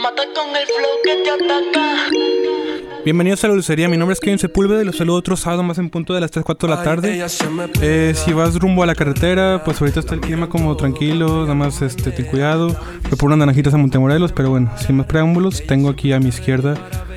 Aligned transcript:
Mata 0.00 0.22
con 0.34 0.56
el 0.56 0.66
flow 0.66 0.96
que 1.04 1.16
te 1.22 1.30
ataca. 1.30 2.08
Bienvenidos 3.04 3.44
a 3.44 3.48
la 3.48 3.54
dulcería, 3.54 3.86
mi 3.88 3.98
nombre 3.98 4.14
es 4.14 4.20
Kevin 4.20 4.38
Sepúlveda 4.38 4.80
y 4.80 4.86
los 4.86 4.96
saludo 4.96 5.18
otro 5.18 5.36
sábado 5.36 5.62
más 5.62 5.76
en 5.76 5.90
punto 5.90 6.14
de 6.14 6.22
las 6.22 6.30
3, 6.30 6.44
4 6.44 6.68
de 6.68 6.74
la 6.74 6.82
tarde. 6.82 7.26
Eh, 7.82 8.14
si 8.16 8.32
vas 8.32 8.58
rumbo 8.58 8.82
a 8.82 8.86
la 8.86 8.94
carretera, 8.94 9.62
pues 9.62 9.78
ahorita 9.80 10.00
está 10.00 10.14
el 10.14 10.22
clima 10.22 10.48
como 10.48 10.74
tranquilo, 10.76 11.42
nada 11.42 11.54
más 11.54 11.82
este, 11.82 12.10
ten 12.12 12.24
cuidado. 12.26 12.68
Me 13.04 13.10
pongo 13.10 13.26
unas 13.26 13.38
naranjitas 13.40 13.74
a 13.74 13.76
Montemorelos, 13.76 14.32
pero 14.32 14.48
bueno, 14.48 14.72
sin 14.78 14.96
más 14.96 15.06
preámbulos, 15.06 15.62
tengo 15.66 15.90
aquí 15.90 16.12
a 16.12 16.18
mi 16.18 16.30
izquierda 16.30 16.76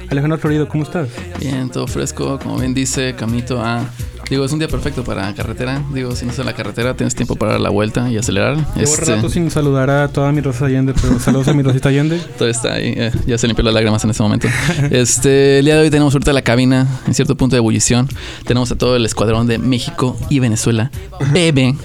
Alejandro 0.09 0.39
Florido, 0.39 0.68
¿cómo 0.68 0.84
estás? 0.84 1.07
Bien, 1.39 1.70
todo 1.70 1.86
fresco, 1.86 2.39
como 2.39 2.57
bien 2.57 2.73
dice 2.73 3.14
Camito. 3.16 3.61
Ah, 3.61 3.86
digo, 4.30 4.46
es 4.46 4.52
un 4.52 4.59
día 4.59 4.68
perfecto 4.68 5.04
para 5.04 5.34
carretera. 5.34 5.82
Digo, 5.93 6.16
si 6.16 6.25
no 6.25 6.32
es 6.32 6.39
en 6.39 6.46
la 6.46 6.54
carretera, 6.54 6.96
tienes 6.96 7.16
tiempo 7.16 7.36
para 7.36 7.54
dar 7.54 7.61
la 7.61 7.70
vuelta 7.70 8.09
y 8.09 8.18
acelerar. 8.18 8.55
Llevo 8.75 8.93
Este, 8.93 9.16
rato 9.16 9.29
sin 9.29 9.50
saludar 9.52 9.89
a 9.89 10.07
toda 10.07 10.32
mi 10.32 10.41
Rosa 10.41 10.66
Allende, 10.66 10.93
pero 11.00 11.20
saludos 11.20 11.47
a 11.47 11.54
mi 11.54 11.64
Rosita 11.64 11.89
Allende. 11.89 12.20
todo 12.37 12.47
está 12.47 12.73
ahí, 12.73 12.93
eh, 12.96 13.11
ya 13.25 13.37
se 13.37 13.47
limpió 13.47 13.64
las 13.64 13.73
lágrimas 13.73 14.04
en 14.04 14.10
este 14.11 14.23
momento. 14.23 14.47
Este, 14.92 15.60
el 15.60 15.65
día 15.65 15.75
de 15.75 15.82
hoy 15.82 15.89
tenemos 15.89 16.14
ahorita 16.14 16.34
la 16.34 16.42
cabina 16.42 16.87
en 17.06 17.14
cierto 17.14 17.36
punto 17.36 17.56
de 17.56 17.57
ebullición. 17.57 18.07
Tenemos 18.46 18.71
a 18.71 18.75
todo 18.78 18.96
el 18.96 19.06
escuadrón 19.06 19.47
de 19.47 19.57
México 19.57 20.18
y 20.29 20.39
Venezuela. 20.39 20.92
Bebe. 21.34 21.75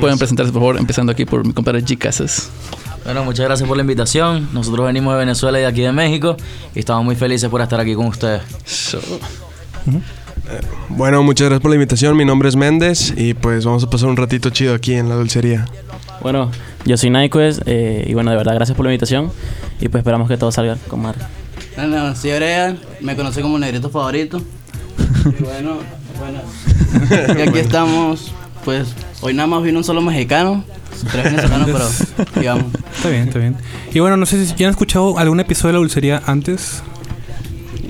Pueden 0.00 0.18
presentarse, 0.18 0.52
por 0.52 0.60
favor, 0.60 0.78
empezando 0.78 1.12
aquí 1.12 1.24
por 1.24 1.46
mi 1.46 1.52
compadre 1.52 1.82
G 1.84 1.96
Casas. 1.98 2.50
Bueno, 3.04 3.24
muchas 3.24 3.46
gracias 3.46 3.66
por 3.66 3.76
la 3.76 3.82
invitación. 3.82 4.48
Nosotros 4.52 4.86
venimos 4.86 5.14
de 5.14 5.18
Venezuela 5.20 5.58
y 5.58 5.62
de 5.62 5.68
aquí 5.68 5.80
de 5.80 5.92
México 5.92 6.36
y 6.74 6.80
estamos 6.80 7.04
muy 7.04 7.16
felices 7.16 7.48
por 7.48 7.60
estar 7.60 7.80
aquí 7.80 7.94
con 7.94 8.06
ustedes. 8.06 8.42
Bueno, 10.88 11.22
muchas 11.22 11.46
gracias 11.46 11.62
por 11.62 11.70
la 11.70 11.76
invitación. 11.76 12.16
Mi 12.16 12.24
nombre 12.24 12.48
es 12.48 12.56
Méndez 12.56 13.12
y 13.16 13.34
pues 13.34 13.64
vamos 13.64 13.84
a 13.84 13.90
pasar 13.90 14.08
un 14.08 14.16
ratito 14.16 14.50
chido 14.50 14.74
aquí 14.74 14.94
en 14.94 15.08
la 15.08 15.14
dulcería. 15.14 15.66
Bueno, 16.20 16.50
yo 16.84 16.96
soy 16.96 17.10
Nyquest 17.10 17.62
eh, 17.66 18.04
y 18.06 18.14
bueno, 18.14 18.30
de 18.30 18.36
verdad, 18.36 18.54
gracias 18.54 18.76
por 18.76 18.86
la 18.86 18.92
invitación 18.92 19.30
y 19.80 19.88
pues 19.88 20.00
esperamos 20.00 20.28
que 20.28 20.36
todo 20.36 20.50
salga 20.50 20.76
con 20.88 21.02
madre. 21.02 21.20
Bueno, 21.76 22.14
soy 22.16 22.32
Orea, 22.32 22.76
me 23.00 23.14
conoce 23.14 23.40
como 23.40 23.58
negrito 23.58 23.90
favorito. 23.90 24.40
Y 25.38 25.42
bueno, 25.42 25.78
bueno. 26.18 26.40
Y 27.38 27.42
aquí 27.42 27.58
estamos, 27.58 28.32
pues 28.64 28.88
hoy 29.20 29.34
nada 29.34 29.46
más 29.46 29.62
vino 29.62 29.78
un 29.78 29.84
solo 29.84 30.00
mexicano, 30.00 30.64
tres 31.10 31.24
venezolanos, 31.24 31.66
pero 31.66 32.30
digamos. 32.40 32.66
Está 32.96 33.08
bien, 33.10 33.28
está 33.28 33.38
bien. 33.38 33.56
Y 33.92 34.00
bueno, 34.00 34.16
no 34.16 34.26
sé 34.26 34.44
si 34.44 34.54
ya 34.54 34.66
han 34.66 34.70
escuchado 34.70 35.18
algún 35.18 35.40
episodio 35.40 35.68
de 35.68 35.72
la 35.74 35.78
dulcería 35.80 36.22
antes. 36.26 36.82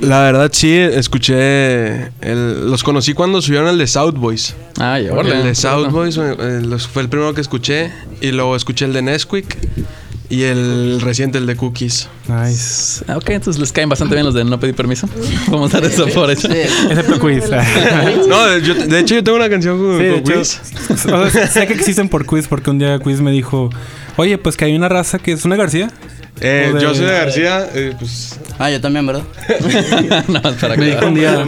La 0.00 0.20
verdad 0.22 0.50
sí, 0.52 0.72
escuché, 0.76 2.04
el- 2.20 2.70
los 2.70 2.82
conocí 2.84 3.14
cuando 3.14 3.42
subieron 3.42 3.68
el 3.68 3.78
de 3.78 3.86
South 3.86 4.14
Boys. 4.14 4.54
Ay, 4.78 5.06
el 5.06 5.12
órale. 5.12 5.42
de 5.42 5.54
South 5.54 5.88
Boys 5.90 6.16
eh, 6.16 6.60
los- 6.64 6.86
fue 6.86 7.02
el 7.02 7.08
primero 7.08 7.34
que 7.34 7.40
escuché 7.40 7.90
y 8.20 8.30
luego 8.30 8.54
escuché 8.54 8.84
el 8.84 8.92
de 8.92 9.02
Nesquik 9.02 9.56
y 10.30 10.42
el 10.42 11.00
reciente, 11.00 11.38
el 11.38 11.46
de 11.46 11.56
Cookies. 11.56 12.08
Nice. 12.28 13.02
Ah, 13.08 13.16
Ok, 13.16 13.30
entonces 13.30 13.58
les 13.58 13.72
caen 13.72 13.88
bastante 13.88 14.14
bien 14.14 14.24
los 14.24 14.34
de 14.34 14.44
no 14.44 14.60
pedir 14.60 14.76
permiso. 14.76 15.08
Vamos 15.48 15.74
a 15.74 15.80
dar 15.80 15.90
eso 15.90 16.06
por 16.08 16.30
hecho. 16.30 16.48
Excepto 16.48 17.18
quiz. 17.18 17.44
No, 18.28 18.46
de, 18.46 18.62
yo- 18.62 18.74
de 18.74 19.00
hecho 19.00 19.14
yo 19.16 19.24
tengo 19.24 19.36
una 19.36 19.48
canción 19.50 19.78
con, 19.78 19.98
Sí, 19.98 20.04
de 20.04 20.22
con 20.22 20.32
hecho, 20.32 20.38
Quiz. 20.40 20.60
o 21.12 21.30
sea, 21.30 21.46
sé 21.48 21.66
que 21.66 21.72
existen 21.74 22.08
por 22.08 22.24
quiz 22.24 22.46
porque 22.46 22.70
un 22.70 22.78
día 22.78 22.98
quiz 23.00 23.20
me 23.20 23.32
dijo, 23.32 23.70
oye, 24.16 24.38
pues 24.38 24.56
que 24.56 24.64
hay 24.66 24.76
una 24.76 24.88
raza 24.88 25.18
que 25.18 25.32
es 25.32 25.44
una 25.44 25.56
García. 25.56 25.90
Eh, 26.40 26.70
de- 26.74 26.80
Yo 26.80 26.94
soy 26.94 27.06
de 27.06 27.12
García, 27.12 27.68
eh, 27.74 27.94
pues... 27.98 28.38
Ah, 28.60 28.70
yo 28.70 28.80
también, 28.80 29.06
¿verdad? 29.06 29.22
no, 30.28 30.42
para 30.42 30.74
Me 30.76 30.84
que 30.84 30.90
dijo 30.90 31.06
un 31.06 31.14
día, 31.14 31.44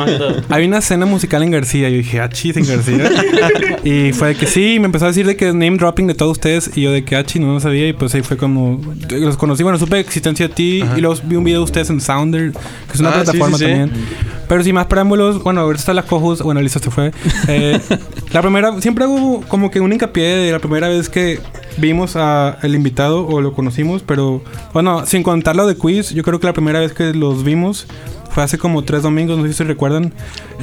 hay 0.48 0.64
una 0.66 0.78
escena 0.78 1.06
musical 1.06 1.42
en 1.42 1.50
García. 1.50 1.88
Yo 1.88 1.96
dije, 1.96 2.20
ah, 2.20 2.28
chis, 2.28 2.56
en 2.56 2.64
García. 2.66 3.10
y 3.82 4.12
fue 4.12 4.28
de 4.28 4.34
que 4.36 4.46
sí, 4.46 4.78
me 4.78 4.86
empezó 4.86 5.06
a 5.06 5.08
decir 5.08 5.26
de 5.26 5.34
que 5.36 5.46
name 5.46 5.76
dropping 5.76 6.06
de 6.06 6.14
todos 6.14 6.32
ustedes. 6.32 6.70
Y 6.76 6.82
yo 6.82 6.92
de 6.92 7.04
que, 7.04 7.16
ah, 7.16 7.24
no 7.40 7.54
lo 7.54 7.58
sabía. 7.60 7.88
Y 7.88 7.92
pues 7.94 8.14
ahí 8.14 8.22
fue 8.22 8.36
como, 8.36 8.80
los 9.10 9.36
conocí. 9.36 9.64
Bueno, 9.64 9.76
supe 9.78 9.96
de 9.96 10.02
existencia 10.02 10.46
de 10.46 10.54
ti. 10.54 10.84
Y 10.96 11.00
luego 11.00 11.20
vi 11.24 11.34
un 11.34 11.42
video 11.42 11.58
de 11.60 11.64
ustedes 11.64 11.90
en 11.90 12.00
Sounder, 12.00 12.52
que 12.52 12.92
es 12.94 13.00
una 13.00 13.08
Ah, 13.10 13.12
sí, 13.12 13.24
plataforma 13.24 13.58
sí, 13.58 13.64
sí. 13.64 13.70
también. 13.70 14.06
Pero 14.50 14.64
sin 14.64 14.74
más 14.74 14.86
preámbulos, 14.86 15.44
bueno, 15.44 15.60
ahorita 15.60 15.78
está 15.78 15.94
la 15.94 16.02
Cojus. 16.02 16.42
Bueno, 16.42 16.60
Lisa 16.60 16.80
se 16.80 16.90
fue. 16.90 17.12
Eh, 17.46 17.80
la 18.32 18.42
primera, 18.42 18.80
siempre 18.80 19.04
hago 19.04 19.42
como 19.46 19.70
que 19.70 19.78
un 19.78 19.92
hincapié 19.92 20.24
de 20.24 20.50
la 20.50 20.58
primera 20.58 20.88
vez 20.88 21.08
que 21.08 21.38
vimos 21.76 22.16
a 22.16 22.58
el 22.64 22.74
invitado 22.74 23.24
o 23.28 23.40
lo 23.40 23.52
conocimos, 23.54 24.02
pero 24.02 24.42
bueno, 24.72 25.06
sin 25.06 25.22
contar 25.22 25.54
lo 25.54 25.68
de 25.68 25.76
quiz, 25.76 26.10
yo 26.10 26.24
creo 26.24 26.40
que 26.40 26.48
la 26.48 26.52
primera 26.52 26.80
vez 26.80 26.92
que 26.92 27.14
los 27.14 27.44
vimos 27.44 27.86
fue 28.30 28.42
hace 28.42 28.58
como 28.58 28.82
tres 28.84 29.02
domingos, 29.02 29.36
no 29.36 29.44
sé 29.44 29.50
si 29.50 29.58
se 29.58 29.64
recuerdan. 29.64 30.12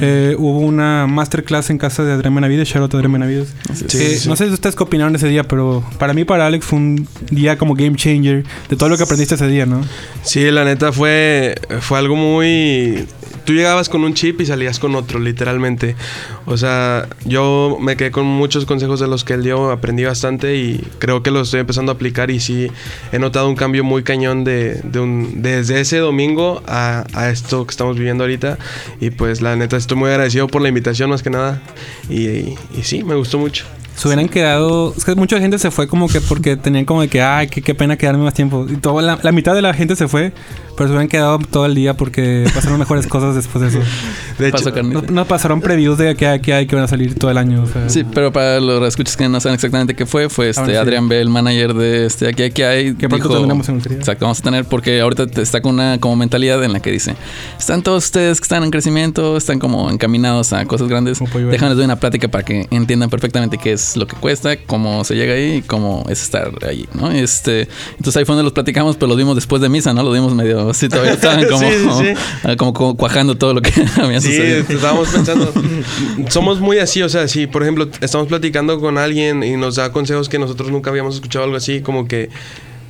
Eh, 0.00 0.34
hubo 0.38 0.58
una 0.58 1.06
masterclass 1.06 1.70
en 1.70 1.78
casa 1.78 2.04
de 2.04 2.12
Adrián 2.12 2.34
Benavides, 2.34 2.74
a 2.74 2.78
Adrián 2.78 3.12
Benavides. 3.12 3.54
Sí, 3.74 3.84
Eh, 3.84 3.88
sí, 3.88 4.18
sí. 4.18 4.28
No 4.28 4.36
sé 4.36 4.46
si 4.46 4.52
ustedes 4.52 4.74
qué 4.74 4.82
opinaron 4.82 5.14
ese 5.14 5.28
día, 5.28 5.44
pero 5.44 5.84
para 5.98 6.14
mí, 6.14 6.24
para 6.24 6.46
Alex, 6.46 6.64
fue 6.64 6.78
un 6.78 7.08
día 7.30 7.58
como 7.58 7.74
game 7.74 7.96
changer 7.96 8.44
de 8.68 8.76
todo 8.76 8.88
lo 8.88 8.96
que 8.96 9.02
aprendiste 9.02 9.34
ese 9.34 9.48
día, 9.48 9.66
¿no? 9.66 9.82
Sí, 10.22 10.50
la 10.50 10.64
neta 10.64 10.92
fue, 10.92 11.54
fue 11.80 11.98
algo 11.98 12.16
muy... 12.16 13.06
Tú 13.48 13.54
llegabas 13.54 13.88
con 13.88 14.04
un 14.04 14.12
chip 14.12 14.42
y 14.42 14.44
salías 14.44 14.78
con 14.78 14.94
otro, 14.94 15.18
literalmente. 15.18 15.96
O 16.44 16.58
sea, 16.58 17.08
yo 17.24 17.78
me 17.80 17.96
quedé 17.96 18.10
con 18.10 18.26
muchos 18.26 18.66
consejos 18.66 19.00
de 19.00 19.08
los 19.08 19.24
que 19.24 19.32
él 19.32 19.42
dio, 19.42 19.70
aprendí 19.70 20.04
bastante 20.04 20.56
y 20.56 20.86
creo 20.98 21.22
que 21.22 21.30
los 21.30 21.48
estoy 21.48 21.60
empezando 21.60 21.90
a 21.90 21.94
aplicar 21.94 22.30
y 22.30 22.40
sí 22.40 22.70
he 23.10 23.18
notado 23.18 23.48
un 23.48 23.56
cambio 23.56 23.84
muy 23.84 24.02
cañón 24.02 24.44
de, 24.44 24.82
de 24.84 25.00
un, 25.00 25.40
desde 25.40 25.80
ese 25.80 25.96
domingo 25.96 26.62
a, 26.66 27.06
a 27.14 27.30
esto 27.30 27.66
que 27.66 27.70
estamos 27.70 27.96
viviendo 27.96 28.24
ahorita. 28.24 28.58
Y 29.00 29.08
pues 29.12 29.40
la 29.40 29.56
neta 29.56 29.78
estoy 29.78 29.96
muy 29.96 30.10
agradecido 30.10 30.46
por 30.46 30.60
la 30.60 30.68
invitación 30.68 31.08
más 31.08 31.22
que 31.22 31.30
nada. 31.30 31.62
Y, 32.10 32.26
y, 32.26 32.58
y 32.76 32.82
sí, 32.82 33.02
me 33.02 33.14
gustó 33.14 33.38
mucho. 33.38 33.64
Se 33.96 34.06
hubieran 34.06 34.28
quedado. 34.28 34.94
Es 34.96 35.04
que 35.06 35.14
mucha 35.14 35.40
gente 35.40 35.58
se 35.58 35.70
fue 35.70 35.88
como 35.88 36.06
que 36.08 36.20
porque 36.20 36.56
tenían 36.56 36.84
como 36.84 37.00
de 37.00 37.08
que, 37.08 37.20
ay, 37.20 37.48
qué, 37.48 37.62
qué 37.62 37.74
pena 37.74 37.96
quedarme 37.96 38.22
más 38.24 38.34
tiempo. 38.34 38.66
Y 38.68 38.76
toda 38.76 39.02
la, 39.02 39.18
la 39.20 39.32
mitad 39.32 39.54
de 39.54 39.62
la 39.62 39.74
gente 39.74 39.96
se 39.96 40.06
fue, 40.06 40.32
pero 40.78 40.88
se 40.88 40.92
hubieran 40.92 41.08
quedado 41.08 41.38
todo 41.40 41.66
el 41.66 41.74
día 41.74 41.94
porque 41.94 42.48
pasaron 42.54 42.78
mejores 42.78 43.06
cosas 43.08 43.34
después 43.34 43.60
de 43.62 43.68
eso. 43.68 43.90
De 44.38 44.48
hecho, 44.48 44.70
nos 45.10 45.26
pasaron 45.26 45.60
previews 45.60 45.98
de 45.98 46.14
que 46.14 46.28
hay, 46.28 46.40
que 46.40 46.54
hay 46.54 46.66
que 46.68 46.76
van 46.76 46.84
a 46.84 46.88
salir 46.88 47.16
todo 47.16 47.32
el 47.32 47.36
año. 47.36 47.64
o 47.64 47.66
sea. 47.66 47.88
Sí, 47.88 48.04
pero 48.04 48.32
para 48.32 48.60
los 48.60 48.86
escuchas 48.86 49.16
que 49.16 49.28
no 49.28 49.40
saben 49.40 49.54
exactamente 49.54 49.96
qué 49.96 50.06
fue, 50.06 50.28
fue 50.28 50.50
este 50.50 50.66
sí. 50.66 50.74
Adrián 50.76 51.08
B, 51.08 51.20
el 51.20 51.30
manager 51.30 51.74
de 51.74 52.06
este 52.06 52.28
Aquí 52.28 52.44
Aquí 52.44 52.62
Hay. 52.62 52.94
Que 52.94 53.08
pronto 53.08 53.28
tendremos 53.28 53.68
en 53.68 53.74
Dulcería. 53.74 53.98
Exacto, 53.98 54.24
vamos 54.24 54.38
a 54.38 54.42
tener 54.42 54.64
porque 54.66 55.00
ahorita 55.00 55.26
está 55.42 55.60
con 55.60 55.74
una 55.74 55.98
como 55.98 56.14
mentalidad 56.14 56.62
en 56.62 56.72
la 56.72 56.78
que 56.78 56.92
dice, 56.92 57.16
están 57.58 57.82
todos 57.82 58.04
ustedes 58.04 58.40
que 58.40 58.44
están 58.44 58.62
en 58.62 58.70
crecimiento, 58.70 59.36
están 59.36 59.58
como 59.58 59.90
encaminados 59.90 60.52
a 60.52 60.64
cosas 60.66 60.86
grandes, 60.86 61.20
les 61.20 61.60
doy 61.60 61.84
una 61.84 61.96
plática 61.96 62.28
para 62.28 62.44
que 62.44 62.68
entiendan 62.70 63.10
perfectamente 63.10 63.58
qué 63.58 63.72
es 63.72 63.96
lo 63.96 64.06
que 64.06 64.14
cuesta, 64.14 64.56
cómo 64.56 65.02
se 65.02 65.16
llega 65.16 65.34
ahí 65.34 65.56
y 65.56 65.62
cómo 65.62 66.04
es 66.08 66.22
estar 66.22 66.52
allí, 66.64 66.88
¿no? 66.94 67.10
Este, 67.10 67.68
entonces 67.96 68.16
ahí 68.16 68.24
fue 68.24 68.34
donde 68.34 68.44
los 68.44 68.52
platicamos, 68.52 68.96
pero 68.96 69.08
los 69.08 69.16
vimos 69.16 69.34
después 69.34 69.60
de 69.60 69.68
misa, 69.68 69.92
¿no? 69.92 70.04
Los 70.04 70.14
vimos 70.14 70.34
medio 70.34 70.67
así, 70.70 70.88
todavía 70.88 71.12
estaban 71.14 71.44
como, 71.46 71.58
Sí, 71.58 71.66
sí, 71.72 71.88
sí. 72.14 72.20
ah, 72.44 72.56
como, 72.56 72.72
como 72.72 72.96
cuajando 72.96 73.36
todo 73.36 73.54
lo 73.54 73.62
que 73.62 73.72
había 74.02 74.20
Sí, 74.20 74.28
sucedido. 74.28 74.58
estábamos 74.68 75.08
pensando. 75.08 75.52
Somos 76.28 76.60
muy 76.60 76.78
así, 76.78 77.02
o 77.02 77.08
sea, 77.08 77.28
si 77.28 77.46
por 77.46 77.62
ejemplo 77.62 77.88
estamos 78.00 78.28
platicando 78.28 78.80
con 78.80 78.98
alguien 78.98 79.42
y 79.42 79.56
nos 79.56 79.76
da 79.76 79.92
consejos 79.92 80.28
que 80.28 80.38
nosotros 80.38 80.70
nunca 80.70 80.90
habíamos 80.90 81.14
escuchado, 81.16 81.44
algo 81.44 81.56
así, 81.56 81.80
como 81.80 82.06
que 82.08 82.28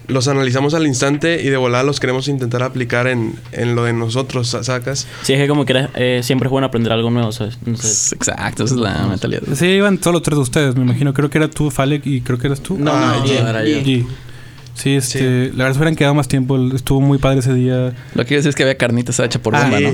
los 0.09 0.27
analizamos 0.27 0.73
al 0.73 0.87
instante 0.87 1.43
y 1.43 1.51
de 1.51 1.57
volada 1.59 1.85
los 1.85 2.01
queremos 2.01 2.29
intentar 2.29 2.63
aplicar 2.63 3.07
en, 3.09 3.35
en 3.53 3.75
lo 3.75 3.85
de 3.85 3.93
nosotros, 3.93 4.49
sa- 4.49 4.65
¿sacas? 4.65 5.07
Sí, 5.23 5.35
es 5.35 5.39
que 5.39 5.47
como 5.49 5.67
quieras, 5.67 5.91
eh, 5.97 6.21
siempre 6.23 6.47
es 6.47 6.51
bueno 6.51 6.67
aprender 6.67 6.93
algo 6.95 7.11
nuevo, 7.11 7.31
¿sabes? 7.31 7.59
Entonces, 7.67 8.15
Exacto, 8.15 8.65
esa 8.65 8.75
es 8.75 8.81
la 8.81 9.07
mentalidad. 9.07 9.43
Sí, 9.55 9.67
iban 9.67 10.03
solo 10.03 10.23
tres 10.23 10.37
de 10.39 10.43
ustedes, 10.43 10.77
me 10.77 10.83
imagino. 10.85 11.13
Creo 11.13 11.29
que 11.29 11.37
era 11.37 11.51
tú, 11.51 11.71
Falek, 11.71 12.07
y 12.07 12.23
creo 12.23 12.39
que 12.39 12.47
eras 12.47 12.61
tú. 12.63 12.79
No, 12.79 12.91
Ah, 12.91 13.17
no, 13.19 13.27
G. 13.27 13.43
no, 13.43 13.49
era 13.51 13.65
yo. 13.67 13.81
Sí, 14.79 14.95
este, 14.95 15.47
la 15.57 15.65
verdad 15.65 15.73
se 15.73 15.79
hubieran 15.79 15.97
quedado 15.97 16.15
más 16.15 16.29
tiempo. 16.29 16.57
Estuvo 16.75 17.01
muy 17.01 17.19
padre 17.19 17.41
ese 17.41 17.53
día. 17.53 17.93
Lo 18.15 18.23
que 18.23 18.29
quiero 18.29 18.39
decir 18.39 18.51
es 18.51 18.55
que 18.55 18.63
había 18.63 18.77
carnitas 18.77 19.19
hecha 19.19 19.41
por 19.41 19.57
Ah, 19.57 19.63
bomba, 19.63 19.79
sí. 19.79 19.85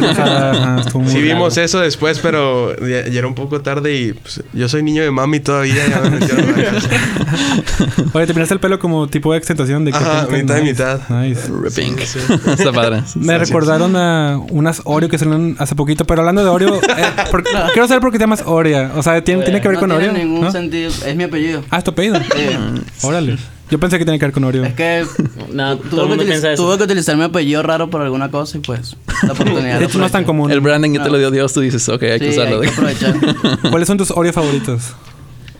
¿no? 0.00 0.08
Ajá, 0.08 0.82
Sí 0.84 0.90
raro. 0.98 1.20
vimos 1.20 1.56
eso 1.58 1.80
después, 1.80 2.18
pero 2.20 2.74
ya, 2.80 3.06
ya 3.08 3.18
era 3.18 3.26
un 3.26 3.34
poco 3.34 3.60
tarde 3.60 3.94
y 3.94 4.12
pues, 4.14 4.42
yo 4.54 4.68
soy 4.68 4.82
niño 4.82 5.02
de 5.02 5.10
mami 5.10 5.40
todavía, 5.40 5.86
ya 5.86 6.00
me 6.00 6.10
metieron 6.18 6.48
a 6.48 6.56
la 6.56 6.64
casa. 6.64 6.88
Oye, 8.14 8.26
te 8.26 8.42
el 8.42 8.60
pelo 8.60 8.78
como 8.78 9.06
tipo 9.08 9.32
de 9.32 9.38
extentación 9.38 9.84
de 9.84 9.92
que 9.92 9.98
Ajá, 9.98 10.26
te- 10.26 10.42
mitad 10.42 10.56
y 10.56 10.60
nice, 10.62 10.72
mitad. 10.72 11.00
Nice. 11.10 11.48
Ripping. 11.62 11.96
Está 12.58 12.72
padre. 12.72 13.02
Me 13.16 13.38
recordaron 13.38 13.96
a 13.96 14.38
unas 14.50 14.80
Oreo 14.84 15.08
que 15.08 15.18
salieron 15.18 15.56
hace 15.58 15.74
poquito, 15.74 16.04
pero 16.06 16.22
hablando 16.22 16.42
de 16.42 16.48
Oreo, 16.50 16.76
eh, 16.76 17.04
por- 17.30 17.44
quiero 17.72 17.86
saber 17.86 18.00
por 18.00 18.10
qué 18.12 18.18
te 18.18 18.24
llamas 18.24 18.42
Orea. 18.46 18.92
O 18.96 19.02
sea, 19.02 19.22
¿tiene, 19.22 19.42
tiene 19.44 19.60
que 19.60 19.68
ver 19.68 19.74
no 19.76 19.80
con 19.80 19.90
tiene 19.90 20.08
Oreo? 20.10 20.24
ningún 20.24 20.40
¿no? 20.42 20.52
sentido, 20.52 20.90
es 21.06 21.16
mi 21.16 21.24
apellido. 21.24 21.62
Ah, 21.70 21.78
es 21.78 21.84
tu 21.84 21.90
apellido. 21.90 22.16
Sí. 22.18 23.06
Órale. 23.06 23.36
Yo 23.72 23.80
pensé 23.80 23.98
que 23.98 24.04
tenía 24.04 24.18
que 24.18 24.26
ver 24.26 24.32
con 24.34 24.44
Oreo. 24.44 24.64
Es 24.64 24.74
que 24.74 25.04
todo 25.16 25.76
tuve 25.76 26.02
que, 26.02 26.06
mundo 26.08 26.14
utiliz- 26.24 26.26
piensa 26.26 26.52
eso. 26.52 26.62
tuve 26.62 26.76
que 26.76 26.84
utilizar 26.84 27.16
mi 27.16 27.22
apellido 27.24 27.62
raro 27.62 27.88
por 27.88 28.02
alguna 28.02 28.30
cosa 28.30 28.58
y 28.58 28.60
pues 28.60 28.96
la 29.22 29.32
oportunidad. 29.32 29.78
De 29.78 29.86
hecho, 29.86 29.98
no 29.98 30.04
es 30.04 30.12
tan 30.12 30.24
común. 30.24 30.50
El 30.52 30.60
branding 30.60 30.92
ya 30.92 31.02
te 31.02 31.08
lo 31.10 31.16
dio 31.16 31.30
Dios, 31.30 31.54
tú 31.54 31.60
dices, 31.60 31.88
ok, 31.88 32.02
hay 32.02 32.18
que 32.20 32.32
Sí, 32.32 32.38
usarlo. 32.38 32.60
hay 32.60 32.68
que 32.68 32.72
aprovechar. 32.74 33.14
¿Cuáles 33.70 33.88
son 33.88 33.96
tus 33.96 34.10
Oreo 34.10 34.32
favoritos? 34.34 34.92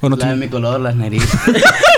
¿O 0.03 0.11
no 0.11 0.17
La 0.17 0.27
de 0.27 0.33
tú- 0.35 0.39
mi 0.41 0.49
color, 0.49 0.79
las 0.81 0.95
negritas. 0.95 1.31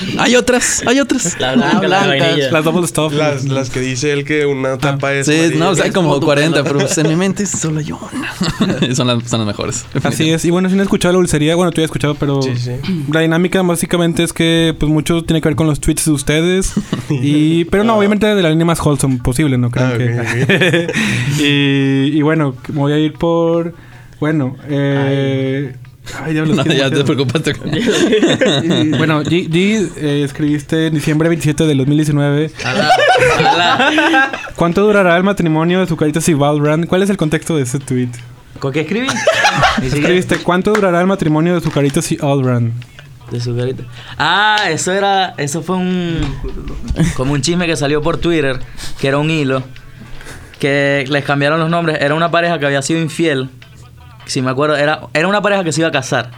Ay, 0.00 0.16
Hay 0.18 0.36
otras, 0.36 0.82
hay 0.86 1.00
otras. 1.00 1.36
La 1.40 1.54
blanca, 1.54 1.88
la 1.88 2.02
blancas. 2.04 2.20
vainilla. 2.28 2.50
Las 2.50 2.64
double 2.64 2.86
stuff. 2.86 3.12
Las, 3.12 3.44
las 3.44 3.70
que 3.70 3.80
dice 3.80 4.12
él 4.12 4.24
que 4.24 4.46
una 4.46 4.78
tapa 4.78 5.12
es. 5.14 5.26
Sí, 5.26 5.34
amarilla. 5.36 5.58
no, 5.58 5.70
o 5.70 5.74
sea, 5.74 5.84
hay 5.86 5.90
como 5.90 6.08
como 6.08 6.20
tu 6.20 6.26
40, 6.26 6.52
pelo. 6.52 6.64
pero 6.64 6.78
pues, 6.86 6.98
en 6.98 7.08
mi 7.08 7.16
mente 7.16 7.42
es 7.42 7.50
solo 7.58 7.80
yo 7.80 7.98
una. 8.12 8.94
son, 8.94 9.06
las, 9.06 9.22
son 9.28 9.40
las 9.40 9.46
mejores. 9.46 9.84
Así 10.02 10.30
es. 10.30 10.44
Y 10.44 10.50
bueno, 10.50 10.68
si 10.68 10.74
no 10.76 10.82
he 10.82 10.84
escuchado 10.84 11.12
la 11.12 11.18
dulcería, 11.18 11.54
bueno, 11.56 11.70
tú 11.72 11.80
ya 11.80 11.84
has 11.84 11.88
escuchado, 11.88 12.14
pero 12.14 12.42
Sí, 12.42 12.56
sí. 12.56 12.72
la 13.12 13.20
dinámica 13.20 13.60
básicamente 13.62 14.22
es 14.22 14.32
que 14.32 14.74
pues 14.78 14.90
mucho 14.90 15.22
tiene 15.22 15.40
que 15.40 15.48
ver 15.48 15.56
con 15.56 15.66
los 15.66 15.80
tweets 15.80 16.04
de 16.06 16.12
ustedes. 16.12 16.72
y 17.10 17.64
Pero 17.66 17.84
no, 17.84 17.96
obviamente 17.98 18.26
de 18.26 18.42
la 18.42 18.50
línea 18.50 18.64
más 18.66 18.80
wholesome 18.80 19.18
posible, 19.18 19.58
no 19.58 19.70
crean 19.70 19.92
Ah, 19.92 19.98
que... 19.98 20.92
y, 21.38 22.18
y 22.18 22.22
bueno, 22.22 22.54
me 22.68 22.78
voy 22.78 22.92
a 22.92 22.98
ir 22.98 23.12
por... 23.14 23.74
Bueno, 24.20 24.56
eh... 24.68 25.72
Ay, 25.74 25.87
diablos, 26.30 26.56
No, 26.56 26.64
ya 26.64 26.90
te 26.90 27.04
preocupaste. 27.04 27.54
Bueno, 28.98 29.22
G, 29.22 29.48
G, 29.48 29.90
eh, 29.96 30.22
escribiste 30.24 30.88
en 30.88 30.94
diciembre 30.94 31.28
27 31.28 31.66
del 31.66 31.78
2019. 31.78 32.50
¿Cuánto 34.56 34.82
durará 34.82 35.16
el 35.16 35.24
matrimonio 35.24 35.80
de 35.80 35.86
Zucaritas 35.86 36.28
y 36.28 36.34
Valbrand? 36.34 36.86
¿Cuál 36.86 37.02
es 37.02 37.10
el 37.10 37.16
contexto 37.16 37.56
de 37.56 37.62
ese 37.62 37.78
tweet? 37.78 38.10
¿Con 38.58 38.72
qué 38.72 38.80
escribí? 38.80 39.06
Escribiste, 39.82 40.38
¿cuánto 40.38 40.72
durará 40.72 41.00
el 41.00 41.06
matrimonio 41.06 41.54
de 41.54 41.60
Zucaritas 41.60 42.10
y 42.10 42.16
Valbrand? 42.16 42.72
De 43.30 43.40
su 43.40 43.54
carita. 43.54 43.84
Ah, 44.16 44.64
eso 44.70 44.92
era. 44.92 45.34
Eso 45.36 45.62
fue 45.62 45.76
un. 45.76 46.18
Como 47.14 47.34
un 47.34 47.42
chisme 47.42 47.66
que 47.66 47.76
salió 47.76 48.00
por 48.00 48.16
Twitter, 48.16 48.58
que 48.98 49.08
era 49.08 49.18
un 49.18 49.30
hilo. 49.30 49.62
Que 50.58 51.04
les 51.08 51.24
cambiaron 51.24 51.60
los 51.60 51.68
nombres. 51.68 51.98
Era 52.00 52.14
una 52.14 52.30
pareja 52.30 52.58
que 52.58 52.66
había 52.66 52.80
sido 52.80 53.00
infiel. 53.00 53.50
Si 54.28 54.40
me 54.42 54.50
acuerdo, 54.50 54.76
era, 54.76 55.00
era 55.14 55.26
una 55.26 55.42
pareja 55.42 55.64
que 55.64 55.72
se 55.72 55.80
iba 55.80 55.88
a 55.88 55.92
casar. 55.92 56.30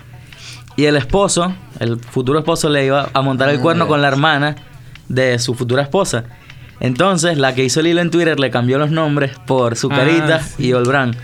Y 0.77 0.85
el 0.87 0.97
esposo, 0.97 1.53
el 1.79 1.99
futuro 2.01 2.39
esposo, 2.39 2.71
le 2.71 2.87
iba 2.87 3.11
a 3.13 3.21
montar 3.23 3.51
el 3.51 3.61
cuerno 3.61 3.87
con 3.87 4.01
la 4.01 4.09
hermana 4.09 4.57
de 5.09 5.39
su 5.39 5.55
futura 5.55 5.83
esposa. 5.83 6.25
Entonces, 6.79 7.37
la 7.37 7.55
que 7.55 7.65
hizo 7.65 7.81
el 7.81 7.89
hilo 7.89 8.01
en 8.01 8.11
Twitter 8.11 8.41
le 8.41 8.51
cambió 8.51 8.79
los 8.79 8.91
nombres 8.91 9.33
por 9.47 9.77
su 9.77 9.89
Ah, 9.93 9.97
carita 9.97 10.41
sí. 10.41 10.69
y 10.69 10.73
Olbran. 10.73 11.15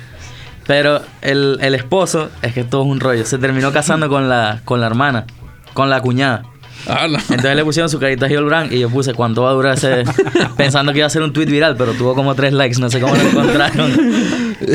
Pero 0.66 1.00
el, 1.22 1.58
el 1.62 1.74
esposo, 1.74 2.28
es 2.42 2.52
que 2.52 2.64
todo 2.64 2.82
es 2.82 2.88
un 2.88 3.00
rollo, 3.00 3.24
se 3.24 3.38
terminó 3.38 3.72
casando 3.72 4.08
con 4.08 4.28
la, 4.28 4.60
con 4.64 4.80
la 4.80 4.86
hermana, 4.88 5.24
con 5.72 5.88
la 5.88 6.00
cuñada. 6.00 6.42
Entonces 6.86 7.56
le 7.56 7.64
pusieron 7.64 7.88
su 7.90 7.98
carita 7.98 8.30
Hill 8.30 8.44
Brand 8.44 8.72
y 8.72 8.78
yo 8.80 8.88
puse 8.88 9.12
cuánto 9.14 9.42
va 9.42 9.50
a 9.50 9.52
durar 9.54 9.76
ese. 9.76 10.04
pensando 10.56 10.92
que 10.92 10.98
iba 10.98 11.06
a 11.06 11.10
ser 11.10 11.22
un 11.22 11.32
tweet 11.32 11.46
viral, 11.46 11.76
pero 11.76 11.92
tuvo 11.92 12.14
como 12.14 12.34
tres 12.34 12.52
likes, 12.52 12.78
no 12.80 12.88
sé 12.90 13.00
cómo 13.00 13.14
lo 13.14 13.22
encontraron. 13.22 13.92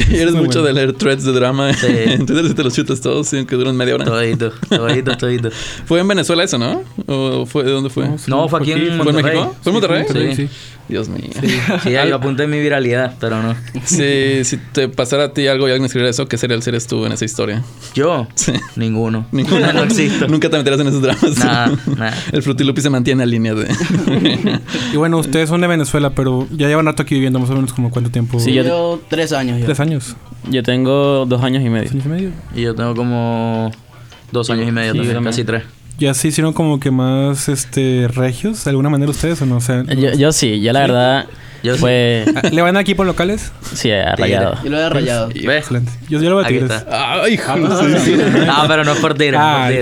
Y 0.10 0.16
eres 0.18 0.34
muy 0.34 0.46
mucho 0.46 0.62
bueno. 0.62 0.68
de 0.80 0.86
leer 0.86 0.94
threads 0.98 1.24
de 1.24 1.32
drama. 1.32 1.74
Sí. 1.74 1.88
Entonces 2.06 2.48
si 2.50 2.54
te 2.54 2.64
los 2.64 2.74
chutas 2.74 3.02
todos, 3.02 3.28
sí, 3.28 3.46
que 3.46 3.56
duran 3.56 3.76
media 3.76 3.96
hora. 3.96 4.06
Todito, 4.06 4.52
todito, 4.70 5.18
todito. 5.18 5.50
Fue 5.86 6.00
en 6.00 6.08
Venezuela 6.08 6.44
eso, 6.44 6.58
¿no? 6.58 6.84
¿O 7.08 7.46
fue 7.46 7.64
de 7.64 7.72
dónde 7.72 7.90
fue? 7.90 8.08
No, 8.08 8.18
sí, 8.18 8.30
No, 8.30 8.48
fue 8.50 8.60
aquí 8.60 8.72
en 8.74 8.80
¿Fue 8.80 8.90
en 8.90 8.98
Monterrey. 8.98 9.24
México? 9.24 9.56
¿Fue 9.62 9.70
en 9.72 9.74
Monterrey? 9.74 10.06
Sí. 10.36 10.36
Sí. 10.48 10.50
Dios 10.90 11.08
mío. 11.08 11.30
Sí, 11.84 11.92
yo 11.92 12.16
apunté 12.16 12.48
mi 12.48 12.60
viralidad, 12.60 13.16
pero 13.18 13.42
no. 13.42 13.56
Sí, 13.86 14.44
si 14.44 14.58
te 14.58 14.90
pasara 14.90 15.26
a 15.26 15.34
ti 15.34 15.48
algo 15.48 15.66
y 15.70 15.72
alguien 15.72 15.86
escribiera 15.86 16.10
eso, 16.10 16.28
¿qué 16.28 16.38
sería 16.38 16.58
el 16.58 16.64
seres 16.64 16.86
tú 16.86 17.06
en 17.06 17.14
esa 17.14 17.24
historia? 17.24 17.64
Yo, 17.96 18.28
Sí. 18.36 18.52
ninguno. 18.76 19.26
Ninguno. 19.32 19.72
no 19.72 19.84
existo. 19.84 20.28
Nunca 20.28 20.50
te 20.50 20.58
meterás 20.58 20.82
en 20.82 20.88
esos 20.88 21.02
dramas. 21.02 21.38
Nada, 21.38 21.72
nada. 22.02 22.18
El 22.34 22.44
frutilupi 22.44 22.82
se 22.82 22.90
mantiene 22.90 23.24
a 23.24 23.26
línea 23.26 23.54
de. 23.54 23.68
Y 24.94 24.98
bueno, 24.98 25.18
ustedes 25.20 25.48
son 25.50 25.62
de 25.62 25.68
Venezuela, 25.68 26.10
pero 26.10 26.48
ya 26.52 26.68
llevan 26.68 26.86
rato 26.86 27.04
aquí 27.04 27.16
viviendo, 27.16 27.40
más 27.40 27.50
o 27.50 27.54
menos 27.56 27.72
como 27.74 27.90
cuánto 27.92 28.10
tiempo. 28.12 28.40
Sí, 28.40 28.54
yo- 28.54 28.64
Yo 28.64 29.02
tres 29.10 29.32
años 29.32 29.60
ya. 29.60 29.66
Tres 29.66 29.80
años. 29.80 30.16
Yo 30.50 30.64
tengo 30.64 31.26
dos 31.26 31.42
años 31.44 31.64
y 31.64 31.70
medio. 31.70 31.84
¿Dos 31.86 31.94
años 31.94 32.06
y 32.06 32.10
medio? 32.10 32.30
Y 32.56 32.62
yo 32.64 32.76
tengo 32.76 32.94
como 32.96 33.72
dos 34.32 34.50
años 34.50 34.68
y 34.68 34.72
medio 34.72 34.92
Sí, 34.92 34.98
también, 34.98 35.16
también. 35.16 35.32
casi 35.32 35.44
tres. 35.46 35.64
¿Ya 36.00 36.14
se 36.14 36.28
hicieron 36.30 36.52
como 36.54 36.80
que 36.80 36.90
más 36.92 37.48
este 37.48 38.08
regios 38.08 38.64
de 38.64 38.72
alguna 38.72 38.90
manera 38.90 39.12
ustedes 39.12 39.42
o 39.42 39.46
no? 39.46 39.58
O 39.58 39.62
sea, 39.62 39.84
Yo, 39.84 40.14
yo 40.14 40.32
sí, 40.32 40.60
yo 40.62 40.74
la 40.74 40.80
verdad 40.82 41.26
Yo 41.64 41.76
sí. 41.76 41.80
fue... 41.80 42.26
¿Le 42.52 42.62
van 42.62 42.76
a 42.78 42.82
equipos 42.82 43.06
locales? 43.06 43.52
Sí, 43.74 43.92
a 43.92 44.16
rayado. 44.16 44.56
Yo 44.64 44.70
lo 44.70 44.78
había 44.78 44.90
rayado. 44.90 45.28
¿Ves? 45.28 45.46
Excelente. 45.46 45.92
Yo, 46.10 46.22
yo 46.22 46.30
lo 46.30 46.36
voy 46.38 46.46
a 46.46 46.48
Tigres. 46.48 46.72
¡Ay, 46.90 47.34
hijo! 47.36 47.52
Ah, 48.54 48.66
pero 48.68 48.84
no 48.84 48.92
es 48.92 48.92
Ah, 48.92 48.92
no 48.92 48.92
es 48.94 49.00
por 49.00 49.14
tigre. 49.16 49.38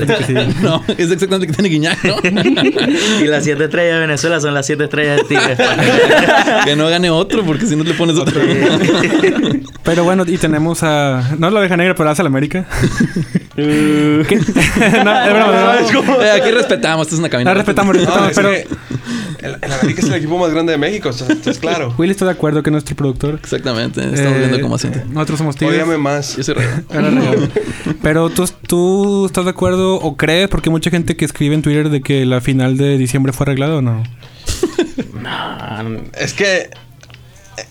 creo 0.05 0.17
que 0.17 0.23
sí. 0.25 0.33
No, 0.61 0.83
es 0.87 1.11
exactamente 1.11 1.47
que 1.47 1.53
tiene 1.53 1.69
Guiñac, 1.69 2.03
¿no? 2.03 2.15
Y 3.21 3.27
las 3.27 3.43
siete 3.43 3.65
estrellas 3.65 3.95
de 3.95 3.99
Venezuela 3.99 4.39
son 4.39 4.53
las 4.53 4.65
siete 4.65 4.85
estrellas 4.85 5.17
de 5.17 5.23
Tigres. 5.23 5.57
que 6.65 6.75
no 6.75 6.87
gane 6.89 7.09
otro, 7.09 7.43
porque 7.43 7.65
si 7.65 7.75
no 7.75 7.83
le 7.83 7.93
pones 7.93 8.17
otro. 8.17 8.41
Pero 9.83 10.03
bueno, 10.03 10.23
y 10.27 10.37
tenemos 10.37 10.83
a. 10.83 11.35
No 11.37 11.49
la 11.49 11.59
oveja 11.59 11.77
negra, 11.77 11.95
pero 11.95 12.09
hace 12.09 12.23
la 12.23 12.29
América. 12.29 12.65
¿Qué? 13.55 14.39
no, 15.03 15.21
es 15.21 15.33
broma, 15.33 15.79
no. 15.91 16.23
Eh, 16.23 16.31
aquí 16.31 16.51
respetamos, 16.51 17.07
esto 17.07 17.15
es 17.15 17.19
una 17.19 17.29
cabina. 17.29 17.51
La 17.51 17.55
respetamos, 17.55 17.95
respetamos, 17.95 18.29
es 18.31 18.35
pero. 18.35 18.51
El, 19.41 19.57
el 19.61 19.71
América 19.71 20.01
es 20.01 20.07
el 20.07 20.13
equipo 20.15 20.37
más 20.37 20.51
grande 20.51 20.71
de 20.73 20.77
México, 20.77 21.09
¿estás, 21.09 21.29
estás 21.29 21.59
claro? 21.59 21.93
Willy 21.97 22.11
está 22.11 22.25
de 22.25 22.31
acuerdo 22.31 22.61
que 22.63 22.69
es 22.69 22.71
nuestro 22.71 22.95
productor. 22.95 23.35
Exactamente, 23.41 24.01
estamos 24.01 24.35
Eh, 24.37 24.39
viendo 24.39 24.61
cómo 24.61 24.75
asiente. 24.75 25.03
Nosotros 25.09 25.37
somos 25.39 25.55
tigres. 25.55 25.75
Ódiame 25.75 25.97
más. 25.97 26.35
Yo 26.37 26.43
soy 26.43 26.55
rey. 26.55 26.67
Era 26.89 27.09
real. 27.09 27.51
Pero 28.01 28.29
¿tú, 28.29 28.49
tú 28.67 29.25
estás 29.25 29.45
de 29.45 29.51
acuerdo 29.51 29.95
o 29.95 30.15
crees, 30.17 30.47
porque 30.49 30.69
hay 30.69 30.71
mucha 30.71 30.89
gente 30.89 31.15
que 31.15 31.25
escribe 31.25 31.55
en 31.55 31.61
Twitter 31.61 31.89
de 31.89 32.01
que 32.01 32.25
la 32.25 32.41
final 32.41 32.77
de 32.77 32.97
diciembre 32.97 33.33
fue 33.33 33.45
arreglada 33.45 33.75
o 33.77 33.81
no. 33.81 34.03
Ah, 35.25 35.83
Es 36.19 36.33
que 36.33 36.69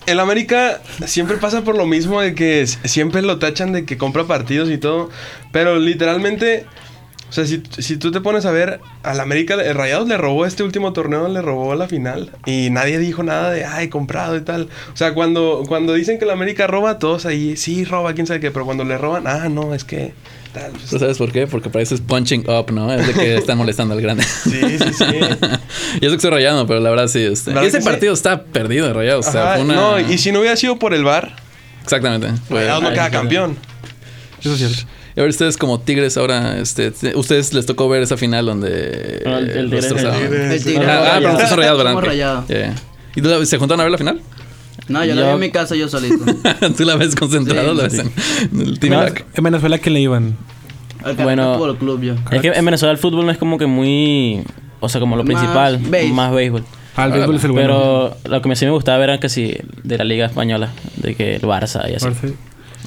el 0.05 0.19
América 0.19 0.81
siempre 1.05 1.37
pasa 1.37 1.63
por 1.63 1.75
lo 1.75 1.85
mismo 1.85 2.21
de 2.21 2.35
que 2.35 2.65
siempre 2.67 3.21
lo 3.21 3.39
tachan 3.39 3.71
de 3.73 3.85
que 3.85 3.97
compra 3.97 4.25
partidos 4.25 4.69
y 4.69 4.77
todo. 4.77 5.09
Pero 5.51 5.77
literalmente, 5.79 6.65
o 7.29 7.31
sea, 7.31 7.45
si, 7.45 7.61
si 7.77 7.97
tú 7.97 8.11
te 8.11 8.21
pones 8.21 8.45
a 8.45 8.51
ver, 8.51 8.79
al 9.03 9.19
América, 9.19 9.53
el 9.53 9.75
Rayados 9.75 10.07
le 10.07 10.17
robó 10.17 10.47
este 10.47 10.63
último 10.63 10.93
torneo, 10.93 11.27
le 11.27 11.41
robó 11.43 11.75
la 11.75 11.87
final. 11.87 12.31
Y 12.47 12.69
nadie 12.71 12.97
dijo 12.97 13.21
nada 13.21 13.51
de, 13.51 13.65
ay, 13.65 13.87
comprado 13.87 14.35
y 14.35 14.41
tal. 14.41 14.69
O 14.91 14.97
sea, 14.97 15.13
cuando, 15.13 15.63
cuando 15.67 15.93
dicen 15.93 16.17
que 16.17 16.25
el 16.25 16.31
América 16.31 16.65
roba, 16.65 16.97
todos 16.97 17.27
ahí, 17.27 17.55
sí, 17.55 17.85
roba, 17.85 18.13
quién 18.13 18.25
sabe 18.25 18.39
qué. 18.39 18.49
Pero 18.49 18.65
cuando 18.65 18.83
le 18.83 18.97
roban, 18.97 19.27
ah, 19.27 19.47
no, 19.47 19.75
es 19.75 19.83
que 19.83 20.13
tal. 20.53 20.71
pues, 20.71 20.89
¿Tú 20.89 20.97
sabes 20.97 21.19
por 21.19 21.31
qué? 21.31 21.45
Porque 21.45 21.69
pareces 21.69 22.01
punching 22.01 22.49
up, 22.49 22.71
¿no? 22.71 22.91
Es 22.91 23.05
de 23.05 23.13
que 23.13 23.35
están 23.37 23.59
molestando 23.59 23.93
al 23.93 24.01
grande. 24.01 24.23
sí, 24.23 24.79
sí, 24.79 24.93
sí. 24.93 25.05
y 26.01 26.05
eso 26.07 26.15
que 26.15 26.21
soy 26.21 26.31
rayado, 26.31 26.65
pero 26.65 26.79
la 26.79 26.89
verdad 26.89 27.07
sí. 27.07 27.21
Este. 27.23 27.51
¿Verdad 27.51 27.63
Y 27.63 27.67
ese 27.67 27.81
sí? 27.81 27.87
partido 27.87 28.13
está 28.13 28.43
perdido 28.43 28.87
de 28.87 28.93
rayados. 28.93 29.27
O 29.27 29.31
sea, 29.31 29.57
una. 29.59 29.75
No, 29.75 29.99
y 29.99 30.17
si 30.17 30.31
no 30.31 30.39
hubiera 30.39 30.55
sido 30.55 30.79
por 30.79 30.95
el 30.95 31.03
bar, 31.03 31.35
Exactamente. 31.83 32.29
Rayados 32.49 32.81
no 32.81 32.89
ay, 32.89 32.95
queda 32.95 33.09
campeón. 33.11 33.57
Eso 34.39 34.53
es 34.53 34.57
cierto. 34.59 34.98
Y 35.19 35.21
a 35.21 35.23
ver, 35.23 35.31
ustedes 35.31 35.57
como 35.57 35.81
Tigres 35.81 36.15
ahora, 36.15 36.57
este, 36.59 36.91
te- 36.91 37.13
ustedes 37.13 37.53
les 37.53 37.65
tocó 37.65 37.89
ver 37.89 38.01
esa 38.03 38.15
final 38.15 38.45
donde 38.45 39.21
No, 39.25 39.37
el- 39.39 39.49
el 39.49 39.69
Tigres- 39.69 39.87
trozaron. 39.89 40.33
El 40.33 40.63
Tigre. 40.63 40.85
Ah, 40.89 41.03
ah, 41.07 41.15
pero 41.17 41.31
ustedes 41.31 41.49
son 41.49 41.57
rayados, 41.59 41.83
¿verdad? 41.83 41.99
Rayados. 42.01 42.47
Yeah. 42.47 42.75
¿Y 43.17 43.21
tú 43.21 43.27
la- 43.27 43.45
se 43.45 43.57
juntaron 43.57 43.81
a 43.81 43.83
ver 43.83 43.91
la 43.91 43.97
final? 43.97 44.21
No, 44.87 45.03
yo 45.03 45.13
Yo- 45.15 45.25
vi 45.25 45.29
en 45.33 45.39
mi 45.41 45.51
casa 45.51 45.75
yo 45.75 45.89
solito. 45.89 46.23
¿Tú 46.77 46.85
la 46.85 46.95
ves 46.95 47.17
concentrado? 47.17 47.71
Sí, 47.71 47.77
¿La 47.77 47.83
ves 47.83 47.93
sí. 47.93 47.99
en, 48.53 48.61
el 48.61 48.79
Team 48.79 48.93
No, 48.93 49.05
en 49.07 49.43
Venezuela, 49.43 49.77
¿qué 49.79 49.89
le 49.89 49.99
iban? 49.99 50.37
Al 51.03 51.15
Bueno. 51.15 51.75
Club 51.77 52.01
yo. 52.01 52.13
Es 52.31 52.41
que 52.41 52.47
en 52.47 52.63
Venezuela 52.63 52.93
el 52.93 52.97
fútbol 52.97 53.25
no 53.25 53.31
es 53.33 53.37
como 53.37 53.57
que 53.57 53.65
muy... 53.65 54.41
O 54.79 54.87
sea, 54.87 55.01
como 55.01 55.17
lo 55.17 55.25
Más 55.25 55.35
principal. 55.35 55.79
Más 56.13 56.31
béisbol. 56.33 56.63
Ah, 56.95 57.07
el 57.07 57.11
béisbol 57.11 57.35
es 57.35 57.43
el 57.43 57.51
bueno. 57.51 57.67
Pero 58.23 58.31
lo 58.35 58.41
que 58.41 58.47
me- 58.47 58.55
sí 58.55 58.63
me 58.63 58.71
gustaba 58.71 58.97
ver 58.99 59.09
era 59.09 59.19
que 59.19 59.27
sí, 59.27 59.53
de 59.83 59.97
la 59.97 60.05
Liga 60.05 60.27
Española. 60.27 60.71
De 60.95 61.13
que 61.15 61.35
el 61.35 61.41
Barça 61.41 61.89
y 61.91 61.95
así. 61.95 62.05
Barça. 62.05 62.33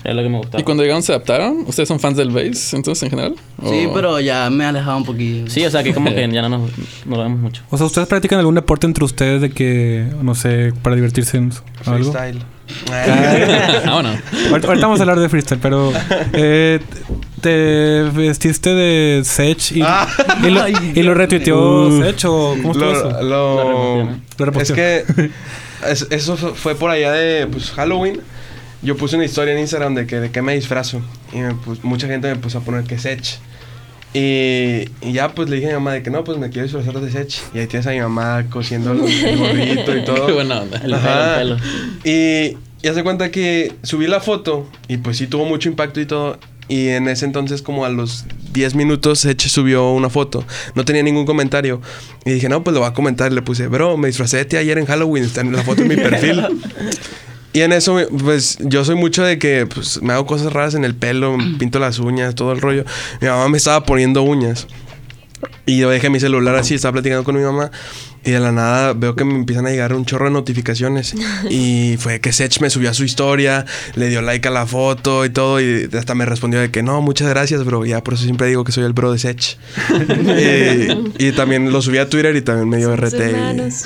Es 0.04 0.14
lo 0.16 0.22
que 0.22 0.28
me 0.28 0.38
gustaba. 0.38 0.60
¿Y 0.60 0.64
cuando 0.64 0.82
llegaron 0.82 1.02
se 1.02 1.12
adaptaron? 1.12 1.64
¿Ustedes 1.66 1.88
son 1.88 2.00
fans 2.00 2.16
del 2.16 2.30
base 2.30 2.74
entonces 2.76 3.02
en 3.04 3.10
general? 3.10 3.34
Sí, 3.68 3.86
¿O- 3.86 3.92
pero 3.92 4.18
ya 4.20 4.50
me 4.50 4.64
he 4.64 4.66
alejado 4.66 4.96
un 4.96 5.04
poquillo. 5.04 5.48
Sí, 5.48 5.64
o 5.64 5.70
sea, 5.70 5.82
que 5.84 5.94
como 5.94 6.12
que 6.14 6.28
ya 6.32 6.42
no 6.42 6.48
nos, 6.48 6.70
no 7.06 7.16
lo 7.16 7.22
vemos 7.22 7.38
mucho. 7.40 7.62
O 7.70 7.76
sea, 7.76 7.86
¿ustedes 7.86 8.08
practican 8.08 8.38
algún 8.40 8.54
deporte 8.56 8.86
entre 8.86 9.04
ustedes 9.04 9.40
de 9.40 9.50
que, 9.50 10.06
no 10.22 10.34
sé, 10.34 10.72
para 10.82 10.96
divertirse 10.96 11.36
en 11.36 11.52
algo? 11.86 12.10
Freestyle. 12.12 12.42
ah, 12.90 13.90
bueno. 13.92 14.08
Ahorita, 14.50 14.68
ahorita 14.68 14.86
vamos 14.86 14.98
a 15.00 15.02
hablar 15.02 15.20
de 15.20 15.28
freestyle, 15.28 15.60
pero 15.60 15.92
eh, 16.32 16.80
te 17.40 18.02
vestiste 18.14 18.70
de 18.70 19.22
Sech 19.24 19.72
y, 19.72 19.82
Ah. 19.82 20.08
y 20.42 20.50
lo, 20.50 20.68
y 20.68 21.02
lo 21.02 21.14
retuiteó 21.14 21.90
Sech 22.02 22.24
o 22.26 22.56
cómo 22.60 22.72
estuvo 22.72 22.90
eso? 22.92 23.22
Lo, 23.22 24.02
lo- 24.02 24.08
Lo 24.38 24.44
reposteó. 24.46 24.74
es 24.76 25.04
que 25.06 25.30
es- 25.90 26.06
eso 26.10 26.36
fu- 26.36 26.54
fue 26.54 26.74
por 26.74 26.90
allá 26.90 27.12
de 27.12 27.46
pues, 27.46 27.70
Halloween. 27.72 28.20
Yo 28.82 28.96
puse 28.96 29.16
una 29.16 29.24
historia 29.24 29.54
en 29.54 29.60
Instagram 29.60 29.94
de 29.94 30.06
que 30.06 30.18
de 30.20 30.30
qué 30.30 30.42
me 30.42 30.54
disfrazo. 30.54 31.00
Y 31.32 31.38
me 31.38 31.54
pus- 31.54 31.82
mucha 31.84 32.06
gente 32.08 32.28
me 32.28 32.36
puso 32.36 32.58
a 32.58 32.60
poner 32.62 32.84
que 32.84 32.98
Sech. 32.98 33.38
Y, 34.14 34.88
y 35.00 35.12
ya 35.12 35.34
pues 35.34 35.48
le 35.48 35.56
dije 35.56 35.68
a 35.68 35.70
mi 35.70 35.74
mamá 35.76 35.92
de 35.94 36.02
que 36.02 36.10
no, 36.10 36.22
pues 36.24 36.36
me 36.38 36.50
quiero 36.50 36.64
disfrazar 36.66 37.00
de 37.00 37.10
Sech. 37.10 37.34
Y 37.54 37.58
ahí 37.60 37.66
tienes 37.66 37.86
a 37.86 37.90
mi 37.92 38.00
mamá 38.00 38.44
cosiendo 38.50 38.92
el, 38.92 39.00
el 39.04 39.38
gorrito 39.38 39.96
y 39.96 40.04
todo. 40.04 40.26
Qué 40.26 40.32
buena 40.32 40.60
onda. 40.62 40.78
El 40.84 40.94
Ajá. 40.94 41.36
pelo, 41.38 41.54
el 41.54 41.60
pelo. 41.62 41.70
Y 42.04 42.58
ya 42.82 42.92
se 42.94 43.02
cuenta 43.04 43.30
que 43.30 43.72
subí 43.84 44.06
la 44.08 44.20
foto 44.20 44.68
y 44.88 44.96
pues 44.98 45.16
sí 45.16 45.26
tuvo 45.28 45.44
mucho 45.44 45.68
impacto 45.68 46.00
y 46.00 46.06
todo. 46.06 46.38
Y 46.68 46.88
en 46.88 47.08
ese 47.08 47.24
entonces, 47.26 47.60
como 47.60 47.84
a 47.84 47.88
los 47.90 48.24
10 48.52 48.74
minutos, 48.76 49.24
Eche 49.24 49.48
subió 49.48 49.90
una 49.92 50.08
foto. 50.10 50.44
No 50.74 50.84
tenía 50.84 51.02
ningún 51.02 51.26
comentario. 51.26 51.80
Y 52.24 52.30
dije, 52.32 52.48
no, 52.48 52.62
pues 52.64 52.72
lo 52.74 52.80
voy 52.80 52.88
a 52.88 52.94
comentar. 52.94 53.32
Le 53.32 53.42
puse, 53.42 53.66
bro, 53.66 53.96
me 53.96 54.08
disfracé 54.08 54.38
de 54.38 54.44
ti 54.46 54.56
ayer 54.56 54.78
en 54.78 54.86
Halloween. 54.86 55.24
Está 55.24 55.40
en 55.42 55.52
la 55.54 55.62
foto 55.62 55.82
en 55.82 55.88
mi 55.88 55.96
perfil. 55.96 56.42
y 57.52 57.60
en 57.60 57.72
eso, 57.72 57.98
pues 58.22 58.58
yo 58.60 58.84
soy 58.84 58.94
mucho 58.94 59.22
de 59.22 59.38
que 59.38 59.66
pues, 59.66 60.00
me 60.02 60.12
hago 60.12 60.26
cosas 60.26 60.52
raras 60.52 60.74
en 60.74 60.84
el 60.84 60.94
pelo, 60.94 61.36
pinto 61.58 61.78
las 61.78 61.98
uñas, 61.98 62.34
todo 62.34 62.52
el 62.52 62.60
rollo. 62.60 62.84
Mi 63.20 63.28
mamá 63.28 63.48
me 63.48 63.58
estaba 63.58 63.84
poniendo 63.84 64.22
uñas. 64.22 64.66
Y 65.66 65.78
yo 65.78 65.90
dejé 65.90 66.08
mi 66.08 66.20
celular 66.20 66.54
así, 66.56 66.74
estaba 66.74 66.92
platicando 66.92 67.24
con 67.24 67.36
mi 67.36 67.42
mamá. 67.42 67.70
Y 68.24 68.30
de 68.30 68.40
la 68.40 68.52
nada 68.52 68.92
veo 68.92 69.16
que 69.16 69.24
me 69.24 69.34
empiezan 69.34 69.66
a 69.66 69.70
llegar 69.70 69.92
un 69.94 70.04
chorro 70.04 70.26
de 70.26 70.30
notificaciones. 70.32 71.14
Y 71.50 71.96
fue 71.98 72.20
que 72.20 72.32
Sech 72.32 72.60
me 72.60 72.70
subió 72.70 72.90
a 72.90 72.94
su 72.94 73.04
historia, 73.04 73.64
le 73.96 74.08
dio 74.08 74.22
like 74.22 74.46
a 74.46 74.50
la 74.50 74.66
foto 74.66 75.24
y 75.24 75.30
todo. 75.30 75.60
Y 75.60 75.88
hasta 75.96 76.14
me 76.14 76.24
respondió 76.24 76.60
de 76.60 76.70
que 76.70 76.82
no, 76.82 77.00
muchas 77.02 77.28
gracias, 77.28 77.64
bro. 77.64 77.84
Ya 77.84 78.02
por 78.02 78.14
eso 78.14 78.24
siempre 78.24 78.46
digo 78.46 78.64
que 78.64 78.72
soy 78.72 78.84
el 78.84 78.92
bro 78.92 79.12
de 79.12 79.18
Sech. 79.18 79.58
y, 81.18 81.18
y 81.28 81.32
también 81.32 81.70
lo 81.72 81.82
subí 81.82 81.98
a 81.98 82.08
Twitter 82.08 82.34
y 82.36 82.42
también 82.42 82.68
me 82.68 82.76
dio 82.78 82.94
RT. 82.94 83.14
y- 83.14 83.16
hermanos. 83.22 83.84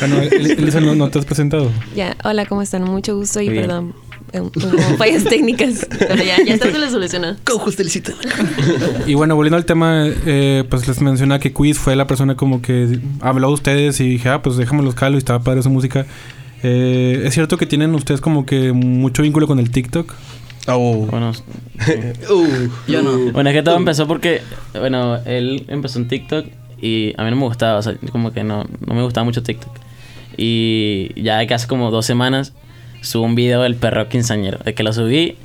Bueno, 0.00 0.20
Elisa, 0.22 0.80
no, 0.80 0.94
no 0.94 1.08
te 1.10 1.18
has 1.18 1.24
presentado. 1.24 1.70
Ya, 1.94 2.16
hola, 2.24 2.46
¿cómo 2.46 2.62
están? 2.62 2.82
Mucho 2.84 3.16
gusto 3.16 3.40
y 3.40 3.48
bien. 3.48 3.62
perdón. 3.66 3.94
Eh, 4.32 4.40
Hubo 4.40 4.50
fallas 4.98 5.24
técnicas, 5.24 5.86
pero 5.98 6.22
ya, 6.22 6.42
ya 6.44 6.58
todo 6.58 6.72
se 6.72 6.78
le 6.78 6.90
solucionó. 6.90 7.36
Y 9.06 9.14
bueno, 9.14 9.34
volviendo 9.36 9.56
al 9.56 9.64
tema, 9.64 10.04
eh, 10.06 10.64
pues 10.68 10.86
les 10.86 11.00
mencionaba 11.00 11.40
que 11.40 11.52
Quiz 11.52 11.78
fue 11.78 11.96
la 11.96 12.06
persona 12.06 12.36
como 12.36 12.62
que 12.62 12.98
habló 13.20 13.48
a 13.48 13.50
ustedes 13.50 14.00
y 14.00 14.08
dije, 14.08 14.28
ah, 14.28 14.42
pues 14.42 14.56
déjame 14.56 14.82
los 14.82 14.94
calo 14.94 15.16
y 15.16 15.18
estaba 15.18 15.40
padre 15.40 15.62
su 15.62 15.70
música. 15.70 16.06
Eh, 16.62 17.22
¿Es 17.24 17.34
cierto 17.34 17.56
que 17.56 17.66
tienen 17.66 17.94
ustedes 17.94 18.20
como 18.20 18.44
que 18.46 18.72
mucho 18.72 19.22
vínculo 19.22 19.46
con 19.46 19.58
el 19.58 19.70
TikTok? 19.70 20.14
Oh. 20.66 21.06
Bueno, 21.10 21.32
Yo 22.86 23.02
no. 23.02 23.32
bueno, 23.32 23.50
es 23.50 23.56
que 23.56 23.62
todo 23.62 23.76
empezó 23.76 24.06
porque, 24.06 24.42
bueno, 24.78 25.16
él 25.24 25.64
empezó 25.68 25.98
en 25.98 26.08
TikTok 26.08 26.46
y 26.80 27.14
a 27.16 27.24
mí 27.24 27.30
no 27.30 27.36
me 27.36 27.44
gustaba, 27.44 27.78
o 27.78 27.82
sea, 27.82 27.94
como 28.12 28.32
que 28.32 28.44
no, 28.44 28.64
no 28.86 28.94
me 28.94 29.02
gustaba 29.02 29.24
mucho 29.24 29.42
TikTok. 29.42 29.72
Y 30.36 31.20
ya 31.20 31.38
de 31.38 31.46
que 31.46 31.54
hace 31.54 31.66
como 31.66 31.90
dos 31.90 32.06
semanas 32.06 32.52
subo 33.02 33.24
un 33.24 33.34
video 33.34 33.62
del 33.62 33.74
perro 33.76 34.08
quinceañero, 34.08 34.58
de 34.64 34.74
que 34.74 34.82
lo 34.82 34.92
subí, 34.92 35.36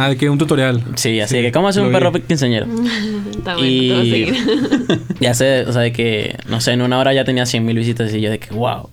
Ah, 0.00 0.08
de 0.10 0.16
que 0.16 0.30
un 0.30 0.38
tutorial. 0.38 0.80
sí, 0.94 1.18
así 1.20 1.36
de 1.36 1.42
que, 1.42 1.50
¿cómo 1.52 1.66
hacer 1.68 1.82
un 1.82 1.90
perro 1.90 2.12
vi. 2.12 2.20
quinceañero? 2.20 2.66
Está 3.36 3.56
bueno, 3.56 3.68
te 3.68 3.88
voy 3.88 3.90
a 3.90 4.04
Y 4.04 4.10
seguir. 4.10 4.34
ya 5.20 5.34
sé, 5.34 5.62
o 5.66 5.72
sea, 5.72 5.82
de 5.82 5.92
que, 5.92 6.36
no 6.48 6.60
sé, 6.60 6.72
en 6.72 6.82
una 6.82 6.98
hora 6.98 7.12
ya 7.12 7.24
tenía 7.24 7.46
100 7.46 7.64
mil 7.66 7.76
visitas 7.76 8.14
y 8.14 8.20
yo 8.20 8.30
de 8.30 8.38
que, 8.38 8.54
wow. 8.54 8.88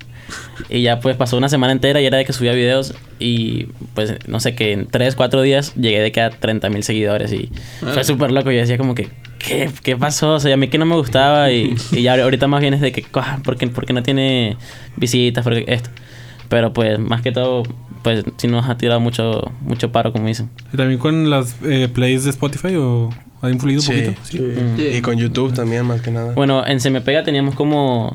Y 0.69 0.81
ya 0.81 0.99
pues 0.99 1.15
pasó 1.15 1.37
una 1.37 1.49
semana 1.49 1.71
entera 1.73 2.01
y 2.01 2.05
era 2.07 2.17
de 2.17 2.25
que 2.25 2.33
subía 2.33 2.53
videos 2.53 2.95
y 3.19 3.65
pues 3.93 4.15
no 4.27 4.39
sé, 4.39 4.55
que 4.55 4.71
en 4.71 4.87
3, 4.87 5.13
4 5.15 5.43
días 5.43 5.75
llegué 5.75 5.99
de 5.99 6.11
que 6.11 6.21
a 6.21 6.31
30 6.31 6.69
mil 6.71 6.81
seguidores 6.81 7.31
y 7.31 7.51
fue 7.81 8.03
súper 8.03 8.31
loco. 8.31 8.49
Y 8.51 8.55
yo 8.55 8.61
decía 8.61 8.79
como 8.79 8.95
que, 8.95 9.09
¿qué, 9.37 9.69
¿qué 9.83 9.95
pasó? 9.95 10.33
O 10.33 10.39
sea, 10.39 10.55
a 10.55 10.57
mí 10.57 10.67
que 10.69 10.79
no 10.79 10.87
me 10.87 10.95
gustaba 10.95 11.51
y, 11.51 11.75
y 11.91 12.01
ya 12.01 12.15
ahorita 12.15 12.47
más 12.47 12.61
bien 12.61 12.73
es 12.73 12.81
de 12.81 12.91
que, 12.91 13.05
"Ah, 13.13 13.37
¿por 13.43 13.57
qué, 13.57 13.67
por 13.67 13.85
qué 13.85 13.93
no 13.93 14.01
tiene 14.01 14.57
visitas? 14.95 15.43
Porque 15.43 15.65
esto. 15.67 15.91
Pero 16.49 16.73
pues 16.73 16.97
más 16.97 17.21
que 17.21 17.31
todo, 17.31 17.61
pues 18.05 18.23
sí 18.37 18.47
nos 18.47 18.69
ha 18.69 18.77
tirado 18.77 18.99
mucho, 18.99 19.51
mucho 19.61 19.91
paro, 19.91 20.13
como 20.13 20.27
dicen. 20.27 20.47
¿Y 20.71 20.77
también 20.77 20.99
con 20.99 21.31
las 21.31 21.55
eh, 21.65 21.89
plays 21.91 22.23
de 22.23 22.29
Spotify 22.29 22.75
o 22.75 23.09
ha 23.41 23.49
influido 23.49 23.81
un 23.81 23.85
Sí. 23.87 23.91
poquito? 23.93 24.21
Sí. 24.77 24.87
Y 24.97 25.01
con 25.01 25.17
YouTube 25.17 25.53
también, 25.55 25.85
más 25.87 26.01
que 26.01 26.11
nada. 26.11 26.33
Bueno, 26.33 26.63
en 26.67 26.79
Se 26.79 26.91
Me 26.91 27.01
Pega 27.01 27.23
teníamos 27.23 27.55
como. 27.55 28.13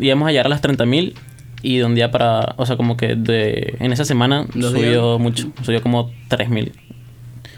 íbamos 0.00 0.26
a 0.26 0.32
llegar 0.32 0.46
a 0.46 0.48
las 0.48 0.60
30 0.60 0.84
mil. 0.86 1.14
Y 1.62 1.78
de 1.78 1.84
un 1.84 1.94
día 1.94 2.10
para. 2.10 2.54
O 2.56 2.66
sea, 2.66 2.76
como 2.76 2.96
que 2.96 3.14
de, 3.14 3.76
en 3.80 3.92
esa 3.92 4.04
semana 4.04 4.46
subió 4.52 5.18
mucho. 5.20 5.50
Subió 5.62 5.80
como 5.82 6.10
3 6.28 6.50
mil. 6.50 6.72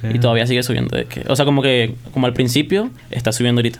Y 0.02 0.16
Ah. 0.16 0.20
todavía 0.20 0.46
sigue 0.46 0.62
subiendo. 0.62 0.96
Que, 1.08 1.24
o 1.28 1.34
sea, 1.36 1.44
como 1.46 1.62
que. 1.62 1.94
Como 2.12 2.26
al 2.26 2.32
principio, 2.34 2.90
está 3.10 3.32
subiendo 3.32 3.60
ahorita. 3.60 3.78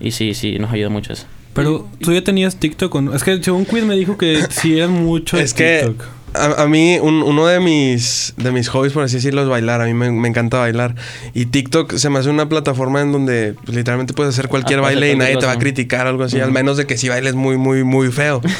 Y 0.00 0.10
sí, 0.10 0.34
sí, 0.34 0.58
nos 0.58 0.72
ayuda 0.72 0.88
mucho 0.88 1.12
eso. 1.12 1.26
Pero 1.52 1.88
tú 2.00 2.12
ya 2.12 2.22
tenías 2.22 2.56
TikTok 2.60 2.94
no? 3.00 3.12
Es 3.12 3.24
que 3.24 3.42
según 3.42 3.64
Quiz 3.64 3.82
me 3.84 3.96
dijo 3.96 4.16
que 4.16 4.40
sí 4.50 4.78
eran 4.78 4.92
mucho 5.04 5.36
de 5.36 5.42
Es 5.42 5.52
que 5.52 5.80
TikTok. 5.84 6.06
A, 6.34 6.62
a 6.62 6.66
mí 6.68 6.98
un- 7.00 7.22
uno 7.22 7.46
de 7.46 7.60
mis 7.60 8.34
de 8.36 8.52
mis 8.52 8.68
hobbies, 8.68 8.92
por 8.92 9.02
así 9.02 9.16
decirlo, 9.16 9.42
es 9.42 9.48
bailar. 9.48 9.80
A 9.80 9.86
mí 9.86 9.94
me, 9.94 10.10
me 10.10 10.28
encanta 10.28 10.58
bailar. 10.58 10.94
Y 11.34 11.46
TikTok 11.46 11.94
se 11.96 12.10
me 12.10 12.18
hace 12.18 12.28
una 12.30 12.48
plataforma 12.48 13.00
en 13.00 13.12
donde 13.12 13.54
pues, 13.64 13.76
literalmente 13.76 14.14
puedes 14.14 14.34
hacer 14.34 14.48
cualquier 14.48 14.78
Ah, 14.80 14.82
baile 14.82 15.12
y 15.12 15.16
nadie 15.16 15.36
te 15.36 15.46
va 15.46 15.52
a 15.52 15.58
criticar 15.58 16.06
o 16.06 16.10
algo 16.10 16.24
así. 16.24 16.40
Al 16.40 16.52
menos 16.52 16.76
de 16.76 16.86
que 16.86 16.96
si 16.96 17.08
bailes 17.08 17.34
muy, 17.34 17.56
muy, 17.56 17.84
muy 17.84 18.10
feo. 18.12 18.40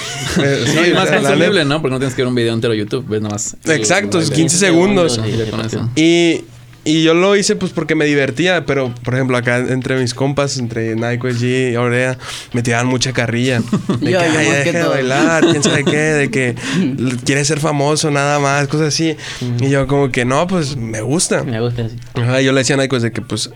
Eh, 0.43 0.65
sí, 0.65 0.75
No, 0.77 0.87
y 0.87 0.93
más 0.95 1.11
consumible, 1.11 1.65
¿no? 1.65 1.81
Porque 1.83 1.93
no 1.95 1.99
tienes 1.99 2.15
que 2.15 2.23
ver 2.23 2.29
un 2.29 2.35
video 2.37 2.55
entero 2.55 2.73
YouTube, 2.73 3.05
ves 3.09 3.21
nada 3.21 3.35
más. 3.35 3.57
el 3.65 3.73
Exacto, 3.73 4.19
es 4.21 4.29
baile. 4.31 4.43
15 4.43 4.57
segundos. 4.59 5.21
Y, 5.97 6.45
y 6.85 7.03
yo 7.03 7.15
lo 7.15 7.37
hice 7.37 7.57
pues 7.57 7.73
porque 7.73 7.95
me 7.95 8.05
divertía, 8.07 8.65
pero 8.67 8.95
por 9.05 9.15
ejemplo 9.15 9.37
acá 9.37 9.59
entre 9.59 9.97
mis 9.99 10.15
compas, 10.15 10.59
entre 10.59 10.97
Naiko, 10.97 11.29
G 11.29 11.73
y 11.73 11.75
Aurea, 11.75 12.17
me 12.53 12.63
tiraban 12.63 12.87
mucha 12.87 13.13
carrilla. 13.13 13.61
De 14.01 14.13
Yo, 14.13 14.19
que, 14.19 14.27
yo 14.33 14.39
"Ay, 14.39 14.47
más 14.47 14.47
deja 14.47 14.65
que 14.65 14.73
de 14.73 14.81
todo". 14.83 14.91
bailar, 14.91 15.45
quién 15.51 15.63
sabe 15.63 15.85
qué, 15.85 15.97
de 15.97 16.31
que 16.31 16.55
quiere 17.25 17.45
ser 17.45 17.61
famoso 17.61 18.11
nada 18.11 18.39
más, 18.39 18.69
cosas 18.69 18.89
así. 18.89 19.17
Y 19.61 19.69
yo 19.71 19.87
como 19.87 20.11
que 20.11 20.25
no, 20.25 20.47
pues 20.47 20.77
me 20.77 21.01
gusta. 21.01 21.45
Me 21.45 21.61
gusta 21.61 21.83
así. 21.87 21.97
Ajá, 22.15 22.41
yo 22.41 22.53
le 22.53 22.61
decía 22.61 22.75
a 22.75 22.79
Naiko 22.79 22.99
de 22.99 23.13
que 23.13 23.23
pues 23.23 23.51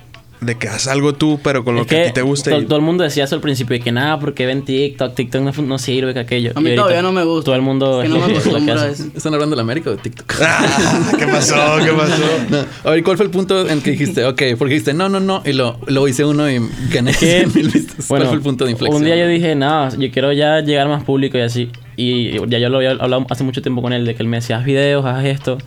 de 0.45 0.57
que 0.57 0.69
haz 0.69 0.87
algo 0.87 1.15
tú, 1.15 1.41
pero 1.43 1.65
con 1.65 1.75
lo 1.75 1.83
Es 1.83 1.87
que, 1.87 2.03
a 2.03 2.07
ti 2.07 2.13
te 2.13 2.23
guste. 2.23 2.51
Todo, 2.51 2.61
y- 2.63 2.67
todo 2.67 2.77
el 2.77 2.85
mundo 2.85 3.05
decía 3.05 3.25
eso 3.25 3.35
al 3.35 3.41
principio, 3.41 3.77
de 3.77 3.83
que 3.83 3.93
nada, 3.93 4.19
porque 4.21 4.47
ven 4.47 4.63
TikTok, 4.65 5.15
TikTok 5.15 5.43
no, 5.43 5.53
no 5.63 5.79
sirve, 5.79 6.15
que 6.15 6.21
aquello. 6.21 6.53
A 6.55 6.61
mí 6.61 6.67
Y 6.67 6.69
ahorita 6.71 6.83
todavía 6.83 7.03
no 7.03 7.13
me 7.13 7.25
gusta. 7.25 7.45
Todo 7.47 7.55
el 7.57 7.63
mundo 7.63 8.03
Es 8.03 8.09
que 8.11 8.19
no 8.19 8.27
me 8.27 8.33
es 8.33 8.33
lo 8.35 8.43
que 8.43 8.49
acostumbro 8.51 8.75
a 8.81 8.85
hace. 8.85 9.03
eso. 9.03 9.13
¿Están 9.17 9.35
hablando 9.35 9.57
de 9.57 9.63
América 9.63 9.91
o 9.91 9.97
de 9.97 10.03
TikTok? 10.03 10.35
Ah, 10.43 11.13
¿Qué 11.19 11.27
pasó? 11.27 11.55
¿Qué 11.85 11.93
pasó? 11.93 12.23
No. 12.51 12.59
A 12.85 12.91
ver, 12.93 13.03
¿cuál 13.03 13.17
fue 13.17 13.27
el 13.27 13.33
punto 13.33 13.69
en 13.69 13.81
que 13.81 13.93
dijiste, 13.93 14.25
ok, 14.25 14.43
porque 14.59 14.75
dijiste, 14.75 14.95
no, 14.95 15.09
no, 15.09 15.21
no, 15.21 15.43
y 15.45 15.53
lo, 15.53 15.79
lo 15.87 16.07
hice 16.09 16.25
uno 16.25 16.51
y 16.51 16.61
gané 16.93 17.13
100 17.15 17.53
mil 17.55 17.69
vistas? 17.71 18.09
Bueno, 18.09 18.25
¿Cuál 18.25 18.29
fue 18.29 18.37
el 18.37 18.43
punto 18.43 18.65
de 18.67 18.73
inflexión? 18.73 19.01
Un 19.03 19.07
día 19.07 19.17
yo 19.17 19.27
dije, 19.27 19.55
no, 19.55 19.89
yo 19.97 20.11
quiero 20.11 20.33
ya 20.33 20.61
llegar 20.61 20.89
más 20.89 21.05
público 21.05 21.39
y 21.39 21.41
así. 21.41 21.71
Y 21.97 22.33
ya 22.49 22.59
yo 22.59 22.69
lo 22.69 22.79
había 22.79 22.91
hablado 22.93 23.25
hace 23.31 23.45
mucho 23.45 23.63
tiempo 23.63 23.81
con 23.81 23.93
él, 23.93 24.05
de 24.05 24.15
que 24.15 24.23
él 24.23 24.29
me 24.29 24.39
decía, 24.39 24.59
haz 24.59 24.65
videos, 24.65 25.05
haz 25.07 25.25
esto. 25.25 25.59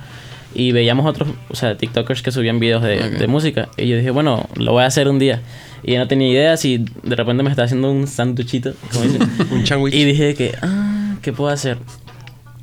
Y 0.59 0.71
veíamos 0.71 1.05
otros, 1.05 1.29
o 1.49 1.55
sea, 1.55 1.77
TikTokers 1.77 2.23
que 2.23 2.31
subían 2.31 2.59
videos 2.59 2.81
de, 2.81 3.27
música. 3.27 3.69
Y 3.77 3.87
yo 3.87 3.95
dije, 3.95 4.09
bueno, 4.09 4.49
lo 4.55 4.71
voy 4.71 4.81
a 4.81 4.87
hacer 4.87 5.07
un 5.07 5.19
día. 5.19 5.39
Y 5.83 5.93
yo 5.93 5.99
no 5.99 6.07
tenía 6.07 6.29
ideas 6.29 6.65
y 6.65 6.79
de 7.03 7.15
repente 7.15 7.43
me 7.43 7.51
estaba 7.51 7.67
haciendo 7.67 7.91
un 7.91 8.07
sanduchito, 8.07 8.73
como 8.91 9.05
dicen. 9.05 9.29
Un 9.51 9.67
sándwich. 9.67 9.93
y 9.93 10.03
dije 10.03 10.33
que, 10.33 10.55
ah, 10.63 11.13
¿qué 11.21 11.31
puedo 11.31 11.51
hacer? 11.51 11.77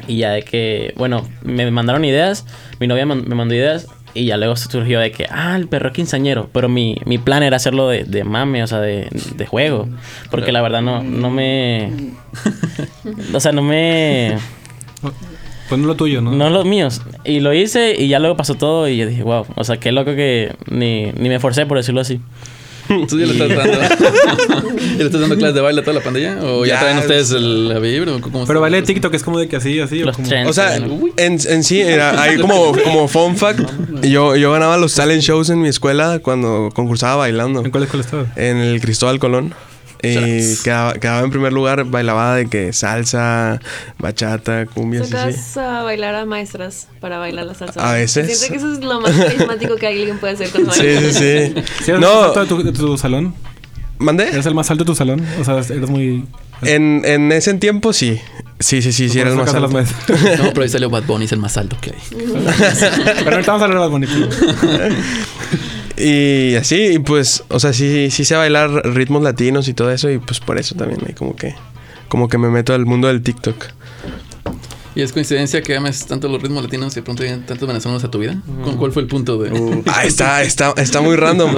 Y 0.08 0.16
ya 0.16 0.32
de 0.32 0.42
que, 0.42 0.92
bueno, 0.96 1.24
me 1.44 1.70
mandaron 1.70 2.04
ideas, 2.04 2.44
mi 2.80 2.88
novia 2.88 3.06
man- 3.06 3.26
me 3.28 3.36
mandó 3.36 3.54
ideas 3.54 3.86
y 4.12 4.24
ya 4.24 4.38
luego 4.38 4.56
surgió 4.56 4.98
de 4.98 5.12
que, 5.12 5.28
ah, 5.30 5.54
el 5.54 5.68
perro 5.68 5.92
quinceañero. 5.92 6.50
Pero 6.52 6.68
mi, 6.68 6.96
mi 7.04 7.18
plan 7.18 7.44
era 7.44 7.58
hacerlo 7.58 7.88
de, 7.88 8.02
de 8.02 8.24
mame, 8.24 8.64
o 8.64 8.66
sea, 8.66 8.80
de, 8.80 9.08
de 9.36 9.46
juego. 9.46 9.88
Porque 10.32 10.50
la 10.50 10.62
verdad 10.62 10.82
no, 10.82 11.00
no 11.04 11.30
me... 11.30 11.92
O 13.32 13.38
sea, 13.38 13.52
no 13.52 13.62
me... 13.62 14.36
Pues 15.74 15.82
no 15.82 15.86
lo 15.88 15.96
tuyo, 15.96 16.20
¿no? 16.20 16.30
No 16.32 16.50
los 16.50 16.64
míos. 16.64 17.02
Y 17.24 17.40
lo 17.40 17.52
hice 17.52 17.94
y 17.98 18.08
ya 18.08 18.18
luego 18.18 18.36
pasó 18.36 18.54
todo 18.54 18.88
y 18.88 18.96
yo 18.96 19.06
dije, 19.06 19.22
wow. 19.22 19.46
O 19.56 19.64
sea, 19.64 19.78
qué 19.78 19.92
loco 19.92 20.14
que 20.14 20.54
ni, 20.70 21.06
ni 21.12 21.28
me 21.28 21.36
esforcé 21.36 21.66
por 21.66 21.76
decirlo 21.78 22.00
así. 22.00 22.20
¿Tú 23.08 23.18
ya 23.18 23.26
le 23.26 23.32
estás 23.32 23.48
dando, 23.48 23.72
¿Ya 23.72 24.98
le 24.98 25.04
estás 25.04 25.20
dando 25.20 25.36
clases 25.36 25.54
de 25.54 25.60
baile 25.60 25.80
a 25.80 25.84
toda 25.84 25.94
la 25.98 26.04
pandilla? 26.04 26.38
¿O 26.42 26.64
ya, 26.64 26.74
Ya, 26.74 26.80
traen 26.80 26.98
ustedes 26.98 27.30
el, 27.32 27.68
la 27.70 27.78
vibra? 27.78 28.12
¿O 28.14 28.20
cómo 28.20 28.46
Pero 28.46 28.60
baile 28.60 28.76
de 28.80 28.86
TikTok 28.86 29.14
es 29.14 29.22
como 29.22 29.38
de 29.38 29.48
que 29.48 29.56
así, 29.56 29.80
así. 29.80 30.02
o 30.02 30.06
Los 30.06 30.16
como- 30.16 30.28
trends. 30.28 30.50
O 30.50 30.52
sea, 30.52 30.76
en, 30.76 30.92
en 31.16 31.64
sí, 31.64 31.80
era, 31.80 32.20
hay 32.22 32.38
como, 32.38 32.72
como 32.84 33.08
fun 33.08 33.36
fact. 33.36 33.60
Yo, 34.02 34.36
yo 34.36 34.52
ganaba 34.52 34.76
los 34.76 34.94
talent 34.94 35.22
shows 35.22 35.50
en 35.50 35.60
mi 35.60 35.68
escuela 35.68 36.18
cuando 36.20 36.70
concursaba 36.74 37.16
bailando. 37.16 37.64
¿En 37.64 37.70
cuál 37.70 37.84
escuela 37.84 38.04
estabas? 38.04 38.28
En 38.36 38.58
el 38.58 38.80
Cristóbal 38.80 39.18
Colón. 39.18 39.54
Y 40.04 40.62
quedaba, 40.62 40.94
quedaba 40.94 41.20
en 41.20 41.30
primer 41.30 41.52
lugar, 41.52 41.84
bailaba 41.84 42.36
de 42.36 42.46
que 42.46 42.72
salsa, 42.72 43.60
bachata, 43.98 44.66
cumbias 44.66 45.10
y 45.10 45.14
así. 45.16 45.32
Sacas 45.32 45.56
a 45.56 45.82
bailar 45.82 46.14
a 46.14 46.24
maestras 46.24 46.88
para 47.00 47.18
bailar 47.18 47.46
la 47.46 47.54
salsa. 47.54 47.90
A 47.90 47.94
veces. 47.94 48.38
Siento 48.38 48.52
que 48.52 48.58
eso 48.58 48.72
es 48.72 48.84
lo 48.84 49.00
más 49.00 49.12
carismático 49.12 49.76
que 49.76 49.86
alguien 49.86 50.18
puede 50.18 50.34
hacer 50.34 50.50
con 50.50 50.64
Sí, 50.72 50.80
sí, 50.98 51.12
sí. 51.12 51.14
¿Sí 51.14 51.20
eres 51.20 51.88
el 51.88 51.94
más 51.94 52.00
No, 52.00 52.22
alto 52.24 52.40
de 52.40 52.46
tu, 52.46 52.62
de 52.62 52.72
tu 52.72 52.98
salón? 52.98 53.34
¿mandé? 53.98 54.28
¿Eres 54.28 54.46
el 54.46 54.54
más 54.54 54.70
alto 54.70 54.84
de 54.84 54.88
tu 54.88 54.94
salón? 54.94 55.24
O 55.40 55.44
sea, 55.44 55.58
eres 55.58 55.88
muy... 55.88 56.24
En, 56.62 57.02
en 57.04 57.32
ese 57.32 57.52
tiempo 57.54 57.92
sí. 57.92 58.20
Sí, 58.60 58.80
sí, 58.80 58.92
sí, 58.92 59.08
sí, 59.08 59.18
era 59.18 59.30
el 59.30 59.36
más 59.36 59.50
Sacas 59.50 59.72
las 59.72 59.90
alto. 59.90 60.14
No, 60.42 60.50
pero 60.50 60.62
ahí 60.62 60.68
salió 60.68 60.88
Bad 60.88 61.04
Bunny, 61.04 61.24
es 61.24 61.32
el 61.32 61.40
más 61.40 61.56
alto 61.56 61.76
que 61.80 61.90
hay. 61.90 61.96
Pero 62.10 63.36
ahorita 63.36 63.52
vamos 63.52 63.62
a 63.62 63.64
hablar 63.64 63.78
más 63.78 63.90
bonito. 63.90 64.12
Y 65.96 66.56
así, 66.56 66.94
y 66.94 66.98
pues, 66.98 67.44
o 67.48 67.60
sea, 67.60 67.72
sí, 67.72 68.10
sí 68.10 68.24
sé 68.24 68.34
bailar 68.34 68.70
ritmos 68.94 69.22
latinos 69.22 69.68
y 69.68 69.74
todo 69.74 69.92
eso, 69.92 70.10
y 70.10 70.18
pues 70.18 70.40
por 70.40 70.58
eso 70.58 70.74
también 70.74 71.00
hay 71.06 71.14
como 71.14 71.36
que, 71.36 71.54
como 72.08 72.28
que 72.28 72.38
me 72.38 72.48
meto 72.48 72.74
al 72.74 72.84
mundo 72.84 73.08
del 73.08 73.22
TikTok. 73.22 73.66
¿Y 74.96 75.02
es 75.02 75.12
coincidencia 75.12 75.60
que 75.60 75.76
ames 75.76 76.06
tanto 76.06 76.28
los 76.28 76.40
ritmos 76.40 76.62
latinos 76.62 76.92
y 76.92 76.96
de 76.96 77.02
pronto 77.02 77.24
llegan 77.24 77.44
tantos 77.44 77.66
venezolanos 77.66 78.04
a 78.04 78.10
tu 78.10 78.20
vida? 78.20 78.40
¿Con 78.62 78.76
cuál 78.76 78.92
fue 78.92 79.02
el 79.02 79.08
punto 79.08 79.38
de...? 79.38 79.50
Ah, 79.86 80.04
está, 80.04 80.42
está, 80.42 80.72
está 80.76 81.00
muy 81.00 81.16
random. 81.16 81.54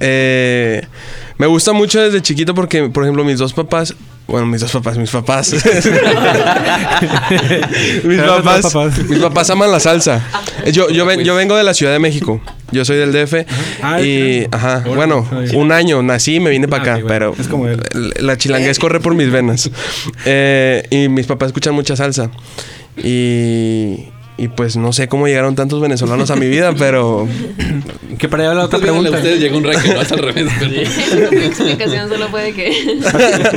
Eh, 0.00 0.84
me 1.38 1.46
gusta 1.46 1.72
mucho 1.72 2.00
desde 2.00 2.20
chiquito 2.22 2.54
porque, 2.54 2.88
por 2.88 3.04
ejemplo, 3.04 3.24
mis 3.24 3.38
dos 3.38 3.52
papás, 3.52 3.94
bueno, 4.26 4.46
mis 4.46 4.60
dos 4.60 4.72
papás, 4.72 4.96
mis 4.98 5.10
papás, 5.10 5.52
mis 8.04 8.20
papás, 8.20 8.98
mis 9.08 9.18
papás 9.18 9.50
aman 9.50 9.70
la 9.70 9.80
salsa. 9.80 10.22
Eh, 10.64 10.72
Yo, 10.72 10.88
yo, 10.90 11.04
ven- 11.06 11.20
yo 11.24 11.34
vengo 11.34 11.56
de 11.56 11.64
la 11.64 11.74
Ciudad 11.74 11.92
de 11.92 11.98
México. 11.98 12.40
Yo 12.70 12.84
soy 12.84 12.96
del 12.96 13.12
DF. 13.12 13.34
Ah, 13.82 14.00
y, 14.00 14.46
ajá, 14.50 14.84
bueno, 14.86 15.28
un 15.54 15.72
año 15.72 16.02
nací 16.02 16.36
y 16.36 16.40
me 16.40 16.50
vine 16.50 16.68
para 16.68 16.82
Ah, 16.82 16.86
acá, 16.86 16.94
ok, 16.96 17.02
bueno. 17.02 17.32
pero 17.32 17.34
Es 17.38 17.48
como 17.48 17.68
él. 17.68 17.80
la 18.20 18.36
chilanguez 18.38 18.78
corre 18.78 19.00
por 19.00 19.14
mis 19.14 19.30
venas. 19.30 19.70
Eh, 20.24 20.84
y 20.90 21.08
mis 21.08 21.26
papás 21.26 21.48
escuchan 21.48 21.74
mucha 21.74 21.96
salsa. 21.96 22.30
Y, 22.96 24.06
y 24.38 24.48
pues 24.56 24.76
no 24.76 24.92
sé 24.92 25.08
cómo 25.08 25.26
llegaron 25.26 25.54
tantos 25.54 25.80
venezolanos 25.80 26.30
a 26.30 26.36
mi 26.36 26.48
vida, 26.48 26.72
pero 26.78 27.28
Que 28.22 28.28
para 28.28 28.44
allá 28.44 28.54
la 28.54 28.64
otra 28.66 28.78
Díganle 28.78 29.08
a 29.08 29.10
pregunta. 29.10 29.18
ustedes 29.18 29.40
llegó 29.40 29.58
un 29.58 29.64
rey 29.64 29.76
que 29.82 29.94
no 29.94 30.00
es 30.00 30.12
al 30.12 30.18
revés. 30.20 30.46
pero- 30.60 30.72
Esa 30.80 31.30
mi 31.32 31.36
explicación, 31.44 32.08
solo 32.08 32.28
puede 32.28 32.52
que. 32.52 32.70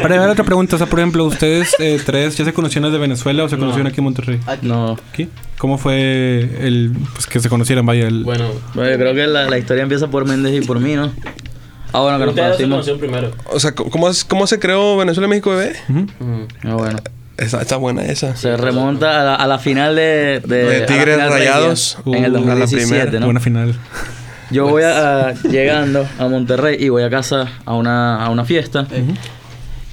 Para 0.01 0.15
allá 0.15 0.25
la 0.25 0.31
otra 0.31 0.43
pregunta. 0.43 0.75
O 0.75 0.79
sea, 0.79 0.87
por 0.87 0.99
ejemplo, 0.99 1.23
ustedes 1.23 1.75
eh, 1.77 1.99
tres 2.03 2.35
ya 2.35 2.45
se 2.45 2.51
conocían 2.53 2.83
desde 2.83 2.97
Venezuela 2.97 3.43
o 3.43 3.47
se 3.49 3.57
conocieron 3.57 3.85
aquí 3.85 3.99
en 3.99 4.03
Monterrey. 4.05 4.39
No. 4.63 4.97
¿Aquí? 5.11 5.29
¿Cómo 5.59 5.77
fue 5.77 6.39
el 6.61 6.93
pues 7.13 7.27
que 7.27 7.39
se 7.39 7.47
conocieran? 7.47 7.85
Vaya, 7.85 8.07
el, 8.07 8.23
Bueno, 8.23 8.49
Bueno, 8.73 8.89
yo 8.91 8.97
creo 8.97 9.13
que 9.13 9.27
la, 9.27 9.47
la 9.49 9.57
historia 9.59 9.83
empieza 9.83 10.07
por 10.07 10.25
Méndez 10.27 10.59
y 10.63 10.65
por 10.65 10.79
mí, 10.79 10.95
¿no? 10.95 11.11
Ah, 11.93 11.99
bueno, 12.01 12.17
que 12.17 12.25
nos 12.25 12.35
conocimos. 12.35 12.89
primero. 12.99 13.31
O 13.51 13.59
sea, 13.59 13.73
¿cómo, 13.75 14.09
es- 14.09 14.25
cómo 14.25 14.47
se 14.47 14.57
creó 14.59 14.97
Venezuela 14.97 15.27
México 15.27 15.51
Bebé? 15.51 15.73
Ujú. 15.89 16.07
Ah, 16.63 16.73
bueno. 16.73 16.97
Está, 17.37 17.61
está 17.61 17.75
buena 17.77 18.03
esa. 18.03 18.35
Se 18.35 18.57
remonta 18.57 19.21
a 19.21 19.23
la, 19.23 19.35
a 19.35 19.45
la 19.45 19.59
final 19.59 19.95
de... 19.95 20.41
De, 20.43 20.63
De 20.65 20.81
Tigres 20.87 21.17
Rayados. 21.29 21.97
En 22.07 22.23
el 22.25 22.33
Uh, 22.33 22.37
a 22.37 22.39
la 22.39 22.55
2017, 22.61 22.87
primera. 22.87 23.19
¿no? 23.19 23.25
buena 23.27 23.39
final. 23.41 23.75
Yo 24.51 24.67
voy 24.67 24.83
a, 24.83 25.29
a- 25.29 25.33
llegando 25.33 26.07
a 26.19 26.27
Monterrey 26.27 26.77
y 26.79 26.89
voy 26.89 27.03
a 27.03 27.09
casa 27.09 27.47
a 27.65 27.73
una, 27.73 28.23
a 28.23 28.29
una 28.29 28.45
fiesta. 28.45 28.87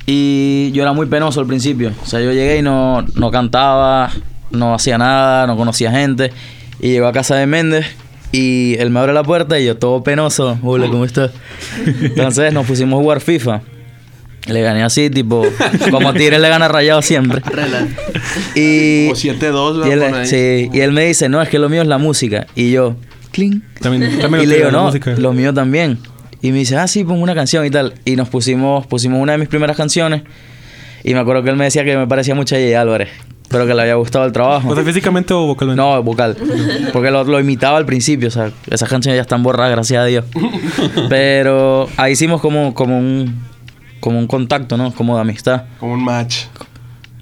Y 0.06 0.72
yo 0.72 0.82
era 0.82 0.92
muy 0.92 1.06
penoso 1.06 1.40
al 1.40 1.46
principio. 1.46 1.92
O 2.02 2.06
sea, 2.06 2.20
yo 2.20 2.32
llegué 2.32 2.58
y 2.58 2.62
no, 2.62 3.02
no 3.14 3.30
cantaba, 3.30 4.10
no 4.50 4.74
hacía 4.74 4.98
nada, 4.98 5.46
no 5.46 5.56
conocía 5.56 5.90
gente. 5.92 6.32
Y 6.80 6.88
llego 6.90 7.06
a 7.06 7.12
casa 7.12 7.36
de 7.36 7.46
Méndez 7.46 7.86
y 8.32 8.76
él 8.78 8.90
me 8.90 8.98
abre 9.00 9.12
la 9.12 9.22
puerta 9.22 9.58
y 9.60 9.64
yo 9.66 9.76
todo 9.76 10.02
penoso. 10.02 10.58
Hola, 10.62 10.88
¿cómo 10.88 11.04
estás? 11.04 11.30
Entonces 11.86 12.52
nos 12.52 12.66
pusimos 12.66 12.98
a 12.98 13.02
jugar 13.02 13.20
FIFA. 13.20 13.62
Le 14.48 14.60
gané 14.60 14.82
así, 14.82 15.08
tipo, 15.08 15.46
como 15.92 16.12
Tigres 16.14 16.40
le 16.40 16.48
gana 16.48 16.66
rayado 16.66 17.00
siempre. 17.00 17.40
Y, 18.56 19.06
Como 19.06 19.16
7-2, 19.16 19.86
y 19.86 19.90
él, 19.92 19.98
¿verdad? 20.00 20.10
Por 20.10 20.18
ahí. 20.20 20.26
sí, 20.26 20.70
y 20.72 20.80
él 20.80 20.90
me 20.90 21.04
dice, 21.04 21.28
no, 21.28 21.40
es 21.40 21.48
que 21.48 21.60
lo 21.60 21.68
mío 21.68 21.82
es 21.82 21.86
la 21.86 21.98
música. 21.98 22.48
Y 22.56 22.72
yo, 22.72 22.96
cling. 23.32 23.62
También, 23.80 24.18
también 24.20 24.44
Y 24.44 24.46
lo 24.46 24.52
le 24.52 24.56
digo, 24.58 24.70
no, 24.70 24.84
música. 24.84 25.14
lo 25.16 25.32
mío 25.32 25.52
también. 25.52 25.98
Y 26.40 26.52
me 26.52 26.58
dice, 26.58 26.76
ah, 26.76 26.86
sí, 26.86 27.04
pongo 27.04 27.22
una 27.22 27.34
canción 27.34 27.64
y 27.66 27.70
tal. 27.70 27.94
Y 28.04 28.16
nos 28.16 28.28
pusimos, 28.28 28.86
pusimos 28.86 29.20
una 29.20 29.32
de 29.32 29.38
mis 29.38 29.48
primeras 29.48 29.76
canciones. 29.76 30.22
Y 31.04 31.14
me 31.14 31.20
acuerdo 31.20 31.42
que 31.42 31.50
él 31.50 31.56
me 31.56 31.64
decía 31.64 31.84
que 31.84 31.96
me 31.96 32.06
parecía 32.06 32.34
mucho 32.34 32.54
a 32.54 32.58
Jay 32.58 32.74
Álvarez. 32.74 33.08
Pero 33.48 33.66
que 33.66 33.74
le 33.74 33.82
había 33.82 33.94
gustado 33.96 34.24
el 34.24 34.32
trabajo. 34.32 34.68
O 34.68 34.74
sea, 34.74 34.82
físicamente 34.84 35.34
o 35.34 35.46
vocalmente. 35.46 35.82
No, 35.82 36.02
vocal. 36.02 36.36
Porque 36.92 37.10
lo, 37.10 37.22
lo 37.24 37.38
imitaba 37.38 37.76
al 37.76 37.84
principio. 37.84 38.28
O 38.28 38.30
sea, 38.30 38.50
esas 38.70 38.88
canciones 38.88 39.18
ya 39.18 39.22
están 39.22 39.42
borradas, 39.42 39.72
gracias 39.72 40.00
a 40.02 40.06
Dios. 40.06 40.24
Pero 41.08 41.88
ahí 41.96 42.12
hicimos 42.12 42.40
como, 42.40 42.74
como 42.74 42.98
un 42.98 43.42
como 44.00 44.18
un 44.18 44.26
contacto, 44.26 44.76
¿no? 44.76 44.92
Como 44.92 45.14
de 45.14 45.20
amistad. 45.20 45.64
Como 45.78 45.92
un 45.92 46.02
match. 46.02 46.46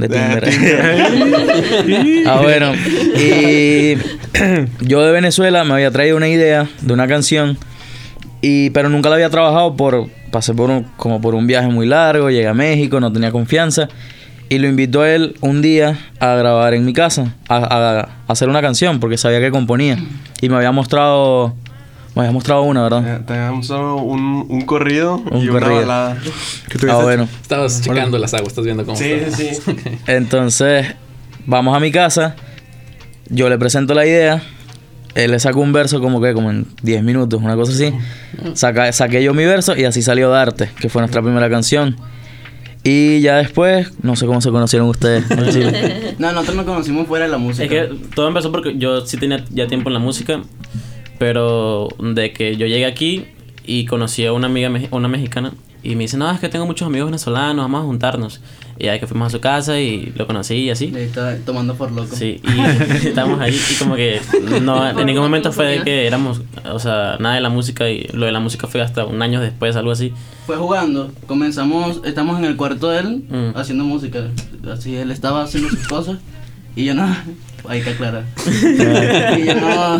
De 0.01 0.09
De 0.09 0.17
Tinder. 0.17 0.49
ah, 2.27 2.41
bueno. 2.43 2.73
Y 3.17 3.97
yo 4.81 5.03
de 5.05 5.13
Venezuela 5.13 5.65
me 5.65 5.75
había 5.75 5.91
traído 5.91 6.17
una 6.17 6.29
idea 6.29 6.69
de 6.81 6.93
una 6.93 7.07
canción. 7.07 7.59
Y, 8.43 8.71
pero 8.71 8.89
nunca 8.89 9.09
la 9.09 9.17
había 9.17 9.31
trabajado 9.31 9.77
por. 9.77 10.09
Pasé 10.31 10.55
por 10.55 10.71
un, 10.71 10.85
como 10.97 11.21
por 11.21 11.35
un 11.35 11.47
viaje 11.47 11.69
muy 11.69 11.87
largo, 11.87 12.31
llegué 12.31 12.47
a 12.47 12.55
México, 12.55 13.01
no 13.01 13.13
tenía 13.13 13.33
confianza. 13.33 13.89
Y 14.49 14.59
lo 14.59 14.67
invitó 14.69 15.03
a 15.03 15.11
él 15.15 15.35
un 15.41 15.63
día 15.63 15.99
a 16.19 16.35
grabar 16.35 16.75
en 16.75 16.85
mi 16.85 16.93
casa, 16.93 17.35
a, 17.49 17.57
a- 17.57 18.01
a 18.01 18.09
hacer 18.33 18.49
una 18.49 18.61
canción, 18.61 18.99
porque 18.99 19.17
sabía 19.17 19.41
que 19.41 19.51
componía. 19.51 19.99
Y 20.41 20.49
me 20.49 20.57
había 20.57 20.73
mostrado. 20.73 21.55
Me 22.15 22.23
había 22.23 22.33
mostrado 22.33 22.63
una, 22.63 22.83
¿verdad? 22.83 23.21
Te 23.25 23.35
damos 23.35 23.67
solo 23.69 23.97
un, 23.99 24.45
un 24.49 24.63
corrido 24.63 25.17
Un 25.31 25.43
y 25.43 25.49
una 25.49 25.61
corrido. 25.61 25.81
balada. 25.83 26.17
Que 26.69 26.79
tú 26.79 26.87
Ah, 26.87 26.93
dices- 26.95 27.03
bueno. 27.03 27.29
Estabas 27.41 27.81
checando 27.83 28.19
las 28.19 28.35
aguas, 28.35 28.49
estás 28.49 28.65
viendo 28.65 28.85
cómo 28.85 28.97
Sí, 28.97 29.05
está. 29.13 29.37
sí, 29.37 29.51
sí. 29.55 29.77
Entonces, 30.09 30.89
vamos 31.47 31.77
a 31.77 31.81
mi 31.81 31.93
casa. 31.93 32.35
Yo 33.29 33.49
le 33.49 33.59
presento 33.59 33.95
la 33.95 34.05
idea. 34.07 34.43
Él 35.15 35.31
le 35.33 35.39
sacó 35.41 35.61
un 35.61 35.73
verso 35.73 36.01
como 36.01 36.21
que, 36.21 36.33
como 36.35 36.51
en 36.51 36.67
10 36.83 37.03
minutos, 37.05 37.41
una 37.41 37.55
cosa 37.55 37.73
así. 37.73 37.93
Saca- 38.55 38.93
saqué 38.93 39.23
yo 39.23 39.33
mi 39.35 39.45
verso 39.45 39.77
y 39.77 39.85
así 39.85 40.03
salió 40.03 40.31
Darte, 40.31 40.71
que 40.81 40.89
fue 40.89 41.03
nuestra 41.03 41.23
primera 41.23 41.49
canción. 41.49 41.97
Y 42.83 43.21
ya 43.21 43.37
después, 43.37 43.93
no 44.03 44.17
sé 44.17 44.27
cómo 44.27 44.41
se 44.41 44.51
conocieron 44.51 44.89
ustedes 44.89 45.31
en 45.31 45.51
Chile. 45.51 46.15
No, 46.19 46.33
nosotros 46.33 46.57
nos 46.57 46.65
conocimos 46.67 47.07
fuera 47.07 47.25
de 47.27 47.31
la 47.31 47.39
música. 47.39 47.65
Es 47.65 47.71
que 47.71 47.95
todo 48.15 48.29
empezó 48.29 48.51
porque 48.53 48.77
yo 48.79 49.05
sí 49.07 49.17
tenía 49.17 49.45
ya 49.51 49.67
tiempo 49.67 49.89
en 49.91 49.95
la 49.95 50.01
música, 50.01 50.41
pero 51.21 51.89
de 51.99 52.33
que 52.33 52.57
yo 52.57 52.67
llegué 52.67 52.87
aquí 52.87 53.27
y 53.67 53.85
conocí 53.85 54.25
a 54.25 54.33
una 54.33 54.47
amiga, 54.47 54.71
una 54.91 55.07
mexicana, 55.07 55.53
y 55.83 55.95
me 55.95 56.05
dice, 56.05 56.17
no, 56.17 56.31
es 56.31 56.41
que 56.41 56.49
tengo 56.49 56.65
muchos 56.65 56.87
amigos 56.87 57.09
venezolanos, 57.09 57.63
vamos 57.63 57.83
a 57.83 57.85
juntarnos. 57.85 58.41
Y 58.79 58.89
ahí 58.89 58.99
que 58.99 59.07
fuimos 59.07 59.27
a 59.27 59.31
su 59.31 59.39
casa 59.41 59.79
y 59.79 60.15
lo 60.17 60.27
conocí 60.27 60.55
y 60.55 60.71
así. 60.71 60.91
Ahí 60.97 61.03
está 61.03 61.37
tomando 61.45 61.75
por 61.75 61.93
loco. 61.93 62.17
Sí, 62.17 62.41
y 62.43 63.07
estábamos 63.09 63.39
ahí 63.39 63.55
y 63.55 63.75
como 63.75 63.97
que 63.97 64.19
no, 64.63 64.89
en 64.99 65.05
ningún 65.07 65.23
momento 65.25 65.53
fue 65.53 65.67
de 65.67 65.83
que 65.83 66.07
éramos, 66.07 66.41
o 66.65 66.79
sea, 66.79 67.19
nada 67.21 67.35
de 67.35 67.43
la 67.43 67.51
música 67.51 67.91
y 67.91 68.05
lo 68.15 68.25
de 68.25 68.33
la 68.33 68.41
música 68.41 68.67
fue 68.67 68.81
hasta 68.81 69.05
un 69.05 69.21
año 69.21 69.43
después, 69.43 69.77
algo 69.77 69.91
así. 69.91 70.15
Fue 70.47 70.57
jugando. 70.57 71.13
Comenzamos, 71.27 72.01
estamos 72.07 72.39
en 72.39 72.47
el 72.47 72.57
cuarto 72.57 72.89
de 72.89 73.01
él 73.01 73.25
Mm. 73.29 73.59
haciendo 73.59 73.85
música. 73.85 74.29
Así 74.73 74.97
él 74.97 75.11
estaba 75.11 75.43
haciendo 75.43 75.69
sus 75.69 75.87
cosas 75.87 76.17
y 76.75 76.87
yo 76.87 76.95
no. 76.95 77.07
Hay 77.69 77.83
que 77.83 77.91
aclarar. 77.91 78.25
y, 79.39 79.45
yo 79.47 79.55
no, 79.55 79.99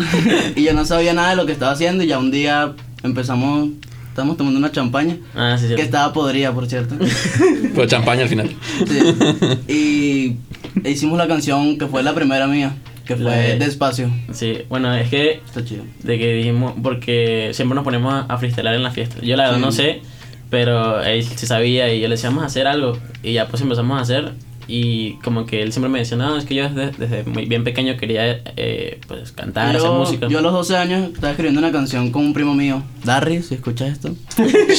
y 0.55 0.63
yo 0.63 0.73
no 0.73 0.85
sabía 0.85 1.13
nada 1.13 1.31
de 1.31 1.35
lo 1.35 1.45
que 1.45 1.51
estaba 1.51 1.71
haciendo 1.71 2.03
y 2.03 2.07
ya 2.07 2.17
un 2.19 2.31
día 2.31 2.73
empezamos, 3.03 3.69
estábamos 4.09 4.37
tomando 4.37 4.59
una 4.59 4.71
champaña 4.71 5.17
Ah, 5.35 5.55
sí, 5.59 5.67
sí. 5.67 5.75
que 5.75 5.81
estaba 5.81 6.11
podrida, 6.13 6.51
por 6.53 6.67
cierto. 6.67 6.95
Fue 7.75 7.87
champaña 7.87 8.23
al 8.23 8.29
final. 8.29 8.49
Sí. 8.87 10.37
Y 10.83 10.89
hicimos 10.89 11.17
la 11.17 11.27
canción 11.27 11.77
que 11.77 11.87
fue 11.87 12.03
la 12.03 12.13
primera 12.13 12.47
mía, 12.47 12.73
que 13.05 13.15
fue 13.15 13.31
de- 13.35 13.57
Despacio. 13.57 14.09
Sí, 14.33 14.59
bueno, 14.69 14.93
es 14.95 15.09
que 15.09 15.41
Está 15.45 15.63
chido. 15.63 15.83
de 16.03 16.17
que 16.19 16.33
dijimos, 16.33 16.73
porque 16.81 17.51
siempre 17.53 17.75
nos 17.75 17.83
ponemos 17.83 18.13
a, 18.13 18.21
a 18.21 18.37
freestylear 18.37 18.75
en 18.75 18.83
la 18.83 18.91
fiesta. 18.91 19.17
Yo 19.21 19.35
la 19.35 19.43
verdad 19.43 19.57
Sí. 19.57 19.61
no 19.65 19.71
sé, 19.71 20.01
pero 20.49 21.01
él 21.03 21.23
sí 21.23 21.45
sabía 21.47 21.93
y 21.93 22.01
yo 22.01 22.07
le 22.07 22.15
decía, 22.15 22.29
vamos 22.29 22.43
a 22.43 22.47
hacer 22.47 22.67
algo. 22.67 22.97
Y 23.23 23.33
ya 23.33 23.47
pues 23.47 23.61
empezamos 23.61 23.97
a 23.97 24.01
hacer 24.01 24.33
y 24.67 25.13
como 25.23 25.45
que 25.45 25.61
él 25.63 25.71
siempre 25.73 25.89
me 25.89 25.99
decía, 25.99 26.17
no, 26.17 26.37
es 26.37 26.45
que 26.45 26.55
yo 26.55 26.69
desde, 26.69 26.91
desde 26.97 27.23
muy 27.23 27.45
bien 27.45 27.63
pequeño 27.63 27.97
quería 27.97 28.41
eh, 28.57 28.99
pues 29.07 29.31
cantar, 29.31 29.69
hacer 29.75 29.81
yo, 29.81 29.93
música. 29.95 30.27
yo 30.27 30.39
a 30.39 30.41
los 30.41 30.53
12 30.53 30.77
años 30.77 31.09
estaba 31.13 31.31
escribiendo 31.31 31.59
una 31.59 31.71
canción 31.71 32.11
con 32.11 32.23
un 32.25 32.33
primo 32.33 32.53
mío, 32.53 32.83
Darry, 33.03 33.41
si 33.43 33.55
escuchas 33.55 33.89
esto. 33.89 34.15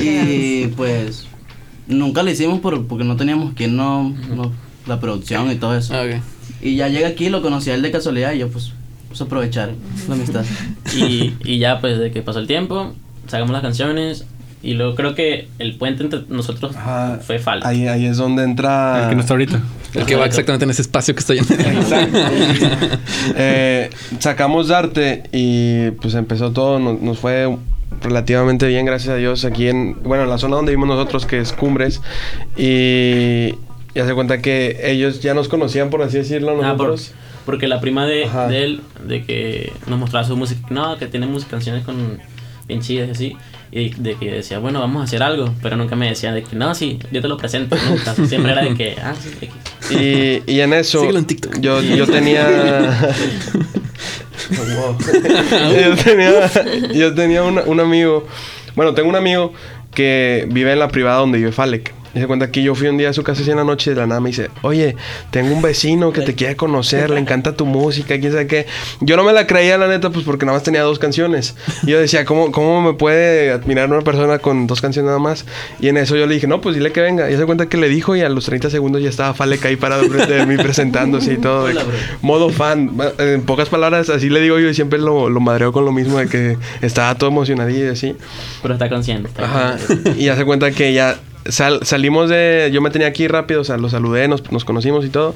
Y 0.00 0.66
pues 0.68 1.26
nunca 1.86 2.22
la 2.22 2.30
hicimos 2.30 2.60
por, 2.60 2.86
porque 2.86 3.04
no 3.04 3.16
teníamos 3.16 3.54
quien 3.54 3.76
no, 3.76 4.14
no- 4.34 4.52
la 4.86 4.98
producción 5.00 5.50
y 5.50 5.56
todo 5.56 5.76
eso. 5.76 5.94
Ah, 5.94 6.02
ok. 6.04 6.22
Y 6.62 6.76
ya 6.76 6.88
llega 6.88 7.08
aquí, 7.08 7.28
lo 7.28 7.42
conocí 7.42 7.70
a 7.70 7.74
él 7.74 7.82
de 7.82 7.90
casualidad 7.90 8.32
y 8.32 8.38
yo 8.38 8.48
pues 8.48 8.72
puse 9.08 9.22
a 9.22 9.26
aprovechar 9.26 9.72
la 10.08 10.14
amistad. 10.14 10.44
Y, 10.96 11.34
y 11.44 11.58
ya 11.58 11.80
pues 11.80 11.98
de 11.98 12.10
que 12.10 12.22
pasó 12.22 12.38
el 12.40 12.46
tiempo, 12.46 12.94
sacamos 13.28 13.52
las 13.52 13.62
canciones 13.62 14.24
y 14.62 14.74
luego 14.74 14.94
creo 14.94 15.14
que 15.14 15.48
el 15.58 15.76
puente 15.76 16.02
entre 16.02 16.20
nosotros 16.28 16.76
Ajá. 16.76 17.18
fue 17.22 17.38
falso. 17.38 17.66
Ahí, 17.66 17.86
ahí 17.88 18.06
es 18.06 18.16
donde 18.18 18.42
entra. 18.44 19.04
El 19.04 19.08
que 19.10 19.14
no 19.14 19.20
está 19.22 19.34
ahorita. 19.34 19.60
El 19.94 20.06
que 20.06 20.14
va 20.16 20.26
exactamente 20.26 20.64
en 20.64 20.70
ese 20.70 20.82
espacio 20.82 21.14
que 21.14 21.20
está 21.20 21.34
lleno. 21.34 21.46
Eh, 23.36 23.90
sacamos 24.18 24.68
Darte 24.68 25.24
y 25.32 25.90
pues 26.02 26.14
empezó 26.14 26.52
todo, 26.52 26.78
nos, 26.78 27.00
nos 27.00 27.18
fue 27.18 27.54
relativamente 28.02 28.66
bien, 28.66 28.86
gracias 28.86 29.10
a 29.14 29.16
Dios, 29.16 29.44
aquí 29.44 29.68
en, 29.68 29.96
bueno, 30.02 30.24
en 30.24 30.30
la 30.30 30.38
zona 30.38 30.56
donde 30.56 30.72
vivimos 30.72 30.88
nosotros, 30.96 31.26
que 31.26 31.38
es 31.40 31.52
Cumbres, 31.52 32.00
y 32.56 33.50
ya 33.94 34.06
se 34.06 34.14
cuenta 34.14 34.40
que 34.40 34.78
ellos 34.84 35.20
ya 35.20 35.34
nos 35.34 35.48
conocían, 35.48 35.90
por 35.90 36.02
así 36.02 36.18
decirlo, 36.18 36.52
Ah, 36.62 36.76
por- 36.76 36.88
nosotros. 36.90 37.12
porque 37.44 37.66
la 37.68 37.80
prima 37.80 38.06
de, 38.06 38.28
de 38.48 38.64
él, 38.64 38.80
de 39.06 39.24
que 39.24 39.72
nos 39.86 39.98
mostraba 39.98 40.26
su 40.26 40.36
música, 40.36 40.66
no, 40.70 40.96
que 40.98 41.06
tiene 41.06 41.26
mus- 41.26 41.44
canciones 41.44 41.84
con 41.84 42.18
bien 42.68 42.80
chidas 42.80 43.08
y 43.08 43.10
así, 43.10 43.36
y 43.72 43.90
de 43.90 44.16
que 44.16 44.30
decía, 44.30 44.58
bueno, 44.58 44.80
vamos 44.80 45.00
a 45.00 45.04
hacer 45.04 45.22
algo, 45.22 45.54
pero 45.62 45.76
nunca 45.76 45.94
me 45.96 46.08
decía 46.08 46.32
de 46.32 46.42
que, 46.42 46.56
no, 46.56 46.74
sí, 46.74 46.98
yo 47.12 47.20
te 47.22 47.28
lo 47.28 47.36
presento, 47.36 47.76
nunca, 47.88 48.14
siempre 48.26 48.52
era 48.52 48.62
de 48.62 48.74
que, 48.74 48.96
ah, 49.02 49.14
sí, 49.20 49.30
de 49.40 49.48
que- 49.48 50.44
Y, 50.48 50.54
y 50.56 50.60
en 50.60 50.72
eso, 50.72 51.00
Síguelo 51.00 51.18
en 51.20 51.24
TikTok. 51.26 51.60
yo, 51.60 51.80
yo 51.82 52.06
tenía... 52.06 53.10
Yo 54.50 55.96
tenía, 56.02 56.50
yo 56.92 57.14
tenía 57.14 57.42
un, 57.42 57.58
un 57.64 57.80
amigo, 57.80 58.26
bueno, 58.74 58.94
tengo 58.94 59.08
un 59.08 59.16
amigo 59.16 59.52
que 59.94 60.46
vive 60.50 60.72
en 60.72 60.78
la 60.78 60.88
privada 60.88 61.18
donde 61.18 61.38
vive 61.38 61.52
Falek. 61.52 61.94
Y 62.14 62.18
se 62.18 62.26
cuenta 62.26 62.50
que 62.50 62.62
yo 62.62 62.74
fui 62.74 62.88
un 62.88 62.98
día 62.98 63.10
a 63.10 63.12
su 63.12 63.22
casa 63.22 63.42
así 63.42 63.50
en 63.50 63.56
la 63.58 63.64
noche 63.64 63.90
y 63.90 63.94
de 63.94 64.00
la 64.00 64.06
nada 64.06 64.20
me 64.20 64.30
dice, 64.30 64.50
oye, 64.62 64.96
tengo 65.30 65.54
un 65.54 65.62
vecino 65.62 66.12
que 66.12 66.22
te 66.22 66.34
quiere 66.34 66.56
conocer, 66.56 67.10
le 67.10 67.20
encanta 67.20 67.54
tu 67.54 67.66
música, 67.66 68.18
quién 68.18 68.32
sabe 68.32 68.46
qué. 68.46 68.66
Yo 69.00 69.16
no 69.16 69.22
me 69.24 69.32
la 69.32 69.46
creía, 69.46 69.78
la 69.78 69.86
neta, 69.86 70.10
pues 70.10 70.24
porque 70.24 70.44
nada 70.44 70.56
más 70.56 70.64
tenía 70.64 70.82
dos 70.82 70.98
canciones. 70.98 71.54
Y 71.84 71.90
yo 71.92 72.00
decía, 72.00 72.24
¿cómo, 72.24 72.50
¿cómo 72.50 72.82
me 72.82 72.94
puede 72.94 73.52
admirar 73.52 73.88
una 73.90 74.00
persona 74.02 74.38
con 74.38 74.66
dos 74.66 74.80
canciones 74.80 75.06
nada 75.06 75.18
más? 75.20 75.44
Y 75.80 75.88
en 75.88 75.96
eso 75.98 76.16
yo 76.16 76.26
le 76.26 76.34
dije, 76.34 76.46
no, 76.46 76.60
pues 76.60 76.74
dile 76.74 76.90
que 76.92 77.00
venga. 77.00 77.30
Y 77.30 77.36
se 77.36 77.44
cuenta 77.46 77.66
que 77.66 77.76
le 77.76 77.88
dijo 77.88 78.16
y 78.16 78.22
a 78.22 78.28
los 78.28 78.44
30 78.46 78.70
segundos 78.70 79.02
ya 79.02 79.08
estaba 79.08 79.32
Falek 79.34 79.64
ahí 79.66 79.76
parado 79.76 80.02
frente 80.08 80.32
de 80.32 80.46
mí 80.46 80.56
presentándose 80.56 81.34
y 81.34 81.38
todo. 81.38 81.64
Hola, 81.64 81.82
modo 82.22 82.50
fan. 82.50 82.90
En 83.18 83.42
pocas 83.42 83.68
palabras, 83.68 84.08
así 84.10 84.28
le 84.30 84.40
digo 84.40 84.58
yo 84.58 84.68
y 84.68 84.74
siempre 84.74 84.98
lo, 84.98 85.30
lo 85.30 85.40
madreo 85.40 85.72
con 85.72 85.84
lo 85.84 85.92
mismo 85.92 86.18
de 86.18 86.26
que 86.26 86.56
estaba 86.82 87.14
todo 87.16 87.30
emocionadillo 87.30 87.84
y 87.86 87.88
así. 87.88 88.16
pero 88.62 88.74
está 88.74 88.88
consciente. 88.88 89.28
está 89.28 89.44
Ajá. 89.44 89.76
consciente. 89.76 90.14
Y 90.18 90.24
ya 90.24 90.36
se 90.36 90.44
cuenta 90.44 90.70
que 90.72 90.92
ya 90.92 91.16
sal- 91.50 91.80
salimos 91.82 92.28
de. 92.30 92.70
Yo 92.72 92.80
me 92.80 92.90
tenía 92.90 93.08
aquí 93.08 93.28
rápido, 93.28 93.60
o 93.60 93.64
sea, 93.64 93.76
lo 93.76 93.88
saludé, 93.88 94.28
nos, 94.28 94.50
nos 94.52 94.64
conocimos 94.64 95.04
y 95.04 95.08
todo. 95.08 95.34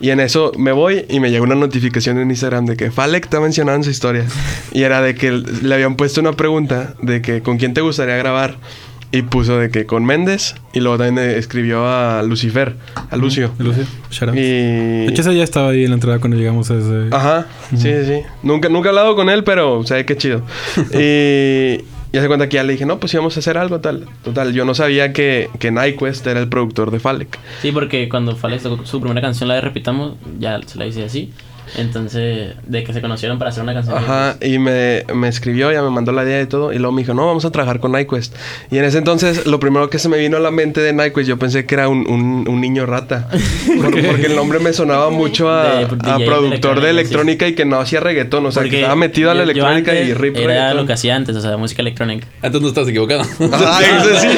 Y 0.00 0.10
en 0.10 0.20
eso 0.20 0.52
me 0.58 0.72
voy 0.72 1.04
y 1.08 1.20
me 1.20 1.30
llegó 1.30 1.44
una 1.44 1.54
notificación 1.54 2.18
en 2.18 2.30
Instagram 2.30 2.66
de 2.66 2.76
que 2.76 2.90
Falek 2.90 3.24
está 3.24 3.40
mencionando 3.40 3.76
en 3.78 3.84
su 3.84 3.90
historia. 3.90 4.24
Y 4.72 4.82
era 4.82 5.00
de 5.02 5.14
que 5.14 5.32
le 5.32 5.74
habían 5.74 5.96
puesto 5.96 6.20
una 6.20 6.32
pregunta 6.32 6.94
de 7.02 7.22
que 7.22 7.42
con 7.42 7.56
quién 7.58 7.74
te 7.74 7.80
gustaría 7.80 8.16
grabar. 8.16 8.56
Y 9.12 9.22
puso 9.22 9.56
de 9.56 9.70
que 9.70 9.86
con 9.86 10.04
Méndez. 10.04 10.56
Y 10.74 10.80
luego 10.80 10.98
también 10.98 11.30
escribió 11.30 11.86
a 11.86 12.22
Lucifer, 12.24 12.74
a 13.08 13.16
Lucio. 13.16 13.52
Lucio. 13.58 13.84
Y. 14.34 14.40
De 14.40 15.06
hecho, 15.08 15.22
ese 15.22 15.34
ya 15.34 15.44
estaba 15.44 15.70
ahí 15.70 15.84
en 15.84 15.90
la 15.90 15.94
entrada 15.94 16.18
cuando 16.18 16.36
llegamos 16.36 16.70
a 16.72 16.74
ese... 16.74 17.14
Ajá, 17.14 17.46
sí, 17.70 17.76
sí, 17.78 18.04
sí. 18.04 18.20
Nunca, 18.42 18.68
nunca 18.68 18.88
he 18.88 18.90
hablado 18.90 19.14
con 19.14 19.30
él, 19.30 19.44
pero 19.44 19.78
o 19.78 19.86
sea, 19.86 20.04
qué 20.04 20.16
chido. 20.16 20.42
y 20.92 21.84
ya 22.12 22.20
se 22.20 22.28
cuenta 22.28 22.48
que 22.48 22.54
ya 22.54 22.62
le 22.62 22.72
dije, 22.72 22.86
no, 22.86 22.98
pues 22.98 23.12
íbamos 23.14 23.36
a 23.36 23.40
hacer 23.40 23.58
algo, 23.58 23.80
tal. 23.80 24.06
Total, 24.24 24.52
yo 24.52 24.64
no 24.64 24.74
sabía 24.74 25.12
que, 25.12 25.50
que 25.58 25.70
Nyquist 25.70 26.26
era 26.26 26.40
el 26.40 26.48
productor 26.48 26.90
de 26.90 27.00
Falek. 27.00 27.38
Sí, 27.62 27.72
porque 27.72 28.08
cuando 28.08 28.36
Falex 28.36 28.62
tocó 28.62 28.86
su 28.86 29.00
primera 29.00 29.20
canción, 29.20 29.48
la 29.48 29.56
de 29.56 29.60
Repitamos, 29.60 30.14
ya 30.38 30.60
se 30.64 30.78
la 30.78 30.86
hice 30.86 31.04
así. 31.04 31.32
Entonces, 31.76 32.54
de 32.66 32.84
que 32.84 32.92
se 32.92 33.00
conocieron 33.00 33.38
para 33.38 33.50
hacer 33.50 33.62
una 33.62 33.74
canción. 33.74 33.96
Ajá, 33.96 34.36
y 34.40 34.58
me, 34.58 35.04
me 35.14 35.28
escribió, 35.28 35.72
ya 35.72 35.82
me 35.82 35.90
mandó 35.90 36.12
la 36.12 36.22
idea 36.24 36.40
y 36.42 36.46
todo. 36.46 36.72
Y 36.72 36.78
luego 36.78 36.92
me 36.92 37.02
dijo, 37.02 37.14
no, 37.14 37.26
vamos 37.26 37.44
a 37.44 37.50
trabajar 37.50 37.80
con 37.80 37.92
Nyquist. 37.92 38.34
Y 38.70 38.78
en 38.78 38.84
ese 38.84 38.98
entonces, 38.98 39.46
lo 39.46 39.58
primero 39.60 39.90
que 39.90 39.98
se 39.98 40.08
me 40.08 40.18
vino 40.18 40.36
a 40.36 40.40
la 40.40 40.50
mente 40.50 40.80
de 40.80 40.92
Nyquist, 40.92 41.28
yo 41.28 41.38
pensé 41.38 41.66
que 41.66 41.74
era 41.74 41.88
un, 41.88 42.08
un, 42.08 42.46
un 42.48 42.60
niño 42.60 42.86
rata. 42.86 43.28
Por- 43.66 43.90
porque 44.06 44.26
el 44.26 44.36
nombre 44.36 44.58
me 44.58 44.72
sonaba 44.72 45.10
mucho 45.10 45.50
a, 45.50 45.64
De- 45.84 46.10
a 46.10 46.18
de 46.18 46.24
productor 46.26 46.80
de 46.80 46.90
electrónica, 46.90 47.46
y 47.48 47.54
que 47.54 47.64
no 47.64 47.78
hacía 47.80 48.00
reggaetón. 48.00 48.46
O 48.46 48.52
sea, 48.52 48.62
que 48.62 48.68
Porque 48.68 48.80
estaba 48.80 48.96
metido 48.96 49.30
a 49.30 49.34
la 49.34 49.44
yo- 49.44 49.52
yo 49.52 49.68
electrónica 49.68 49.94
y 49.94 50.14
rip 50.14 50.36
Era 50.36 50.46
reggaetón. 50.46 50.76
lo 50.76 50.86
que 50.86 50.92
hacía 50.92 51.16
antes, 51.16 51.36
o 51.36 51.40
sea, 51.40 51.56
música 51.56 51.82
electrónica. 51.82 52.26
Entonces 52.36 52.62
no 52.62 52.68
estás 52.68 52.88
equivocado. 52.88 53.22
Ay, 53.52 53.86
eso 54.00 54.20
sí. 54.20 54.28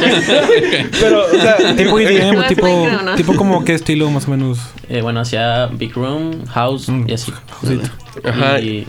Pero, 1.01 1.25
o 1.27 1.41
sea, 1.41 1.57
Tipo 1.77 1.99
No 1.99 2.43
es 2.43 2.49
tipo, 2.49 2.89
tipo 3.17 3.35
como 3.37 3.65
qué 3.65 3.75
estilo 3.75 4.11
más 4.11 4.27
o 4.27 4.31
menos. 4.31 4.59
Eh, 4.89 5.03
bueno, 5.03 5.21
hacía 5.21 5.67
Big 5.67 5.93
Room, 5.95 6.47
House 6.47 6.89
y 7.07 7.13
así. 7.23 7.81
Ajá. 8.25 8.61
Y 8.61 8.87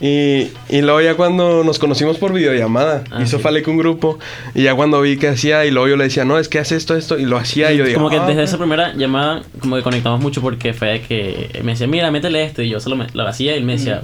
Y, 0.00 0.50
y 0.68 0.82
luego 0.82 1.00
ya 1.00 1.14
cuando 1.14 1.62
nos 1.64 1.78
conocimos 1.78 2.18
por 2.18 2.32
videollamada, 2.32 3.04
Ah, 3.10 3.22
hizo 3.22 3.36
sí. 3.38 3.42
Falek 3.42 3.66
un 3.68 3.78
grupo. 3.78 4.18
Y 4.54 4.64
ya 4.64 4.74
cuando 4.74 5.00
vi 5.00 5.16
que 5.16 5.28
hacía, 5.28 5.64
y 5.64 5.70
luego 5.70 5.88
yo 5.88 5.96
le 5.96 6.04
decía, 6.04 6.24
no, 6.24 6.38
es 6.38 6.48
que 6.48 6.58
hace 6.58 6.76
esto, 6.76 6.96
esto, 6.96 7.16
y 7.18 7.24
lo 7.24 7.38
hacía. 7.38 7.72
Y 7.72 7.78
yo 7.78 7.84
digo, 7.84 7.98
como 7.98 8.10
que 8.10 8.16
"Ah, 8.18 8.26
desde 8.26 8.42
esa 8.42 8.58
primera 8.58 8.92
llamada, 8.94 9.42
como 9.60 9.76
que 9.76 9.82
conectamos 9.82 10.20
mucho 10.20 10.42
porque 10.42 10.74
fue 10.74 10.88
de 10.88 11.00
que 11.00 11.60
me 11.62 11.72
decía, 11.72 11.86
mira, 11.86 12.10
métele 12.10 12.44
esto. 12.44 12.60
Y 12.60 12.68
yo 12.70 12.80
solo 12.80 12.96
me, 12.96 13.06
lo 13.14 13.26
hacía 13.26 13.54
y 13.54 13.58
él 13.58 13.64
me 13.64 13.74
decía, 13.74 14.02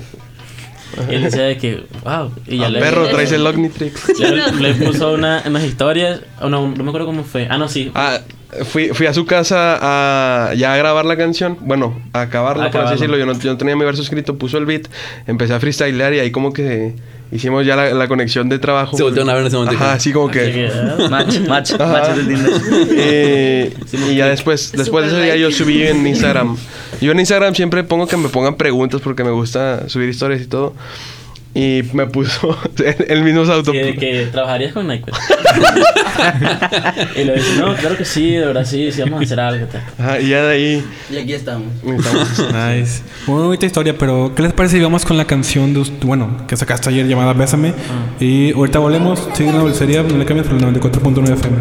y 1.11 1.15
él 1.17 1.23
decía 1.25 1.43
de 1.43 1.59
que, 1.59 1.85
wow. 2.05 2.33
Y 2.47 2.59
ya 2.59 2.67
ah, 2.67 2.71
le, 2.71 2.79
perro, 2.81 3.09
traes 3.09 3.33
el 3.33 3.47
Ognitrix. 3.47 4.19
le, 4.19 4.53
le 4.53 4.75
puso 4.75 5.13
una, 5.13 5.43
unas 5.45 5.65
historias, 5.65 6.21
no, 6.41 6.49
no 6.49 6.69
me 6.85 6.89
acuerdo 6.89 7.07
cómo 7.09 7.25
fue. 7.25 7.47
Ah, 7.51 7.59
no, 7.59 7.69
sí. 7.69 7.91
Ah, 7.95 8.21
fui, 8.65 8.89
fui 8.89 9.07
a 9.07 9.15
su 9.15 9.27
casa 9.27 9.79
a 9.81 10.55
ya 10.55 10.75
a 10.75 10.77
grabar 10.77 11.05
la 11.05 11.17
canción. 11.17 11.57
Bueno, 11.61 12.01
a 12.13 12.23
acabarla, 12.23 12.67
A 12.67 12.71
por 12.71 12.83
así 12.83 12.95
decirlo. 12.95 13.17
Yo 13.19 13.27
no, 13.27 13.39
yo 13.39 13.53
no 13.53 13.59
tenía 13.59 13.77
mi 13.77 13.85
verso 13.85 14.03
escrito, 14.03 14.37
puso 14.37 14.59
el 14.59 14.67
beat, 14.67 14.89
empecé 15.27 15.55
a 15.55 15.61
freestylear 15.61 16.15
y 16.15 16.19
ahí 16.21 16.31
como 16.31 16.53
que 16.53 16.95
hicimos 17.33 17.65
ya 17.65 17.77
la, 17.77 17.93
la 17.95 18.09
conexión 18.09 18.49
de 18.49 18.59
trabajo. 18.59 18.97
Se 18.97 19.03
voltearon 19.03 19.31
a 19.31 19.35
ver 19.35 19.43
en 19.43 19.47
ese 19.49 19.57
momento. 19.57 19.77
Ajá, 19.77 19.93
así 19.93 20.13
como 20.13 20.29
Así 20.29 20.39
que... 20.39 20.71
ah, 20.73 21.07
Match, 21.11 21.39
match, 21.47 21.73
Ajá. 21.79 21.87
match 21.87 22.17
del 22.17 22.27
Tinder. 22.27 23.73
y, 23.93 24.11
y 24.13 24.17
ya 24.17 24.27
después, 24.29 24.73
después 24.73 25.07
de 25.07 25.13
ese 25.13 25.23
día 25.25 25.37
yo 25.37 25.51
subí 25.51 25.83
en 25.83 26.07
Instagram. 26.07 26.57
Yo 27.01 27.13
en 27.13 27.21
Instagram 27.21 27.55
siempre 27.55 27.83
pongo 27.83 28.07
que 28.07 28.19
me 28.19 28.29
pongan 28.29 28.57
preguntas 28.57 29.01
porque 29.01 29.25
me 29.25 29.31
gusta 29.31 29.89
subir 29.89 30.11
historias 30.11 30.43
y 30.43 30.47
todo. 30.47 30.75
Y 31.53 31.83
me 31.95 32.07
puso 32.07 32.57
el 33.09 33.25
mismo 33.25 33.43
auto. 33.43 33.73
que, 33.73 33.97
que 33.97 34.29
trabajarías 34.31 34.73
con 34.73 34.87
Nike. 34.87 35.11
y 37.17 37.25
le 37.25 37.35
dice, 37.35 37.57
no, 37.59 37.75
claro 37.75 37.97
que 37.97 38.05
sí, 38.05 38.33
de 38.33 38.47
verdad 38.47 38.65
sí, 38.65 38.91
sí, 38.93 39.01
vamos 39.03 39.21
a 39.21 39.25
hacer 39.25 39.41
algo. 39.41 39.67
Ajá, 39.99 40.21
y 40.21 40.29
ya 40.29 40.43
de 40.45 40.55
ahí. 40.55 40.85
Y 41.11 41.17
aquí 41.17 41.33
estamos. 41.33 41.69
estamos- 41.85 42.39
Nice. 42.53 43.03
Muy 43.27 43.43
bonita 43.43 43.67
historia, 43.67 43.97
pero 43.99 44.33
¿qué 44.35 44.43
les 44.43 44.53
parece 44.53 44.77
si 44.77 44.83
vamos 44.83 45.05
con 45.05 45.17
la 45.17 45.25
canción 45.25 45.75
de 45.75 45.83
bueno, 46.03 46.37
que 46.47 46.57
sacaste 46.57 46.89
ayer 46.89 47.07
llamada 47.09 47.33
Bésame? 47.33 47.73
Y 48.21 48.53
ahorita 48.53 48.79
volvemos, 48.79 49.29
sigue 49.35 49.49
en 49.51 49.57
la 49.57 49.63
dulcería, 49.63 50.03
no 50.03 50.17
le 50.19 50.25
cambies 50.25 50.47
por 50.47 50.57
el 50.57 50.65
94.9 50.65 51.33
FM. 51.33 51.57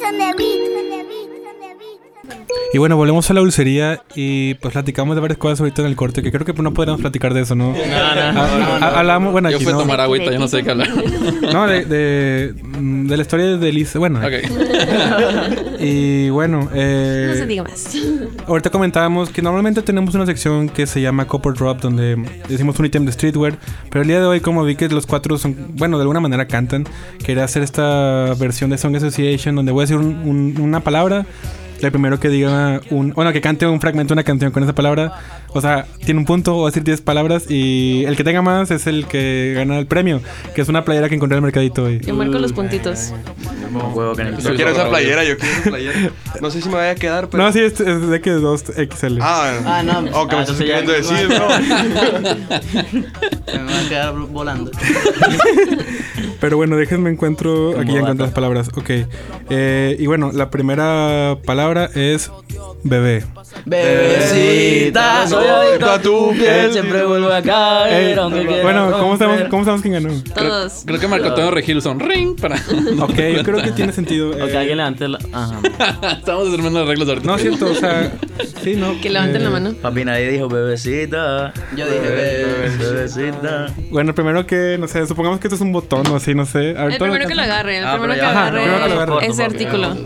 Son 0.00 0.18
de 0.18 0.32
beat. 0.36 0.87
Y 2.72 2.76
bueno, 2.78 2.96
volvemos 2.96 3.30
a 3.30 3.34
la 3.34 3.40
dulcería 3.40 4.02
y 4.14 4.54
pues 4.54 4.72
platicamos 4.72 5.14
de 5.16 5.22
varias 5.22 5.38
cosas 5.38 5.60
ahorita 5.60 5.80
en 5.82 5.88
el 5.88 5.96
corte, 5.96 6.22
que 6.22 6.30
creo 6.30 6.44
que 6.44 6.52
no 6.62 6.74
podríamos 6.74 7.00
platicar 7.00 7.32
de 7.32 7.40
eso, 7.40 7.54
¿no? 7.54 7.72
no, 7.72 7.78
Ah, 7.82 8.78
no, 8.80 8.86
Hablamos, 8.86 9.32
bueno, 9.32 9.48
Yo 9.50 9.56
aquí 9.56 9.64
fui 9.64 9.72
a 9.72 9.76
no. 9.76 9.82
tomar 9.82 10.00
agüita, 10.02 10.30
yo 10.30 10.38
no 10.38 10.48
sé 10.48 10.62
qué 10.62 10.70
hablar. 10.72 10.88
No, 11.52 11.66
de, 11.66 11.84
de, 11.86 12.54
mm, 12.62 13.06
de 13.06 13.16
la 13.16 13.22
historia 13.22 13.56
de 13.56 13.72
Lisa, 13.72 13.98
bueno. 13.98 14.18
Ok. 14.20 14.32
Y 15.80 16.28
bueno, 16.30 16.68
eh, 16.74 17.26
No 17.30 17.34
se 17.36 17.46
diga 17.46 17.62
más. 17.62 17.96
Ahorita 18.46 18.70
comentábamos 18.70 19.30
que 19.30 19.40
normalmente 19.42 19.80
tenemos 19.82 20.14
una 20.14 20.26
sección 20.26 20.68
que 20.68 20.86
se 20.86 21.00
llama 21.00 21.26
Copper 21.26 21.54
Drop, 21.54 21.80
donde 21.80 22.16
decimos 22.48 22.78
un 22.78 22.86
ítem 22.86 23.04
de 23.06 23.12
streetwear. 23.12 23.56
Pero 23.90 24.02
el 24.02 24.08
día 24.08 24.20
de 24.20 24.26
hoy, 24.26 24.40
como 24.40 24.64
vi 24.64 24.74
que 24.76 24.88
los 24.88 25.06
cuatro 25.06 25.38
son, 25.38 25.56
bueno, 25.74 25.96
de 25.96 26.02
alguna 26.02 26.20
manera 26.20 26.46
cantan, 26.46 26.84
quería 27.24 27.44
hacer 27.44 27.62
esta 27.62 28.34
versión 28.38 28.70
de 28.70 28.78
Song 28.78 28.94
Association, 28.96 29.54
donde 29.54 29.72
voy 29.72 29.82
a 29.82 29.84
decir 29.84 29.96
un- 29.96 30.18
un- 30.24 30.60
una 30.60 30.80
palabra. 30.80 31.24
El 31.80 31.92
primero 31.92 32.18
que 32.18 32.28
diga 32.28 32.80
un. 32.90 33.12
Bueno, 33.12 33.32
que 33.32 33.40
cante 33.40 33.66
un 33.66 33.80
fragmento 33.80 34.14
de 34.14 34.14
una 34.14 34.24
canción 34.24 34.50
con 34.50 34.62
esa 34.62 34.74
palabra. 34.74 35.12
O 35.54 35.60
sea, 35.60 35.86
tiene 36.04 36.20
un 36.20 36.26
punto, 36.26 36.56
o 36.56 36.66
decir 36.66 36.84
10 36.84 37.00
palabras. 37.00 37.50
Y 37.50 38.04
el 38.06 38.16
que 38.16 38.24
tenga 38.24 38.42
más 38.42 38.70
es 38.70 38.86
el 38.86 39.06
que 39.06 39.54
gana 39.56 39.78
el 39.78 39.86
premio, 39.86 40.20
que 40.54 40.60
es 40.60 40.68
una 40.68 40.84
playera 40.84 41.08
que 41.08 41.14
encontré 41.14 41.36
en 41.36 41.38
el 41.38 41.42
mercadito 41.46 41.84
hoy. 41.84 42.00
Yo 42.00 42.14
marco 42.14 42.38
los 42.38 42.52
puntitos. 42.52 43.12
Yo 44.42 44.54
quiero 44.54 44.70
esa 44.70 44.88
playera, 44.88 45.24
yo 45.24 45.36
quiero 45.38 45.54
esa 45.60 45.70
playera. 45.70 46.10
No 46.40 46.50
sé 46.50 46.62
si 46.62 46.68
me 46.68 46.76
vaya 46.76 46.92
a 46.92 46.94
quedar, 46.94 47.28
pero. 47.28 47.42
No, 47.42 47.52
sí, 47.52 47.58
es, 47.60 47.80
es 47.80 48.08
de 48.08 48.20
que 48.20 48.32
2XL. 48.32 49.18
Ah, 49.20 49.52
Ah, 49.66 49.82
no. 49.82 49.98
Oh, 50.12 50.28
que 50.28 50.36
me 50.36 50.42
Ah, 50.42 50.44
estás 50.44 50.60
entonces 50.60 50.68
ya- 50.68 50.84
queriendo 50.84 50.92
decir, 50.92 51.28
¿no? 51.28 51.48
Me 53.64 53.64
va 53.72 53.80
a 53.80 53.88
quedar 53.88 54.12
volando. 54.14 54.70
Pero 56.40 56.56
bueno, 56.56 56.76
déjenme 56.76 57.10
encuentro. 57.10 57.78
Aquí 57.78 57.92
ya 57.92 57.98
encontré 58.00 58.26
las 58.26 58.34
palabras. 58.34 58.68
Ok. 58.76 58.90
Eh, 59.50 59.96
y 59.98 60.06
bueno, 60.06 60.30
la 60.32 60.50
primera 60.50 61.36
palabra 61.44 61.90
es 61.94 62.30
bebé. 62.84 63.24
Bebecita. 63.66 65.26
Soy 65.38 65.48
adicto 65.48 65.90
a 65.90 65.98
tu 66.00 66.30
piel, 66.30 66.38
piel. 66.40 66.72
siempre 66.72 67.04
vuelvo 67.04 67.32
a 67.32 67.42
caer, 67.42 68.16
Eh, 68.16 68.20
aunque 68.20 68.46
quiera 68.46 68.62
bueno, 68.62 68.90
¿cómo 68.98 69.16
sabemos, 69.16 69.48
¿cómo 69.48 69.64
sabemos 69.64 69.82
quién 69.82 69.94
ganó? 69.94 70.22
Todos. 70.34 70.82
Creo 70.86 71.00
que 71.00 71.08
Marco 71.08 71.26
Antonio 71.28 71.50
Regil 71.50 71.78
un 71.86 72.00
ring 72.00 72.38
para. 72.40 72.56
Ok, 73.00 73.14
yo 73.36 73.42
creo 73.44 73.62
que 73.62 73.70
tiene 73.72 73.92
sentido. 73.92 74.30
O 74.30 74.46
eh, 74.46 74.50
que 74.50 74.58
alguien 74.58 74.78
levante 74.78 75.08
la. 75.08 75.18
Ajá. 75.32 75.60
Estamos 76.18 76.44
determinando 76.46 76.80
las 76.80 76.88
reglas 76.88 77.08
ahorita. 77.08 77.26
no, 77.26 77.38
siento, 77.38 77.66
o 77.70 77.74
sea. 77.74 78.12
Sí, 78.62 78.74
no. 78.76 79.00
Que 79.00 79.10
levanten 79.10 79.40
eh, 79.40 79.44
la 79.44 79.50
mano. 79.50 79.72
Papi, 79.80 80.04
nadie 80.04 80.30
dijo 80.30 80.48
bebecita. 80.48 81.52
Yo 81.76 81.86
dije 81.86 82.00
bebé. 82.00 82.70
Bebecita. 82.78 83.66
Bueno, 83.90 84.10
el 84.10 84.14
primero 84.14 84.46
que, 84.46 84.76
no 84.78 84.88
sé, 84.88 85.06
supongamos 85.06 85.40
que 85.40 85.46
esto 85.46 85.54
es 85.54 85.60
un 85.60 85.72
botón 85.72 86.06
o 86.08 86.16
así, 86.16 86.34
no 86.34 86.44
sé. 86.44 86.76
A 86.76 86.84
ver, 86.84 86.92
El 86.92 86.98
primero 86.98 87.26
que 87.26 87.34
lo 87.34 87.42
agarre, 87.42 87.78
el 87.78 87.84
Ah, 87.86 87.92
primero 87.92 88.14
que 88.14 88.20
agarre 88.20 89.26
ese 89.26 89.44
artículo. 89.44 89.96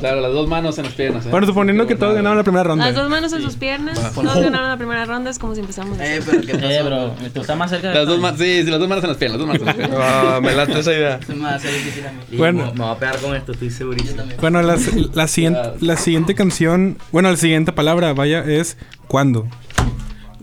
Claro, 0.00 0.20
las 0.20 0.32
dos 0.32 0.48
manos 0.48 0.78
en 0.78 0.84
las 0.84 0.94
piernas. 0.94 1.26
¿eh? 1.26 1.30
Bueno, 1.30 1.46
suponiendo 1.46 1.86
que 1.86 1.94
todos 1.94 2.14
ganaron 2.14 2.36
la 2.38 2.44
primera 2.44 2.64
ronda. 2.64 2.84
Las 2.86 2.94
dos 2.94 3.08
manos 3.08 3.32
en 3.32 3.42
sus 3.42 3.56
piernas, 3.56 3.98
todos 4.34 4.44
ganaron 4.44 4.68
la 4.68 4.76
primera 4.76 5.04
ronda, 5.04 5.30
es 5.30 5.38
como 5.38 5.54
si 5.54 5.60
empezamos. 5.60 5.98
Eh, 6.00 6.20
pero 6.24 6.40
qué 6.42 6.52
Eh, 6.52 6.78
pasó. 6.80 6.84
bro, 6.86 7.14
tú 7.32 7.40
estás 7.40 7.56
más 7.56 7.70
cerca 7.70 7.88
de. 7.88 7.94
Las 7.94 8.06
dos 8.06 8.20
manos, 8.20 8.38
sí, 8.40 8.62
sí, 8.64 8.70
las 8.70 8.78
dos 8.80 8.88
manos 8.88 9.04
en 9.04 9.10
las 9.10 9.16
piernas, 9.18 9.40
las 9.40 9.46
dos 9.46 9.48
manos 9.48 9.60
en 9.60 9.66
las 9.66 9.88
piernas. 9.88 9.98
Ah, 10.02 10.40
me 10.42 10.54
late 10.54 10.78
esa 10.80 10.92
idea. 10.92 11.20
Se 11.26 11.34
me 11.34 11.42
va 11.44 11.50
a 11.50 11.54
hacer 11.54 11.72
difícil 11.72 12.06
a 12.06 12.12
mí. 12.12 12.18
Y 12.30 12.36
Bueno. 12.36 12.66
me, 12.66 12.72
me 12.72 12.80
va 12.84 12.90
a 12.92 12.98
pegar 12.98 13.18
con 13.18 13.34
esto, 13.34 13.52
estoy 13.52 13.70
segurísimo. 13.70 14.22
Bueno, 14.40 14.62
la, 14.62 14.76
la, 15.14 15.26
siguiente, 15.28 15.60
la 15.80 15.96
siguiente 15.96 16.34
canción, 16.34 16.98
bueno, 17.12 17.30
la 17.30 17.36
siguiente 17.36 17.72
palabra, 17.72 18.12
vaya, 18.12 18.44
es 18.44 18.76
¿cuándo? 19.08 19.46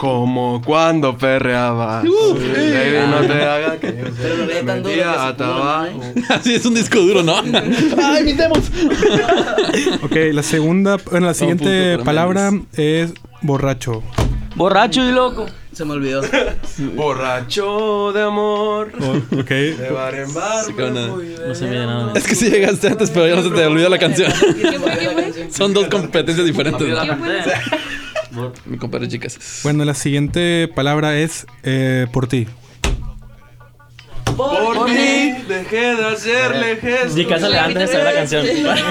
Como 0.01 0.63
cuando 0.65 1.15
perreaba. 1.15 2.01
Baby, 2.01 3.07
no 3.07 3.21
te 3.21 3.33
hagas 3.33 3.77
que 3.77 3.87
yo 3.89 4.05
Pero 4.19 4.35
no 4.47 4.65
tan 4.65 4.81
duro 4.81 4.95
que. 4.95 6.23
Así 6.33 6.55
es 6.55 6.65
un 6.65 6.73
disco 6.73 6.97
duro, 6.97 7.21
¿no? 7.21 7.35
¡Ay, 8.03 8.21
imitemos! 8.21 8.57
Ok, 10.01 10.15
la 10.33 10.41
segunda, 10.41 10.97
bueno, 11.11 11.27
la 11.27 11.35
siguiente 11.35 11.91
punto 11.97 12.05
palabra 12.05 12.49
es 12.75 13.13
borracho. 13.43 14.01
Borracho 14.55 15.07
y 15.07 15.11
loco. 15.11 15.45
Se 15.71 15.85
me 15.85 15.91
olvidó. 15.93 16.23
Borracho 16.95 18.11
de 18.11 18.23
amor. 18.23 18.91
O- 18.99 19.39
ok. 19.39 19.49
De 19.49 19.91
bar 19.91 20.15
en 20.15 20.33
bar. 20.33 20.65
Sí, 20.65 20.73
de 20.73 20.89
No 21.47 21.53
se 21.53 21.65
me 21.65 21.69
viene 21.69 21.85
nada. 21.85 22.13
Es 22.15 22.25
que 22.25 22.33
sí 22.33 22.49
llegaste 22.49 22.87
antes, 22.87 23.11
pero 23.11 23.27
ya 23.27 23.35
no 23.35 23.43
se 23.43 23.51
te 23.51 23.67
olvidó 23.67 23.87
la 23.87 23.99
canción. 23.99 24.33
Son 25.51 25.75
dos 25.75 25.87
competencias 25.89 26.47
diferentes. 26.47 26.87
¿no? 26.89 26.95
Mi 28.65 28.77
compadre 28.77 29.07
chicas. 29.07 29.61
Bueno, 29.63 29.83
la 29.85 29.93
siguiente 29.93 30.69
palabra 30.73 31.17
es 31.17 31.45
eh, 31.63 32.07
por 32.11 32.27
ti. 32.27 32.47
Por 34.37 34.85
ti 34.85 35.33
dejé 35.47 35.95
de 35.95 36.05
hacerle 36.05 36.77
gestos. 36.77 37.15
Di 37.15 37.25
casa 37.25 37.49
le 37.49 37.59
antes 37.59 37.79
de 37.79 37.87
saber 37.87 38.05
la 38.05 38.13
canción. 38.13 38.45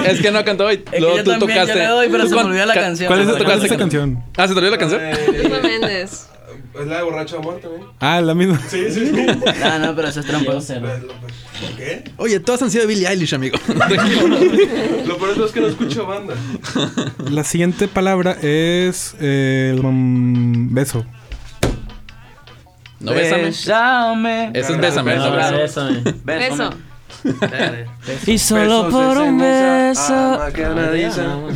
Es 0.05 0.21
que 0.21 0.31
no 0.31 0.45
cantó 0.45 0.65
hoy. 0.65 0.77
que 0.79 0.99
Luego 0.99 1.17
yo 1.17 1.23
tú 1.23 1.31
también, 1.31 1.49
yo 1.49 1.61
tocaste. 1.61 1.79
le 1.79 1.85
doy, 1.87 2.09
pero 2.09 2.23
¿Tú 2.23 2.29
se 2.29 2.35
me 2.35 2.41
olvidó 2.41 2.65
la 2.65 2.73
ca- 2.73 2.81
canción. 2.81 3.07
¿Cuál 3.07 3.21
es 3.21 3.27
¿Cuál 3.27 3.41
esa 3.41 3.53
es 3.57 3.63
esa 3.65 3.77
canción? 3.77 4.23
Ah, 4.37 4.47
¿se 4.47 4.53
te 4.53 4.59
olvidó 4.59 4.71
la 4.71 4.77
canción? 4.77 5.01
Luis 5.33 5.61
Méndez. 5.63 6.27
Es 6.73 6.87
la 6.87 6.97
de 6.97 7.03
borracho 7.03 7.35
de 7.35 7.41
amor 7.41 7.59
también. 7.59 7.83
Ah, 7.99 8.21
la 8.21 8.33
misma. 8.33 8.59
Sí, 8.67 8.85
sí, 8.89 9.07
sí. 9.07 9.11
No, 9.59 9.79
no, 9.79 9.95
pero 9.95 10.07
eso 10.07 10.21
es 10.21 10.25
trampa. 10.25 10.53
¿Qué? 11.77 12.03
Oye, 12.17 12.39
todas 12.39 12.61
han 12.61 12.71
sido 12.71 12.83
de 12.83 12.87
Billie 12.87 13.07
Eilish, 13.07 13.33
amigo. 13.33 13.57
Lo 13.67 15.17
peor 15.17 15.45
es 15.45 15.51
que 15.51 15.61
no 15.61 15.67
escucho 15.67 16.05
banda. 16.05 16.33
La 17.29 17.43
siguiente 17.43 17.87
palabra 17.87 18.37
es 18.41 19.15
eh, 19.19 19.77
mm, 19.81 20.73
beso. 20.73 21.05
No, 22.99 23.13
bésame. 23.13 23.43
Bésame. 23.45 24.51
Eso 24.53 24.73
es 24.73 24.79
bésame. 24.79 25.15
No, 25.15 25.39
eso 25.39 25.89
es 25.89 26.23
bésame. 26.23 26.90
Y 28.27 28.37
solo 28.37 28.89
por 28.89 29.17
un 29.17 29.37
beso. 29.37 30.11
No, 30.11 30.45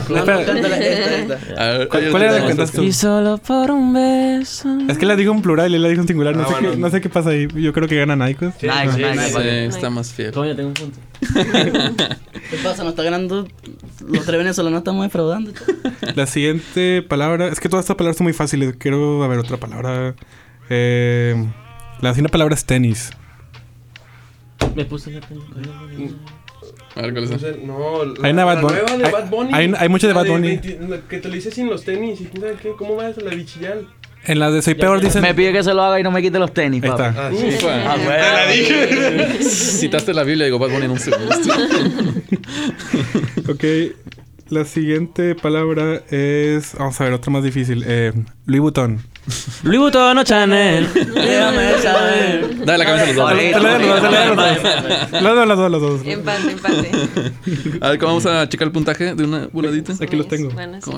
no, 0.09 0.25
cántala 0.25 0.77
esta, 0.77 1.35
esta. 1.35 1.61
A 1.63 1.77
ver, 1.77 1.87
¿Cuál, 1.89 2.03
era 2.23 2.31
la 2.33 2.41
que 2.41 2.47
cantaste 2.47 2.77
tú? 2.77 2.83
Y 2.83 2.91
solo 2.91 3.37
por 3.37 3.71
un 3.71 3.93
beso. 3.93 4.77
Es 4.87 4.97
que 4.97 5.05
la 5.05 5.15
digo 5.15 5.33
en 5.33 5.41
plural 5.41 5.71
y 5.71 5.75
él 5.75 5.81
la 5.81 5.89
dijo 5.89 6.01
en 6.01 6.07
singular. 6.07 6.35
No, 6.35 6.43
Ah, 6.43 6.47
sé, 6.47 6.53
bueno. 6.53 6.71
qué, 6.71 6.77
no 6.77 6.89
sé 6.89 7.01
qué 7.01 7.09
pasa 7.09 7.29
ahí. 7.29 7.47
Yo 7.55 7.73
creo 7.73 7.87
que 7.87 7.95
gana 7.95 8.15
Nikos. 8.15 8.53
Nice, 8.61 8.97
nice. 8.97 9.29
Sí, 9.29 9.47
está 9.77 9.89
más 9.89 10.11
fiel. 10.13 10.31
Coño, 10.31 10.55
tengo 10.55 10.69
un 10.69 10.73
punto. 10.75 10.99
¿Qué 12.49 12.57
pasa? 12.63 12.83
Nos 12.83 12.91
está 12.91 13.03
ganando. 13.03 13.47
Los 14.07 14.25
tres 14.25 14.37
venezolanos 14.37 14.79
estamos 14.79 15.03
defraudando. 15.05 15.51
La 16.15 16.27
siguiente 16.27 17.01
palabra. 17.01 17.47
Es 17.47 17.59
que 17.59 17.69
todas 17.69 17.85
estas 17.85 17.95
palabras 17.95 18.17
son 18.17 18.25
muy 18.25 18.33
fáciles. 18.33 18.75
Quiero 18.77 19.23
a 19.23 19.27
ver 19.27 19.39
otra 19.39 19.57
palabra. 19.57 20.15
Eh, 20.69 21.35
la 22.01 22.09
siguiente 22.11 22.31
palabra 22.31 22.55
es 22.55 22.65
tenis. 22.65 23.11
Me 24.75 24.85
puse 24.85 25.11
la. 25.11 25.19
A 26.95 27.01
ver, 27.01 27.11
¿cuál 27.11 27.23
es 27.25 27.29
No, 27.29 27.35
esa? 27.35 27.53
sé, 27.53 27.59
no, 27.63 28.05
la, 28.05 28.13
Hay 28.27 28.31
una 28.33 28.45
Bad 28.45 28.55
la 28.55 28.61
Bunny. 28.61 28.73
nueva 28.75 28.97
de 28.97 29.05
Hay- 29.05 29.11
Bad 29.11 29.29
Bunny. 29.29 29.49
hay- 29.53 29.73
hay 29.77 29.89
mucha 29.89 30.07
de 30.07 30.13
La 30.13 30.21
Bad 30.21 30.29
Bunny. 30.29 30.47
20 30.57 30.79
la 30.87 31.01
que 31.01 31.17
te 31.19 31.27
lo 31.29 31.35
hice 31.35 31.51
sin 31.51 31.67
los 31.67 31.83
tenis. 31.83 32.21
¿Y 32.21 32.25
quién 32.25 32.41
sabe 32.41 32.55
qué? 32.61 32.71
¿Cómo 32.77 32.95
va 32.95 33.09
eso? 33.09 33.21
La 33.21 33.31
bichillal. 33.35 33.87
En 34.27 34.39
la 34.39 34.49
de 34.49 34.61
Soy 34.63 34.73
Peor 34.73 35.01
dicen. 35.01 35.21
Me 35.21 35.33
pide 35.35 35.51
que 35.53 35.61
se 35.63 35.73
lo 35.73 35.83
haga 35.83 35.99
y 35.99 36.03
no 36.03 36.09
me 36.11 36.21
quite 36.21 36.39
los 36.39 36.51
tenis, 36.53 36.81
Ahí 36.83 36.89
papi. 36.89 37.03
está. 37.03 37.27
Ah, 37.27 37.31
sí. 37.31 37.45
Ufa. 37.57 37.91
Ah, 37.91 37.95
Te 37.95 38.07
la 38.07 38.47
dije. 38.51 39.43
Citaste 39.43 40.13
la 40.13 40.23
Biblia 40.23 40.45
y 40.45 40.47
digo, 40.47 40.57
Bad 40.59 40.69
Bunny 40.71 40.85
en 40.85 40.91
un 40.91 40.99
segundo. 40.99 41.35
Ok. 43.47 43.63
La 44.49 44.63
siguiente 44.63 45.33
palabra 45.33 46.03
es. 46.11 46.75
Vamos 46.77 47.01
a 47.01 47.05
ver, 47.05 47.13
otra 47.13 47.31
más 47.31 47.43
difícil. 47.43 47.83
Eh, 47.87 48.13
Louis 48.45 48.61
Vuitton. 48.61 48.99
Louis 49.63 49.79
Vuitton 49.79 50.17
o 50.19 50.23
Chanel. 50.23 50.87
Déjame 50.93 51.81
saber. 51.81 52.65
Dale 52.65 52.77
la 52.77 52.85
cabeza 52.85 53.03
a 53.03 53.07
los 53.07 53.15
dos. 53.15 53.33
Los 53.51 53.63
dos, 53.63 53.81
los 53.81 54.37
dos. 54.37 54.63
Las 55.11 55.35
dos, 55.35 55.47
las 55.47 55.57
dos, 55.57 55.71
las 55.71 55.81
dos. 55.81 56.01
Empate, 56.05 56.51
empate. 56.51 56.91
A 57.81 57.89
ver, 57.89 57.97
¿cómo 57.99 58.11
vamos 58.11 58.25
a 58.27 58.47
checar 58.47 58.67
el 58.67 58.71
puntaje 58.71 59.15
de 59.15 59.23
una 59.23 59.47
voladita? 59.51 59.93
Aquí 59.99 60.15
los 60.15 60.27
tengo. 60.27 60.51
Bueno, 60.51 60.79
sí. 60.79 60.91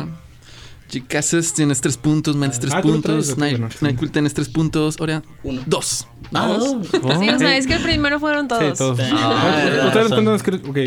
¿Cómo? 0.87 1.05
Chicases, 1.05 1.53
tienes 1.53 1.81
tres 1.81 1.97
puntos, 1.97 2.35
Mendes 2.35 2.59
tres 2.59 2.73
Ah, 2.73 2.81
puntos, 2.81 3.27
sí. 3.27 3.85
Nyquil 3.85 4.11
tienes 4.11 4.33
tres 4.33 4.49
puntos, 4.49 4.95
Orea, 4.99 5.21
Uno. 5.43 5.61
dos. 5.65 6.07
Ah, 6.33 6.47
dos. 6.47 6.87
Sí, 6.91 6.97
o 7.29 7.39
sea, 7.39 7.57
es 7.57 7.67
que 7.67 7.73
el 7.75 7.83
primero 7.83 8.19
fueron 8.19 8.47
todos. 8.47 8.63
Sí, 8.63 8.71
todos. 8.77 8.99
Ah, 9.11 9.83
Ustedes 9.87 10.07
cuentan 10.09 10.35
escrito. 10.35 10.69
Ok, 10.69 10.77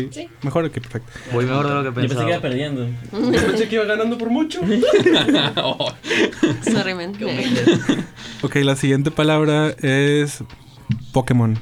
mejor, 0.43 0.65
ok, 0.65 0.73
perfecto. 0.73 1.11
Voy 1.33 1.45
mejor 1.45 1.67
de 1.67 1.73
lo 1.75 1.81
que 1.81 1.87
Yo 1.89 1.93
pensé 1.93 2.07
que 2.07 2.13
iba 2.13 2.25
pensaba. 2.25 2.41
perdiendo. 2.41 2.85
Yo 3.11 3.47
pensé 3.47 3.67
que 3.69 3.75
iba 3.75 3.85
ganando 3.85 4.17
por 4.17 4.29
mucho. 4.29 4.59
Sorry, 6.63 6.93
man. 6.95 7.13
Ok, 8.41 8.55
la 8.55 8.75
siguiente 8.75 9.11
palabra 9.11 9.69
es 9.81 10.43
Pokémon. 11.11 11.59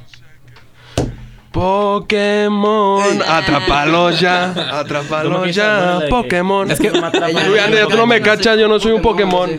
Pokémon, 1.52 3.22
atrápalo 3.28 4.12
ya, 4.12 4.52
atrápalo 4.80 5.32
¿Cómo 5.32 5.44
que 5.46 5.52
ya? 5.52 6.00
Pokémon. 6.10 6.70
Es 6.70 6.80
que 6.80 6.90
Tú, 6.92 6.98
Andrea, 7.04 7.88
tú 7.90 7.98
no 7.98 8.06
me 8.06 8.22
cachas, 8.22 8.58
yo 8.60 8.68
no 8.68 8.80
soy 8.80 8.92
un 8.92 9.02
Pokémon. 9.02 9.50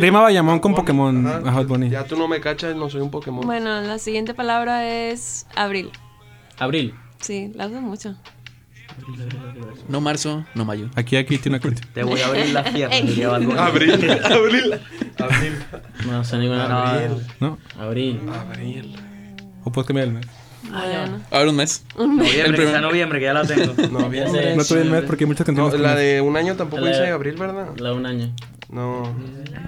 rima 0.00 0.20
Bayamón 0.20 0.60
con 0.60 0.74
Pokémon 0.74 1.26
a 1.26 1.52
Hot 1.52 1.66
Bunny. 1.66 1.90
Ya 1.90 2.04
tú 2.04 2.16
no 2.16 2.28
me 2.28 2.40
cachas, 2.40 2.76
no 2.76 2.88
soy 2.88 3.00
un 3.00 3.10
Pokémon. 3.10 3.44
Bueno, 3.44 3.80
la 3.80 3.98
siguiente 3.98 4.32
palabra 4.34 4.88
es 4.88 5.46
abril. 5.56 5.90
Abril. 6.58 6.94
Sí, 7.20 7.50
la 7.54 7.66
uso 7.66 7.80
mucho. 7.80 8.14
No 9.88 10.00
marzo, 10.00 10.44
no 10.54 10.64
mayo. 10.64 10.88
Aquí, 10.94 11.16
aquí 11.16 11.36
tiene 11.38 11.56
una 11.58 11.62
canción. 11.62 11.90
Te 11.92 12.04
voy 12.04 12.20
a 12.20 12.26
abrir 12.26 12.52
Bad 12.52 12.64
Bunny. 12.72 13.22
Abril, 13.58 13.92
abril, 13.94 14.80
abril, 15.18 15.54
No 16.06 16.22
sé 16.22 16.38
ninguna. 16.38 16.92
abril, 16.92 17.26
¿No? 17.40 17.58
Abril. 17.78 18.20
abril. 18.28 18.96
¿O 19.64 19.72
puedes 19.72 19.88
cambiar 19.88 20.08
el 20.08 20.14
mes? 20.14 20.26
Bueno. 20.70 21.20
A 21.30 21.38
ver, 21.38 21.48
un 21.48 21.56
mes. 21.56 21.84
Un 21.96 22.16
mes. 22.16 22.26
El 22.28 22.36
Noviembre, 22.38 22.62
primer- 22.64 22.80
noviembre, 22.82 23.18
que 23.18 23.24
ya 23.26 23.32
la 23.34 23.44
tengo. 23.46 23.74
Noviembre. 23.90 24.56
No 24.56 24.64
tuve 24.64 24.82
un 24.82 24.90
mes 24.90 25.02
porque 25.04 25.24
hay 25.24 25.28
muchas 25.28 25.46
No, 25.48 25.54
canciones. 25.54 25.80
la 25.80 25.94
que- 25.96 26.00
de 26.02 26.20
un 26.20 26.36
año 26.36 26.56
tampoco 26.56 26.82
La 26.82 26.88
dice 26.90 27.08
abril, 27.08 27.34
¿verdad? 27.38 27.68
La 27.76 27.90
de 27.90 27.94
un 27.94 28.06
año. 28.06 28.32
No. 28.70 29.14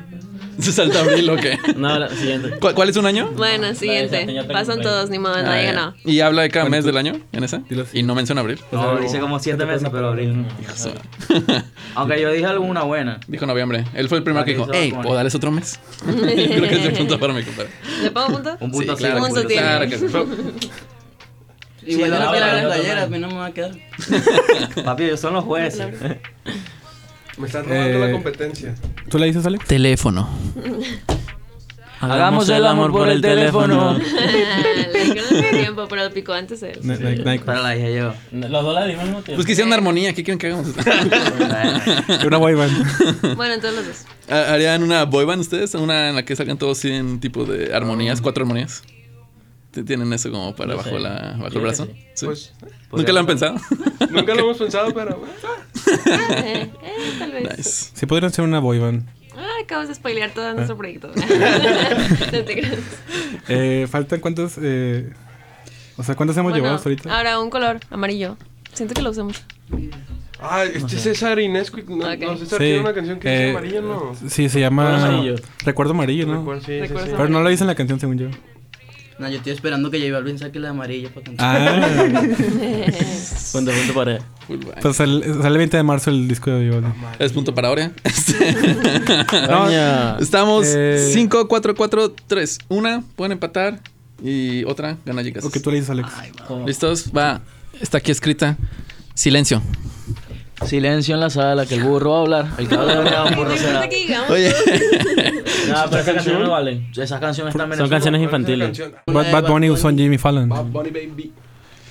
¿Se 0.58 0.72
salta 0.72 1.00
abril 1.00 1.28
o 1.28 1.36
qué? 1.36 1.58
No, 1.76 1.98
la 1.98 2.08
siguiente. 2.08 2.52
¿Cuál, 2.58 2.74
cuál 2.74 2.88
es 2.88 2.96
un 2.96 3.04
año? 3.04 3.30
Bueno, 3.36 3.74
siguiente. 3.74 4.20
ya 4.26 4.40
tengo 4.42 4.48
Pasan 4.54 4.80
todos, 4.80 5.10
ni 5.10 5.18
modo, 5.18 5.34
Ah, 5.34 5.42
nadie 5.42 5.64
ya. 5.66 5.72
ganó. 5.72 5.94
Y 6.04 6.20
habla 6.20 6.42
de 6.42 6.48
cada 6.50 6.68
mes 6.70 6.84
del 6.84 6.96
año 6.96 7.20
en 7.32 7.44
esa. 7.44 7.60
Y 7.92 8.02
no 8.02 8.14
menciona 8.14 8.40
abril. 8.40 8.58
No, 8.72 8.96
dice 8.98 9.20
como 9.20 9.38
siete 9.38 9.66
meses, 9.66 9.86
pero 9.92 10.08
abril 10.08 10.42
no. 10.42 10.48
Aunque 11.94 12.20
yo 12.20 12.32
dije 12.32 12.46
alguna 12.46 12.82
buena. 12.84 13.20
Dijo 13.28 13.44
noviembre. 13.44 13.84
Él 13.94 14.08
fue 14.08 14.16
el 14.18 14.24
primero 14.24 14.44
que 14.46 14.52
dijo, 14.52 14.66
hey. 14.72 14.92
¿puedo 15.02 15.14
darles 15.14 15.34
otro 15.34 15.50
mes? 15.50 15.78
Creo 16.04 16.22
que 16.68 16.74
es 16.76 16.86
el 16.86 16.92
punto 16.94 17.20
para 17.20 17.34
mi 17.34 17.42
compadre. 17.42 17.70
¿Le 18.02 18.10
pongo 18.10 18.26
punto? 18.28 18.56
Un 18.60 18.70
punto 18.70 18.82
Sí, 18.82 18.88
así. 18.90 18.98
claro, 18.98 19.22
Un 19.24 19.28
punto 19.34 19.48
claro 19.48 19.88
que 19.90 19.98
sí. 19.98 20.06
Igual 21.88 22.10
yo 22.10 22.18
no 22.18 22.24
la 22.24 22.30
quiero 22.30 22.46
verdad, 22.46 22.54
la 22.56 22.62
yo 22.62 22.68
playera, 22.68 22.98
a 22.98 23.02
también. 23.02 23.22
mí 23.22 23.28
no 23.28 23.34
me 23.34 23.40
va 23.40 23.46
a 23.46 23.52
quedar. 23.52 23.70
Papi, 24.84 25.04
ellos 25.04 25.20
son 25.20 25.34
los 25.34 25.44
jueces. 25.44 25.86
Me 27.38 27.46
están 27.46 27.64
robando 27.64 27.88
Eh, 27.98 28.06
la 28.06 28.12
competencia. 28.12 28.74
¿Tú 29.10 29.18
la 29.18 29.26
dices, 29.26 29.44
Alex? 29.46 29.64
Teléfono. 29.66 30.28
Hagamos 32.00 32.48
el 32.50 32.66
amor 32.66 32.92
por 32.92 33.08
el 33.08 33.20
teléfono. 33.22 33.98
Le 35.32 35.50
tiempo, 35.50 35.86
pero 35.88 36.10
picó 36.12 36.34
antes 36.34 36.62
él. 36.62 36.78
Pero 36.84 37.62
la 37.62 37.70
dije 37.70 37.94
yo. 37.96 38.12
Los 38.32 38.50
dos 38.50 38.74
la 38.74 38.84
dimos 38.86 39.04
mismo 39.04 39.22
tiempo. 39.22 39.34
Pues 39.36 39.46
que 39.46 39.52
hicieron 39.52 39.68
una 39.68 39.76
armonía. 39.76 40.12
¿Qué 40.14 40.22
quieren 40.22 40.38
que 40.38 40.48
hagamos? 40.48 40.68
Una 42.26 42.36
boy 42.36 42.54
band. 42.54 43.36
Bueno, 43.36 43.54
entonces 43.54 43.76
los 43.78 43.86
dos. 43.86 44.04
¿Ha- 44.30 44.52
¿Harían 44.52 44.82
una 44.82 45.04
boy 45.04 45.24
band 45.24 45.40
ustedes? 45.40 45.74
Una 45.74 46.10
en 46.10 46.16
la 46.16 46.24
que 46.24 46.36
salgan 46.36 46.58
todos 46.58 46.84
en 46.84 47.18
tipo 47.20 47.44
de 47.44 47.74
armonías, 47.74 48.20
cuatro 48.20 48.42
armonías. 48.42 48.82
¿T- 49.76 49.84
¿Tienen 49.84 50.10
eso 50.14 50.30
como 50.30 50.56
para 50.56 50.70
No 50.70 50.76
bajo, 50.78 50.88
sé. 50.88 50.98
la, 50.98 51.36
bajo 51.38 51.54
el 51.54 51.60
brazo? 51.60 51.86
Sí. 52.14 52.24
Pues 52.24 52.54
¿Nunca 52.90 53.12
lo 53.12 53.20
han 53.20 53.26
pensado? 53.26 53.56
nunca 54.10 54.34
lo 54.34 54.40
hemos 54.40 54.56
pensado, 54.56 54.94
pero. 54.94 55.22
Eh, 56.34 56.70
eh, 56.82 57.12
tal 57.18 57.30
vez. 57.32 57.58
nice. 57.58 57.90
Sí, 57.92 58.06
podrían 58.06 58.32
ser 58.32 58.46
una 58.46 58.58
boy 58.58 58.78
band. 58.78 59.06
Ah, 59.36 59.46
acabas 59.62 59.88
de 59.88 59.94
spoilear 59.94 60.30
todo 60.30 60.54
nuestro 60.54 60.78
proyecto. 60.78 61.10
No 62.32 62.44
te 62.44 62.54
creas. 62.54 62.78
Eh, 63.48 63.86
¿Faltan 63.90 64.20
cuántos? 64.20 64.54
Eh, 64.62 65.12
o 65.98 66.02
sea, 66.02 66.14
¿cuántos 66.14 66.34
hemos 66.38 66.52
Bueno, 66.52 66.56
llevado 66.56 66.76
hasta 66.76 66.88
ahorita? 66.88 67.14
Ahora 67.14 67.38
un 67.38 67.50
color 67.50 67.78
amarillo. 67.90 68.38
Siento 68.72 68.94
que 68.94 69.02
lo 69.02 69.12
mucho. 69.12 69.42
Ah, 70.40 70.64
este 70.64 70.96
es 70.96 71.02
César 71.02 71.38
Inescu. 71.38 71.82
No, 71.86 72.16
no, 72.16 72.36
César 72.38 72.58
Sí, 72.58 72.64
tiene 72.64 72.80
una 72.80 72.94
canción 72.94 73.18
que 73.18 73.28
dice 73.28 73.46
eh, 73.46 73.50
amarillo, 73.50 73.82
¿no? 73.82 74.12
Sí, 74.26 74.48
se 74.48 74.58
llama. 74.60 74.84
Recuerdo 74.84 75.06
amarillo. 75.12 75.36
Recuerdo 75.66 75.92
amarillo, 75.92 76.26
¿no? 76.26 76.38
Recuerdo, 76.38 76.60
sí, 76.62 76.66
sí, 76.66 76.80
Recuerdo 76.80 77.06
sí. 77.06 77.12
Pero 77.14 77.28
no 77.28 77.42
lo 77.42 77.48
dice 77.50 77.64
en 77.64 77.68
la 77.68 77.74
canción, 77.74 78.00
según 78.00 78.18
yo. 78.18 78.28
No, 79.18 79.28
yo 79.30 79.36
estoy 79.38 79.52
esperando 79.52 79.90
que 79.90 79.98
J 79.98 80.12
Balvin 80.12 80.38
saque 80.38 80.58
la 80.58 80.70
amarilla 80.70 81.08
para 81.08 81.24
cantar. 81.24 81.46
Ah, 81.56 82.20
Punto, 83.52 83.70
punto 83.72 83.94
para. 83.94 84.18
Pues 84.82 84.96
sale, 84.96 85.24
sale 85.34 85.48
el 85.48 85.58
20 85.58 85.76
de 85.78 85.82
marzo 85.82 86.10
el 86.10 86.28
disco 86.28 86.50
de 86.50 86.60
Vivaldi. 86.64 86.88
Es 87.18 87.32
punto 87.32 87.54
para 87.54 87.68
ahora. 87.68 87.92
Coño. 89.48 90.18
Estamos 90.20 90.66
Eh. 90.68 91.10
5, 91.14 91.48
4, 91.48 91.74
4, 91.74 92.12
3. 92.26 92.58
Una, 92.68 93.02
pueden 93.16 93.32
empatar. 93.32 93.80
Y 94.22 94.64
otra, 94.64 94.96
gana 95.06 95.22
chicas. 95.24 95.44
¿O 95.44 95.50
qué 95.50 95.60
tú 95.60 95.70
le 95.70 95.76
dices, 95.76 95.90
Alex? 95.90 96.08
¿Listos? 96.66 97.10
Va. 97.16 97.40
Está 97.80 97.98
aquí 97.98 98.10
escrita. 98.10 98.56
Silencio. 99.14 99.62
Silencio 100.64 101.14
en 101.14 101.20
la 101.20 101.28
sala, 101.30 101.66
que 101.66 101.74
el 101.74 101.84
burro 101.84 102.10
va 102.12 102.16
a 102.18 102.20
hablar. 102.22 102.46
El 102.58 102.68
que 102.68 102.76
de 102.76 102.82
un 102.82 103.36
burro 103.36 103.50
¿Te 103.52 103.58
será. 103.58 103.88
Oye. 104.30 104.52
No, 105.68 105.74
pero 105.90 106.00
esas 106.00 106.14
canciones 106.14 106.42
no 106.42 106.50
valen. 106.52 106.86
Esas 106.96 107.20
canciones 107.20 107.54
están 107.54 107.76
Son 107.76 107.88
canciones 107.88 108.22
infantiles. 108.22 108.78
Bad, 109.06 109.32
Bad 109.32 109.48
Bunny 109.48 109.68
usó 109.68 109.90
Jimmy 109.90 110.16
Fallon. 110.16 110.48
Bad 110.48 110.64
Bunny 110.66 110.90
Baby. 110.90 111.32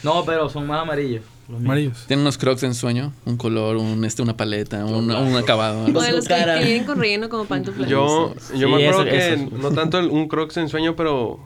No, 0.01 0.23
pero 0.23 0.47
son 0.49 0.65
más 0.65 0.82
amarillos. 0.82 1.23
Amarillos. 1.49 2.06
Tienen 2.08 2.21
unos 2.21 2.38
crocs 2.38 2.63
en 2.63 2.73
sueño. 2.73 3.12
Un 3.25 3.36
color, 3.38 3.75
un, 3.75 4.06
este, 4.06 4.21
una 4.21 4.38
paleta, 4.38 4.86
un, 4.86 5.12
un 5.12 5.36
acabado. 5.36 5.84
O 5.84 6.01
de 6.01 6.12
los 6.13 6.25
que 6.28 6.36
tienen 6.36 6.86
con 6.86 6.97
relleno 6.99 7.28
como 7.28 7.45
pantuflas. 7.45 7.89
Yo, 7.89 8.34
yo 8.34 8.67
Sí, 8.67 8.73
me 8.73 8.88
acuerdo 8.88 9.01
eso- 9.04 9.12
que 9.12 9.34
eso. 9.34 9.49
no 9.58 9.71
tanto 9.71 9.99
el- 9.99 10.08
un 10.10 10.28
Crocs 10.30 10.56
en 10.58 10.69
sueño, 10.69 10.95
pero 10.95 11.39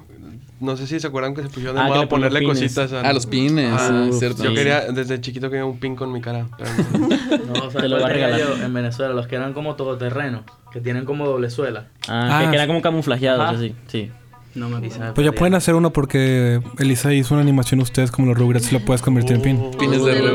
no 0.60 0.76
sé 0.78 0.88
si 0.88 1.00
se 1.00 1.08
acuerdan 1.08 1.34
que 1.36 1.42
se 1.42 1.50
pusieron 1.50 1.76
de 1.76 1.82
Ah, 1.82 1.86
que 1.86 1.90
moda 1.96 2.10
ponerle 2.10 2.40
pines. 2.40 2.60
cositas 2.62 2.92
a 2.94 3.02
Ah, 3.02 3.14
los 3.14 3.26
pines. 3.26 3.72
Ah, 3.78 4.08
cierto. 4.12 4.44
Yo 4.44 4.50
Sí. 4.50 4.56
quería, 4.56 4.82
desde 4.92 5.20
chiquito 5.22 5.50
quería 5.50 5.66
un 5.66 5.80
pin 5.80 5.96
con 5.96 6.12
mi 6.12 6.22
cara. 6.22 6.48
pero 6.58 6.70
no. 7.00 7.08
No, 7.60 7.68
o 7.68 7.72
sea, 7.72 7.82
Te 7.82 7.88
lo 7.90 7.96
va 7.96 8.02
a 8.02 8.04
¿cuál 8.06 8.14
tenía 8.14 8.28
regalar. 8.28 8.58
yo 8.60 8.66
En 8.66 8.74
Venezuela, 8.74 9.14
los 9.14 9.28
que 9.28 9.36
eran 9.36 9.54
como 9.54 9.76
todoterreno, 9.76 10.44
que 10.72 10.82
tienen 10.82 11.06
como 11.06 11.26
doble 11.28 11.50
suela. 11.50 11.88
Ah, 12.08 12.40
Ah, 12.40 12.46
que 12.46 12.52
quedan 12.52 12.68
como 12.68 12.82
camuflajeados, 12.82 13.42
Ajá. 13.42 13.52
así. 13.58 13.76
Sí. 13.88 14.12
No 14.56 14.68
me 14.68 14.78
acuerdo. 14.88 15.14
Pues 15.14 15.26
ya 15.26 15.32
pueden 15.32 15.54
hacer 15.54 15.76
uno 15.76 15.94
porque 15.94 16.60
Elisa 16.80 17.14
hizo 17.14 17.36
una 17.36 17.44
animación 17.44 17.80
ustedes 17.82 18.10
como 18.12 18.28
los 18.28 18.38
Rugrats 18.38 18.72
y 18.72 18.74
lo 18.74 18.84
puedes 18.84 19.02
convertir 19.04 19.36
en 19.36 19.42
pin. 19.44 19.72
Pines 19.80 20.04
de 20.04 20.14
de 20.16 20.22
los 20.24 20.32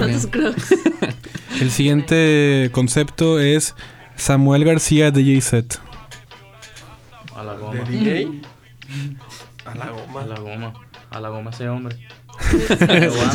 Rugrats. 0.00 0.28
El 1.60 1.70
siguiente 1.70 2.68
concepto 2.72 3.40
es 3.40 3.74
Samuel 4.16 4.64
García 4.66 5.10
DJ 5.10 5.40
Set. 5.40 5.78
A 7.34 7.42
la 7.42 7.52
¿De 7.54 7.58
goma. 7.58 7.80
DJ? 7.88 8.28
A 9.64 9.74
la 9.74 9.90
goma. 9.90 10.22
A 10.22 10.26
la 10.26 10.38
goma. 10.40 10.72
A 11.10 11.20
la 11.20 11.28
goma 11.28 11.50
ese 11.50 11.68
hombre. 11.68 11.96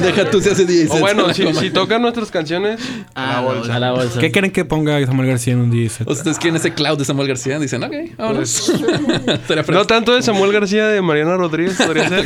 Deja 0.02 0.30
tú 0.30 0.42
se 0.42 0.52
hace 0.52 0.64
10. 0.66 0.92
O 0.92 1.00
bueno, 1.00 1.34
si, 1.34 1.52
si 1.56 1.70
tocan 1.74 2.02
nuestras 2.04 2.30
canciones, 2.30 2.80
a 3.16 3.26
la 3.26 3.38
Ah, 3.38 3.42
bolsa. 3.42 3.76
A 3.76 3.80
la 3.80 3.92
bolsa. 3.94 4.20
¿Qué 4.20 4.30
quieren 4.32 4.52
que 4.52 4.64
ponga 4.64 5.04
Samuel 5.06 5.28
García 5.28 5.54
en 5.54 5.60
un 5.60 5.72
DJ 5.72 5.90
set? 5.90 6.08
O 6.08 6.12
ustedes 6.12 6.38
quieren 6.38 6.58
ese 6.58 6.74
cloud 6.74 6.98
de 7.00 7.06
Samuel 7.06 7.28
García. 7.28 7.58
Dicen, 7.58 7.84
ok, 7.84 7.94
vámonos. 8.18 8.50
Será 9.48 9.64
No 9.68 9.86
tanto 9.88 10.14
de 10.16 10.22
Samuel 10.22 10.52
García, 10.54 10.88
de 10.88 11.02
Mariana 11.02 11.36
Rodríguez, 11.36 11.78
podría 11.78 12.08
ser. 12.10 12.26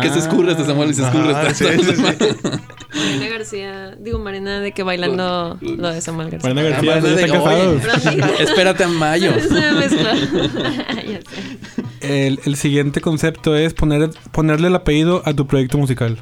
Que 0.00 0.08
se 0.10 0.18
escurre 0.20 0.52
este 0.52 0.64
Samuel 0.64 0.90
y 0.90 0.94
se 0.94 1.02
escurre. 1.02 1.34
Ah, 1.34 1.52
sí, 1.52 1.64
sí, 1.66 1.94
sí. 1.96 2.02
Marina 2.94 3.28
García, 3.28 3.96
digo 4.00 4.18
Marina 4.18 4.60
de 4.60 4.72
que 4.72 4.82
bailando 4.82 5.58
lo 5.60 5.90
de 5.90 6.00
Samuel 6.00 6.30
García. 6.30 6.54
Mariana 6.54 6.80
García, 6.80 6.94
Ah, 6.94 8.30
de- 8.38 8.42
Espérate 8.44 8.84
a 8.84 8.88
mayo. 8.88 9.32
Es 9.34 9.50
una 9.50 9.72
mezcla. 9.72 10.14
ya 10.14 11.20
sé. 11.20 11.82
El, 12.08 12.40
el 12.44 12.56
siguiente 12.56 13.00
concepto 13.00 13.54
es 13.56 13.74
poner, 13.74 14.10
ponerle 14.32 14.68
el 14.68 14.74
apellido 14.76 15.22
a 15.24 15.34
tu 15.34 15.46
proyecto 15.46 15.78
musical. 15.78 16.18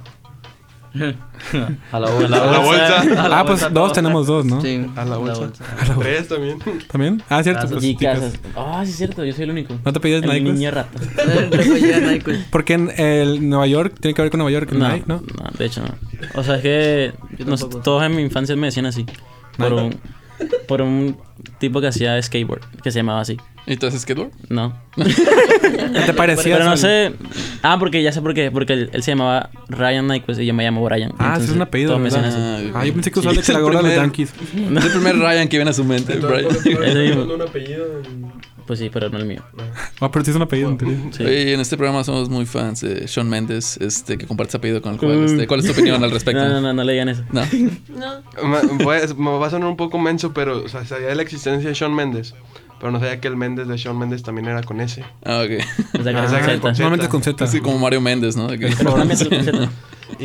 A 1.93 2.01
la 2.01 2.11
bolsa. 2.11 2.27
A 2.37 2.51
la 2.53 2.59
bolsa. 2.61 3.01
A 3.03 3.29
la 3.29 3.41
Ah, 3.41 3.45
pues 3.45 3.61
bolsa, 3.61 3.69
dos 3.69 3.93
tenemos 3.93 4.27
dos, 4.27 4.47
¿no? 4.47 4.63
Sí. 4.63 4.87
A 4.97 5.05
la 5.05 5.19
bolsa. 5.19 5.51
Tres 5.99 6.29
también. 6.29 6.59
¿También? 6.91 7.23
Ah, 7.29 7.43
cierto. 7.43 7.61
Casas. 7.63 7.73
pues, 7.73 7.85
Y 7.85 7.97
casas. 7.97 8.33
Ah, 8.57 8.81
sí, 8.85 8.93
es 8.93 8.97
cierto. 8.97 9.23
Yo 9.25 9.33
soy 9.35 9.45
el 9.45 9.51
único. 9.51 9.75
¿No 9.85 9.93
te 9.93 10.01
pedías 10.01 10.23
Nike? 10.23 10.41
niño 10.41 10.71
rata. 10.71 10.99
Porque 12.51 12.73
en 12.75 12.91
el 12.99 13.47
Nueva 13.47 13.67
York 13.67 13.95
tiene 14.01 14.15
que 14.15 14.23
ver 14.23 14.31
con 14.31 14.39
Nueva 14.39 14.51
York, 14.53 14.73
No, 14.73 14.89
Nike, 14.89 15.05
¿no? 15.07 15.17
no, 15.21 15.51
de 15.59 15.67
hecho 15.67 15.83
no. 15.83 15.95
O 16.35 16.43
sea, 16.43 16.57
es 16.57 16.63
que 16.63 17.13
todos 17.85 18.03
en 18.03 18.17
mi 18.17 18.23
infancia 18.23 18.57
me 18.57 18.69
decían 18.69 18.87
así. 18.87 19.05
Por 19.59 19.73
un, 19.75 19.97
por 20.67 20.81
un 20.83 21.17
tipo 21.59 21.81
que 21.83 21.89
hacía 21.89 22.21
skateboard, 22.23 22.63
que 22.83 22.91
se 22.91 23.01
llamaba 23.01 23.21
así. 23.21 23.37
¿Y 23.67 23.77
tú 23.77 23.87
haces 23.87 24.03
skateboard? 24.03 24.31
No. 24.49 24.73
¿Te 26.07 26.13
parecía? 26.15 26.57
Pero 26.57 26.65
no 26.71 26.77
sé. 26.77 27.13
Ah, 27.63 27.77
porque 27.79 28.03
ya 28.03 28.13
sé 28.13 28.23
por 28.23 28.33
qué. 28.35 28.51
Porque 28.51 28.73
él, 28.75 28.91
él 28.93 29.03
se 29.03 29.11
llamaba 29.13 29.51
Ryan 29.69 30.05
Knight, 30.07 30.25
pues 30.25 30.39
y 30.39 30.47
yo 30.47 30.55
me 30.55 30.65
llamo 30.65 30.85
Brian. 30.85 31.13
Ah, 31.19 31.35
ese 31.37 31.47
es 31.47 31.51
un 31.53 31.63
apellido, 31.63 31.99
¿verdad? 31.99 32.25
así. 32.25 32.37
Ah, 32.75 32.81
Ah, 32.81 32.87
yo 32.87 32.93
pensé 32.95 33.11
que 33.11 33.19
usabas 33.19 33.35
Sí, 33.45 33.53
la 33.53 33.59
es 33.59 33.65
el 33.65 33.73
gorra 33.73 33.83
de 33.83 33.97
Yankees. 33.97 34.33
Es 34.55 34.85
el 34.85 34.91
primer 34.93 35.19
Ryan 35.19 35.49
que 35.49 35.57
viene 35.57 35.71
a 35.71 35.75
su 35.75 35.85
mente. 35.85 36.17
Brian. 36.17 37.19
Un 37.31 37.43
apellido. 37.43 38.03
Pues 38.67 38.81
sí, 38.81 38.91
pero 38.93 39.09
no 39.11 39.19
el 39.19 39.27
mío. 39.27 39.43
Ah, 40.01 40.11
pero 40.11 40.25
sí 40.25 40.31
es 40.31 40.37
un 40.37 40.43
apellido. 40.43 40.77
Sí. 41.13 41.23
Oye, 41.23 41.55
en 41.55 41.61
este 41.61 41.77
programa 41.77 42.03
somos 42.03 42.29
muy 42.29 42.47
fans 42.47 42.81
de 42.81 43.07
Sean 43.07 43.29
Mendes, 43.29 43.77
este, 43.81 44.19
que 44.19 44.27
comparte 44.27 44.51
su 44.53 44.57
apellido 44.57 44.83
con 44.83 44.95
el 44.95 44.99
cual. 44.99 45.25
Este, 45.25 45.47
¿Cuál 45.47 45.61
es 45.61 45.67
tu 45.67 45.73
opinión 45.73 46.03
al 46.03 46.11
respecto? 46.13 46.43
No, 46.43 46.49
no, 46.49 46.61
no, 46.61 46.73
no 46.73 46.83
le 46.85 46.93
digan 46.93 47.09
eso. 47.09 47.23
No. 47.31 47.43
No. 47.97 48.23
Me, 48.49 48.57
a- 48.57 49.15
me 49.17 49.31
va 49.39 49.47
a 49.47 49.51
sonar 49.51 49.69
un 49.69 49.77
poco 49.77 49.99
menso, 49.99 50.33
pero 50.35 50.65
o 50.65 50.69
sea, 50.69 50.85
sabía 50.85 51.09
de 51.09 51.15
la 51.15 51.23
existencia 51.23 51.69
de 51.69 51.75
Shawn 51.75 51.95
Mendes. 51.95 52.35
Pero 52.79 52.93
no 52.93 52.99
sabía 53.01 53.21
que 53.21 53.29
el 53.29 53.37
Mendes 53.37 53.69
de 53.69 53.77
Shawn 53.77 53.99
Mendes 53.99 54.23
también 54.23 54.49
era 54.49 54.63
con 54.63 54.81
ese. 54.81 55.03
Ah, 55.25 55.43
ok. 55.45 55.65
O 55.99 56.03
sea, 56.03 56.13
que 56.13 56.19
Ah, 56.19 56.27
con 56.27 56.35
acepta. 56.37 56.73
Normalmente 56.73 57.09
con 57.09 57.23
Z. 57.23 57.45
Así 57.45 57.61
como 57.61 57.79
Mario 57.79 58.01
Méndez, 58.01 58.37
¿no? 58.37 58.49
De 58.49 58.59
que- 58.59 58.69
Pero 58.77 58.95
cámbiate 58.95 59.25
el 59.25 59.29
concepto. 59.31 59.69
Y, 60.21 60.25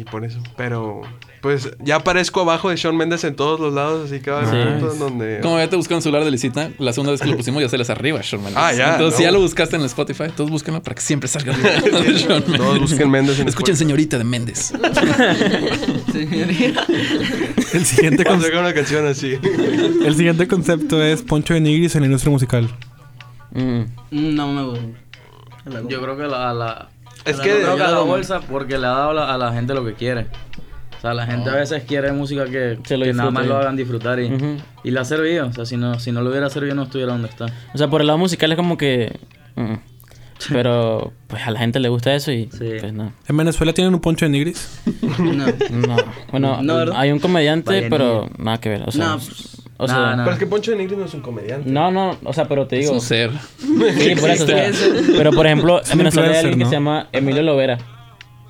y 0.00 0.04
por 0.10 0.24
eso. 0.24 0.38
Pero, 0.56 1.00
pues 1.42 1.70
ya 1.80 1.96
aparezco 1.96 2.42
abajo 2.42 2.70
de 2.70 2.76
Shawn 2.76 2.96
Mendes 2.96 3.24
en 3.24 3.34
todos 3.34 3.58
los 3.58 3.74
lados, 3.74 4.06
así 4.10 4.20
que 4.20 4.30
va 4.30 4.40
a 4.42 4.48
haber 4.48 4.78
puntos 4.78 4.98
donde. 4.98 5.40
Como 5.42 5.58
ya 5.58 5.68
te 5.68 5.74
buscaron 5.76 6.00
celular 6.00 6.22
de 6.24 6.30
Licita, 6.30 6.70
la 6.78 6.92
segunda 6.92 7.10
vez 7.12 7.20
que 7.20 7.26
lo 7.28 7.36
pusimos 7.36 7.60
ya 7.62 7.68
se 7.68 7.76
les 7.78 7.90
arriba 7.90 8.20
Shawn 8.22 8.44
Mendes. 8.44 8.62
Ah, 8.62 8.72
ya, 8.72 8.92
Entonces, 8.92 9.16
si 9.16 9.22
no. 9.24 9.28
ya 9.28 9.32
lo 9.32 9.40
buscaste 9.40 9.74
en 9.76 9.82
el 9.82 9.86
Spotify, 9.86 10.24
todos 10.36 10.50
búsquenlo 10.50 10.80
para 10.82 10.94
que 10.94 11.00
siempre 11.02 11.28
salga 11.28 11.54
arriba 11.54 11.70
de 12.02 12.12
Shawn 12.12 12.42
Mendes. 12.42 12.56
Todos 12.60 12.78
busquen 12.80 13.10
Mendes 13.10 13.38
en 13.40 13.48
Escuchen, 13.48 13.72
Spotify. 13.72 13.78
señorita 13.78 14.18
de 14.18 14.24
Méndez. 14.24 14.72
El 17.74 17.84
siguiente, 17.84 18.24
Vamos 18.24 18.44
a 18.44 18.46
conce- 18.46 18.46
sacar 18.46 18.60
una 18.60 18.74
canción 18.74 19.06
así. 19.06 19.38
el 20.04 20.14
siguiente 20.14 20.46
concepto 20.48 21.02
es 21.02 21.22
Poncho 21.22 21.54
de 21.54 21.60
Nigris 21.60 21.94
en 21.96 22.02
la 22.02 22.06
industria 22.06 22.30
musical. 22.30 22.68
Mm. 23.52 23.82
No 24.10 24.52
me 24.52 24.62
gusta. 24.62 25.80
Yo 25.88 26.00
creo 26.02 26.16
que 26.16 26.24
la, 26.24 26.52
la 26.54 26.88
Es 27.24 27.36
yo 27.38 27.42
que. 27.42 27.50
creo 27.50 27.76
que 27.76 27.82
a 27.82 27.90
la 27.90 28.00
bolsa 28.00 28.40
porque 28.40 28.78
le 28.78 28.86
ha 28.86 28.90
dado 28.90 29.10
a 29.10 29.14
la, 29.14 29.34
a 29.34 29.38
la 29.38 29.52
gente 29.52 29.74
lo 29.74 29.84
que 29.84 29.94
quiere. 29.94 30.26
O 30.98 31.00
sea, 31.00 31.14
la 31.14 31.26
gente 31.26 31.50
a 31.50 31.54
veces 31.54 31.82
quiere 31.84 32.12
música 32.12 32.46
que, 32.46 32.78
Se 32.84 32.96
lo 32.96 33.04
que 33.04 33.12
nada 33.12 33.30
más 33.30 33.46
lo 33.46 33.56
hagan 33.56 33.76
disfrutar 33.76 34.18
y, 34.20 34.32
y 34.84 34.90
le 34.90 35.00
ha 35.00 35.04
servido. 35.04 35.46
O 35.48 35.52
sea, 35.52 35.66
si 35.66 35.76
no, 35.76 35.98
si 36.00 36.12
no 36.12 36.22
lo 36.22 36.30
hubiera 36.30 36.48
servido 36.50 36.74
no 36.74 36.84
estuviera 36.84 37.12
donde 37.12 37.28
está. 37.28 37.46
O 37.74 37.78
sea, 37.78 37.88
por 37.88 38.00
el 38.00 38.06
lado 38.06 38.18
musical 38.18 38.50
es 38.52 38.56
como 38.56 38.76
que. 38.78 39.18
mm. 39.56 39.74
Pero 40.50 41.12
pues 41.26 41.46
a 41.46 41.50
la 41.50 41.58
gente 41.60 41.80
le 41.80 41.88
gusta 41.88 42.14
eso 42.14 42.32
y 42.32 42.48
Sí. 42.52 42.72
pues 42.80 42.92
no. 42.92 43.12
¿En 43.28 43.36
Venezuela 43.36 43.72
tienen 43.72 43.94
un 43.94 44.00
poncho 44.00 44.24
de 44.26 44.30
nigris? 44.30 44.80
No. 45.18 45.46
No. 45.70 45.96
Bueno, 46.30 46.62
No, 46.62 46.96
hay 46.96 47.10
un 47.12 47.18
comediante, 47.20 47.70
Vallenilla. 47.70 47.90
pero 47.90 48.28
nada 48.38 48.58
que 48.60 48.68
ver. 48.68 48.82
O 48.86 48.90
sea, 48.92 49.04
No, 49.06 49.14
o 49.76 49.88
sea, 49.88 49.96
no, 49.96 50.10
no, 50.10 50.16
no. 50.16 50.24
Pero 50.24 50.32
es 50.34 50.38
que 50.38 50.46
Poncho 50.46 50.70
de 50.72 50.76
Nigris 50.78 50.98
no 50.98 51.04
es 51.06 51.14
un 51.14 51.20
comediante. 51.20 51.70
no, 51.70 52.16
o 52.24 52.32
sea, 52.32 52.46
pero 52.46 52.66
te 52.66 52.76
Es 52.78 52.82
digo. 52.82 52.94
un 52.94 53.00
ser. 53.00 53.30
Sí, 53.58 54.14
por 54.20 54.30
eso, 54.30 54.44
o 54.44 54.46
sea, 54.46 54.70
pero 55.16 55.32
por 55.32 55.46
ejemplo, 55.46 55.80
en 55.90 55.98
Venezuela 55.98 56.28
hay 56.30 56.36
alguien 56.36 56.58
que 56.58 56.64
¿no? 56.64 56.70
se 56.70 56.76
llama 56.76 57.08
Emilio 57.12 57.42
Lovera. 57.42 57.78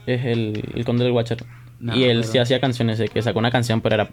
Es 0.07 0.24
el, 0.24 0.62
el 0.74 0.85
conde 0.85 1.05
del 1.05 1.12
Watcher. 1.12 1.45
No, 1.80 1.97
y 1.97 2.05
él 2.05 2.20
pero- 2.20 2.32
sí 2.32 2.39
hacía 2.39 2.61
canciones, 2.61 3.01
que 3.11 3.22
sacó 3.22 3.39
una 3.39 3.51
canción, 3.51 3.80
pero 3.80 3.95
era. 3.95 4.11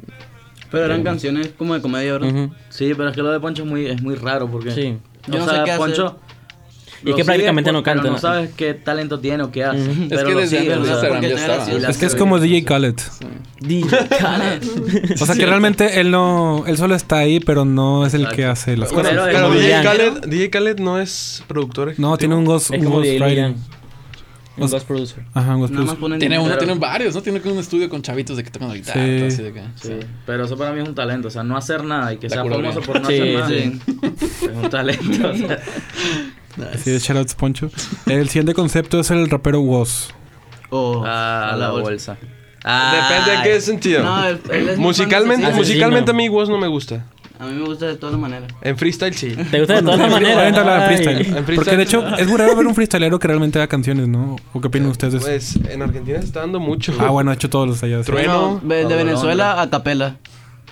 Pero 0.72 0.86
eran 0.86 1.04
canciones 1.04 1.50
como 1.58 1.74
de 1.74 1.82
comedia, 1.82 2.14
¿verdad? 2.14 2.30
Ujú. 2.30 2.54
Sí, 2.70 2.94
pero 2.96 3.10
es 3.10 3.16
que 3.16 3.22
lo 3.22 3.32
de 3.32 3.40
Poncho 3.42 3.64
es 3.64 3.70
muy, 3.70 3.88
es 3.88 4.02
muy 4.02 4.16
raro 4.16 4.50
porque. 4.50 4.72
Sí. 4.72 4.98
Yo 5.28 5.36
o 5.36 5.40
no 5.40 5.46
sé 5.46 5.52
sea, 5.56 5.64
qué 5.66 5.72
hace. 5.72 5.80
Poncho. 5.80 6.20
Y 7.04 7.14
que 7.14 7.26
prácticamente 7.26 7.72
no 7.72 7.82
canta, 7.84 8.02
pero 8.04 8.12
¿no? 8.12 8.18
No 8.18 8.22
sabes 8.22 8.52
qué 8.56 8.74
talento 8.74 9.20
tiene 9.20 9.44
o 9.44 9.52
qué 9.52 9.64
hace. 9.64 9.82
Ujú. 9.82 10.06
Pero 10.10 10.22
Es 10.22 10.28
que 10.28 10.36
desde 10.60 10.76
Instagram 10.76 11.22
ya 11.22 11.28
estaba. 11.30 11.90
Es 11.90 11.98
que 11.98 12.06
es 12.06 12.16
como 12.16 12.40
DJ 12.40 12.64
Khaled. 12.64 12.96
DJ 13.60 13.90
Khaled. 14.20 14.64
O 15.22 15.26
sea 15.26 15.36
que 15.36 15.46
realmente 15.46 16.00
él 16.00 16.12
no... 16.12 16.64
Él 16.68 16.78
solo 16.78 16.96
está 16.96 17.18
ahí, 17.18 17.40
pero 17.40 17.66
no 17.66 18.06
es 18.06 18.14
el 18.14 18.28
que 18.30 18.46
hace 18.46 18.78
las 18.78 18.92
cosas. 18.92 19.12
pero 19.14 19.52
DJ. 19.52 19.82
Khaled, 19.84 20.14
DJ 20.28 20.50
Khaled 20.50 20.80
no 20.80 21.00
es 21.00 21.44
productor 21.48 21.90
ejecutivo. 21.90 22.10
No, 22.10 22.18
tiene 22.18 22.36
un 22.36 22.46
ghost, 22.46 22.72
Es 22.72 22.80
un 22.80 22.86
como 22.86 22.98
ghost. 22.98 23.08
Un 24.58 24.70
producer. 24.86 25.24
Ajá, 25.34 25.56
un 25.56 25.62
ghost 25.62 25.74
producer. 25.74 25.98
ponen 25.98 26.20
Tiene 26.20 26.38
uno, 26.38 26.58
tienen 26.58 26.80
varios, 26.80 27.16
¿no? 27.16 27.22
Tiene 27.22 27.42
un 27.44 27.58
estudio 27.58 27.90
con 27.90 28.02
chavitos 28.02 28.38
de 28.38 28.44
que 28.44 28.52
tocan 28.52 28.68
la 28.70 28.76
guitarra. 28.76 29.04
Sí. 29.06 29.18
todo 29.18 29.28
así 29.28 29.42
de 29.44 29.54
que, 29.54 29.62
Sí, 29.76 29.94
pero 30.26 30.46
eso 30.46 30.58
para 30.58 30.72
mí 30.74 30.82
es 30.82 30.88
un 30.88 30.94
talento, 30.94 31.30
o 31.30 31.32
sea, 31.32 31.44
no 31.44 31.58
hacer 31.58 31.84
nada 31.84 32.14
y 32.14 32.18
que 32.18 32.28
La 32.30 32.36
sea 32.36 32.46
famoso 32.46 32.82
por 32.82 33.02
no 33.02 33.08
Sí, 33.08 33.20
hacer 33.20 33.34
nada. 33.34 33.48
sí. 33.50 33.80
Es 34.46 34.52
un 34.64 34.70
talento. 34.70 35.30
o 35.30 35.36
sea. 35.36 35.60
Sí, 36.84 36.98
shoutouts 36.98 37.36
Poncho. 37.36 37.70
El 38.06 38.28
siguiente 38.30 38.54
concepto 38.54 39.00
es 39.00 39.12
el 39.12 39.30
rapero 39.30 39.62
Woz. 39.62 40.10
O 40.70 41.04
Ah, 41.06 41.52
a 41.54 41.56
la 41.58 41.72
bolsa. 41.72 42.18
Depende 42.64 43.32
de 43.38 43.44
qué 43.44 43.62
sentido. 43.62 44.04
No, 44.04 44.24
él- 44.26 44.40
él 44.52 44.70
es 44.70 44.78
musicalmente, 44.78 45.42
de 45.46 45.52
Asesino. 45.52 45.68
musicalmente 45.68 46.12
a 46.12 46.14
mí 46.14 46.30
Woz 46.30 46.48
no 46.50 46.58
me 46.58 46.68
gusta. 46.68 47.06
A 47.40 47.46
mí 47.46 47.54
me 47.56 47.66
gusta 47.66 47.88
de 47.88 47.96
todas 47.96 48.20
maneras. 48.20 48.52
En 48.62 48.78
freestyle 48.78 49.16
sí. 49.16 49.30
¿Te 49.50 49.58
gusta 49.60 49.74
de 49.76 49.82
todas 49.82 50.00
las 50.00 50.12
maneras? 50.12 50.54
De. 50.54 50.78
En 50.78 50.86
freestyle. 50.86 51.56
Porque 51.56 51.76
de 51.76 51.84
hecho 51.84 52.06
es 52.18 52.28
muy 52.28 52.38
raro 52.38 52.56
ver 52.56 52.68
un 52.68 52.76
freestylero 52.76 53.18
que 53.18 53.28
realmente 53.28 53.58
haga 53.58 53.66
canciones, 53.68 54.08
¿no? 54.08 54.36
¿O 54.54 54.62
qué 54.62 54.68
opinan 54.68 54.90
ustedes 54.92 55.14
de? 55.14 55.20
Pues 55.22 55.56
en 55.68 55.82
Argentina 55.82 56.20
se 56.20 56.26
está 56.28 56.42
dando 56.42 56.60
mucho. 56.60 56.94
Ah, 57.00 57.08
bueno, 57.10 57.32
de 57.32 57.36
hecho 57.36 57.50
todos 57.50 57.68
los 57.68 57.82
allá. 57.82 58.04
Trueno. 58.04 58.60
Bueno, 58.64 58.76
de, 58.76 58.96
de 58.96 59.04
Venezuela 59.04 59.60
a 59.60 59.70
capela. 59.72 60.18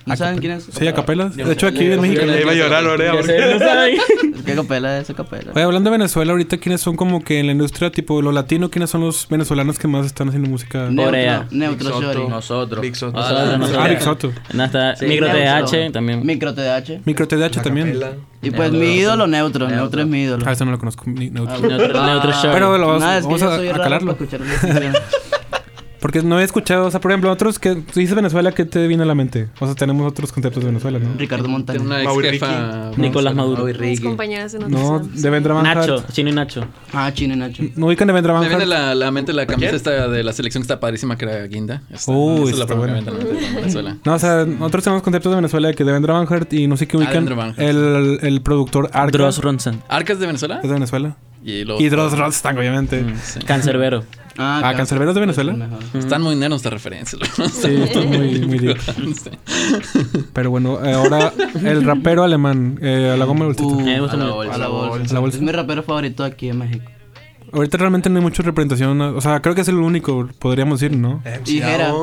¿No 0.10 0.16
saben 0.18 0.40
quién 0.40 0.54
es? 0.54 0.68
Sí, 0.72 0.88
a 0.88 0.94
capelas. 0.94 1.36
De 1.36 1.52
hecho, 1.52 1.68
aquí 1.68 1.86
en 1.86 2.02
México. 2.02 2.26
Le 2.26 2.42
iba 2.42 2.52
a 2.52 2.56
llorar, 2.56 2.84
Lorea. 2.84 3.16
Ya 3.16 3.24
sé, 3.24 3.54
no 3.54 3.60
saben. 3.60 3.98
¿Qué 4.46 4.56
capela 4.56 4.98
es 4.98 5.04
esa 5.04 5.14
capela? 5.14 5.52
Oye, 5.54 5.64
hablando 5.64 5.92
de 5.92 5.98
Venezuela, 5.98 6.32
ahorita, 6.32 6.58
¿quiénes 6.58 6.82
son 6.82 6.96
como 6.96 7.24
que 7.24 7.40
en 7.40 7.46
la 7.46 7.52
industria, 7.52 7.92
tipo 7.92 8.22
lo 8.22 8.32
latino, 8.32 8.72
quiénes 8.72 8.90
son 8.90 9.02
los 9.02 9.28
venezolanos 9.28 9.78
que 9.78 9.88
más 9.88 10.06
están 10.06 10.30
haciendo 10.30 10.50
música? 10.50 10.90
Corea. 10.96 11.48
Neutro, 11.52 12.02
Shorty. 12.02 12.28
Nosotros. 12.28 12.82
Big 12.82 12.96
Soto. 12.96 13.20
Ah. 13.20 13.58
Ah, 13.78 13.88
Big 13.88 14.02
Soto. 14.02 14.32
Micro. 15.02 15.28
TH 15.28 15.92
también. 15.92 16.26
Micro 16.26 16.54
TDH. 16.54 17.02
Micro 17.06 17.28
TDH 17.28 17.62
también. 17.62 18.00
Y 18.42 18.52
pues 18.52 18.72
mi 18.72 18.96
ídolo, 18.96 19.28
Neutro. 19.28 19.68
Neutro 19.68 20.02
es 20.02 20.08
mi 20.08 20.24
ídolo. 20.24 20.46
Ah, 20.48 20.54
ese 20.54 20.66
no 20.66 20.72
lo 20.72 20.80
conozco. 20.80 21.04
ni- 21.08 21.30
neutro. 21.30 21.60
Neutro. 21.60 22.32
Pero 22.42 22.78
lo 22.78 22.88
vamos, 22.88 23.04
es 23.04 23.62
que 23.64 23.70
a, 23.70 23.74
calarlo. 23.74 24.18
Porque 26.00 26.24
no 26.24 26.40
he 26.40 26.44
escuchado, 26.44 26.86
o 26.88 26.92
sea, 26.92 27.00
por 27.02 27.12
ejemplo, 27.12 27.30
otros 27.32 27.60
que 27.60 27.84
si 27.94 28.00
dices 28.02 28.16
Venezuela, 28.16 28.52
¿qué 28.54 28.64
te 28.66 28.88
viene 28.88 29.04
a 29.04 29.06
la 29.06 29.16
mente? 29.16 29.50
O 29.60 29.66
sea, 29.66 29.76
tenemos 29.76 30.10
otros 30.10 30.32
conceptos 30.32 30.64
de 30.64 30.68
Venezuela, 30.70 30.98
¿no? 31.00 31.10
Ricardo 31.18 31.48
Montaña. 31.50 31.82
una 31.82 32.02
ex 32.04 32.12
jefa. 32.22 32.92
Nicolás 32.98 33.36
Maduro. 33.36 33.66
Mis 33.66 34.00
compañeras 34.02 34.54
en 34.54 34.70
No, 34.70 35.00
de 35.00 35.30
Vendra 35.30 35.62
Nacho, 35.62 36.04
Chino 36.12 36.30
y 36.30 36.34
Nacho. 36.34 36.66
Ah, 36.94 37.12
Chino 37.14 37.34
y 37.34 37.38
Nacho. 37.38 37.64
¿No 37.76 37.88
ubican 37.88 38.08
de 38.08 38.14
Vendra 38.14 38.40
Me 38.40 38.48
viene 38.48 38.66
la, 38.66 38.96
la 38.96 39.12
mente 39.12 39.34
la 39.34 39.46
camisa 39.46 39.76
esta 39.76 40.08
de 40.08 40.24
la 40.24 40.34
selección 40.34 40.62
que 40.62 40.66
está 40.66 40.80
padrísima, 40.80 41.18
que 41.18 41.26
era 41.26 41.46
Guinda. 41.48 41.82
Esta, 41.90 42.12
Uy, 42.12 42.42
esa 42.44 42.52
es 42.52 42.58
la 42.58 42.64
está 42.64 42.76
primera 42.76 42.94
buena. 42.94 43.06
que 43.06 43.12
me 43.12 43.18
viene 43.18 43.30
a 43.30 43.34
la 43.34 43.34
mente 43.34 43.50
de 43.56 43.62
Venezuela. 43.62 43.98
No, 44.06 44.14
o 44.14 44.20
sea, 44.20 44.46
nosotros 44.46 44.84
tenemos 44.84 45.04
conceptos 45.04 45.32
de 45.32 45.36
Venezuela 45.36 45.68
de 45.70 45.74
que 45.74 45.84
de 45.84 45.92
Vendra 45.92 46.14
Manhart 46.14 46.54
y 46.54 46.68
no 46.68 46.78
sé 46.78 46.88
qué 46.88 46.98
Ah, 46.98 47.00
ubican. 47.00 47.54
El, 47.58 48.20
el 48.22 48.42
productor 48.42 48.90
Arca. 48.94 49.12
Dross 49.18 49.40
Ronson. 49.42 49.82
¿Arcas 49.90 50.20
de 50.20 50.28
Venezuela? 50.28 50.56
¿Es 50.64 50.68
de 50.70 50.74
Venezuela? 50.74 51.18
Y, 51.44 51.62
Y 51.62 51.90
Dross 51.90 52.18
Rostang, 52.18 52.58
obviamente. 52.58 53.06
Sí. 53.24 53.40
Cancerbero. 53.40 54.04
Ah, 54.42 54.74
¿Cancerberos 54.78 55.14
de 55.16 55.22
Venezuela? 55.22 55.70
Están 55.94 56.22
muy 56.22 56.36
nenos 56.36 56.58
esta 56.58 56.70
referencia. 56.70 57.20
Sí, 57.52 57.76
esto 57.84 58.00
es 58.00 58.06
muy, 58.08 58.40
muy 58.46 58.58
deep. 58.60 58.78
Sí. 58.80 59.30
Pero 60.34 60.50
bueno, 60.50 60.84
eh, 60.86 60.94
ahora 60.94 61.34
el 61.64 61.84
rapero 61.84 62.24
alemán, 62.24 62.80
eh, 62.82 63.12
a 63.14 63.18
la 63.18 63.26
goma 63.26 63.46
del 63.46 63.54
bolsito. 63.56 63.68
Uh, 63.68 63.82
Me 63.82 64.00
gusta 64.00 64.16
a 64.16 64.20
la 64.20 64.30
bolsa. 64.32 64.56
A 64.56 64.58
la 64.58 64.68
bolsa. 64.70 65.12
A 65.12 65.14
la 65.14 65.20
bolsa. 65.20 65.38
Es 65.38 65.44
mi 65.44 65.52
rapero 65.52 65.84
favorito 65.84 66.24
aquí 66.24 66.50
en 66.50 66.58
México. 66.60 66.86
Ahorita 67.52 67.78
realmente 67.78 68.10
no 68.10 68.18
hay 68.18 68.24
mucha 68.24 68.42
representación. 68.44 69.02
O 69.02 69.20
sea, 69.22 69.42
creo 69.42 69.56
que 69.56 69.62
es 69.62 69.68
el 69.68 69.76
único, 69.76 70.30
podríamos 70.40 70.80
decir, 70.80 70.96
¿no? 70.98 71.22
Y 71.46 71.60
Jera. 71.60 71.94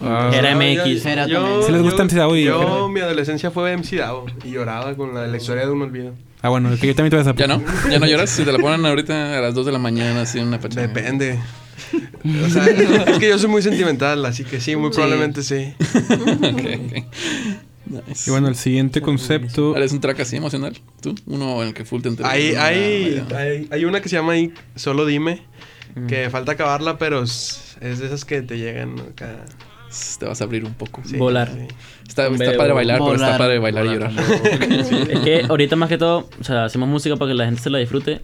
Ah, 0.00 0.30
Era 0.34 0.50
Yo- 0.52 0.56
MX. 0.84 1.02
Jera 1.02 1.26
yo- 1.26 1.40
también. 1.40 1.62
¿Sí 1.62 1.72
les 1.72 1.82
gusta 1.82 1.98
yo- 1.98 2.04
MC 2.04 2.16
Davo 2.16 2.36
y- 2.36 2.44
Yo, 2.44 2.88
mi 2.90 3.00
adolescencia 3.00 3.50
fue 3.50 3.72
MC 3.72 3.96
Davo 3.96 4.26
y 4.44 4.50
lloraba 4.50 4.94
con 4.94 5.14
la, 5.14 5.26
la 5.26 5.36
historia 5.36 5.64
de 5.64 5.70
un 5.72 5.80
olvido. 5.82 6.12
Ah, 6.46 6.50
bueno, 6.50 6.70
que 6.80 6.86
yo 6.86 6.94
también 6.94 7.10
te 7.10 7.16
voy 7.16 7.28
a 7.28 7.34
¿Ya 7.34 7.46
no? 7.46 7.62
¿Ya 7.90 7.98
no 7.98 8.06
lloras? 8.06 8.30
Si 8.30 8.44
te 8.44 8.52
la 8.52 8.58
ponen 8.58 8.84
ahorita 8.86 9.38
a 9.38 9.40
las 9.40 9.54
2 9.54 9.66
de 9.66 9.72
la 9.72 9.78
mañana, 9.78 10.22
así 10.22 10.38
en 10.38 10.46
una 10.48 10.60
pachanga. 10.60 10.86
Depende. 10.86 11.38
O 12.44 12.50
sea, 12.50 12.66
es 13.06 13.18
que 13.18 13.28
yo 13.28 13.38
soy 13.38 13.50
muy 13.50 13.62
sentimental, 13.62 14.24
así 14.24 14.44
que 14.44 14.60
sí, 14.60 14.76
muy 14.76 14.90
probablemente 14.90 15.42
sí. 15.42 15.74
Ok, 16.10 16.58
ok. 16.84 17.04
Nice. 17.86 18.28
Y 18.28 18.30
bueno, 18.30 18.48
el 18.48 18.56
siguiente 18.56 19.00
concepto. 19.00 19.76
¿Eres 19.76 19.92
un 19.92 20.00
track 20.00 20.20
así 20.20 20.36
emocional? 20.36 20.76
¿Tú? 21.00 21.14
Uno 21.26 21.62
en 21.62 21.68
el 21.68 21.74
que 21.74 21.84
full 21.84 22.02
te 22.02 22.08
enteras. 22.08 22.32
Hay, 22.32 22.54
hay, 22.56 23.24
ya. 23.28 23.38
hay, 23.38 23.68
hay 23.70 23.84
una 23.84 24.00
que 24.00 24.08
se 24.08 24.16
llama 24.16 24.32
ahí, 24.32 24.52
Solo 24.74 25.06
Dime, 25.06 25.42
que 26.08 26.28
falta 26.30 26.52
acabarla, 26.52 26.98
pero 26.98 27.22
es, 27.22 27.76
es 27.80 28.00
de 28.00 28.06
esas 28.06 28.24
que 28.24 28.42
te 28.42 28.58
llegan 28.58 28.98
acá. 28.98 29.44
Te 30.18 30.26
vas 30.26 30.40
a 30.40 30.44
abrir 30.44 30.64
un 30.64 30.74
poco. 30.74 31.02
Sí, 31.04 31.16
Volar. 31.16 31.48
sí. 31.48 31.66
Está, 32.08 32.26
está 32.28 32.56
padre 32.56 32.72
bailar, 32.72 32.98
pero 32.98 33.14
está 33.14 33.26
volar. 33.26 33.38
padre 33.38 33.58
bailar 33.58 33.86
y 33.86 33.88
llorar. 33.90 34.12
Es 35.10 35.20
que 35.20 35.42
ahorita 35.48 35.76
más 35.76 35.88
que 35.88 35.98
todo, 35.98 36.28
o 36.40 36.44
sea, 36.44 36.64
hacemos 36.64 36.88
música 36.88 37.16
para 37.16 37.30
que 37.30 37.34
la 37.34 37.44
gente 37.46 37.60
se 37.62 37.70
la 37.70 37.78
disfrute, 37.78 38.20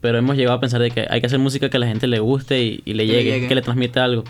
pero 0.00 0.18
hemos 0.18 0.36
llegado 0.36 0.56
a 0.56 0.60
pensar 0.60 0.80
de 0.80 0.90
que 0.90 1.06
hay 1.08 1.20
que 1.20 1.26
hacer 1.26 1.38
música 1.38 1.68
que 1.68 1.76
a 1.76 1.80
la 1.80 1.86
gente 1.86 2.06
le 2.06 2.20
guste 2.20 2.62
y, 2.62 2.82
y 2.84 2.94
le 2.94 3.06
Que 3.06 3.12
le 3.12 3.18
llegue, 3.18 3.30
llegue. 3.32 3.48
que 3.48 3.54
le 3.54 3.62
transmite 3.62 4.00
algo. 4.00 4.24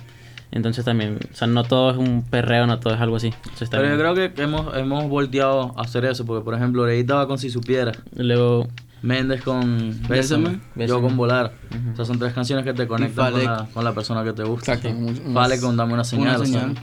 Entonces 0.51 0.83
también, 0.85 1.19
o 1.31 1.37
sea, 1.37 1.47
no 1.47 1.63
todo 1.65 1.91
es 1.91 1.97
un 1.99 2.23
perreo, 2.23 2.67
no 2.67 2.79
todo 2.81 2.95
es 2.95 3.01
algo 3.01 3.17
así. 3.17 3.29
Entonces, 3.45 3.69
Pero 3.71 3.87
yo 3.87 3.99
creo 3.99 4.15
que 4.15 4.43
hemos, 4.43 4.75
hemos 4.77 5.07
volteado 5.09 5.75
a 5.77 5.83
hacer 5.83 6.07
eso, 6.07 6.25
porque 6.25 6.43
por 6.43 6.55
ejemplo, 6.55 6.83
Oreita 6.85 7.17
va 7.17 7.27
con 7.27 7.39
Si 7.39 7.51
Supiera, 7.51 7.93
Luego, 8.17 8.67
Méndez 9.03 9.43
con 9.43 9.91
Bésame. 10.09 10.59
Bésame, 10.75 10.87
yo 10.89 11.01
con 11.01 11.17
Volar. 11.17 11.53
O 11.93 11.97
sea, 11.97 12.05
son 12.05 12.19
tres 12.19 12.33
canciones 12.33 12.65
que 12.65 12.73
te 12.75 12.87
conectan 12.89 13.33
con 13.33 13.45
la, 13.45 13.69
con 13.73 13.85
la 13.85 13.93
persona 13.95 14.25
que 14.25 14.33
te 14.33 14.43
gusta. 14.45 14.79
Vale 15.27 15.61
con 15.61 15.77
Dame 15.77 15.95
una 15.95 16.05
señal. 16.05 16.37
Una 16.37 16.43
o 16.43 16.47
sea, 16.47 16.61
señal. 16.61 16.75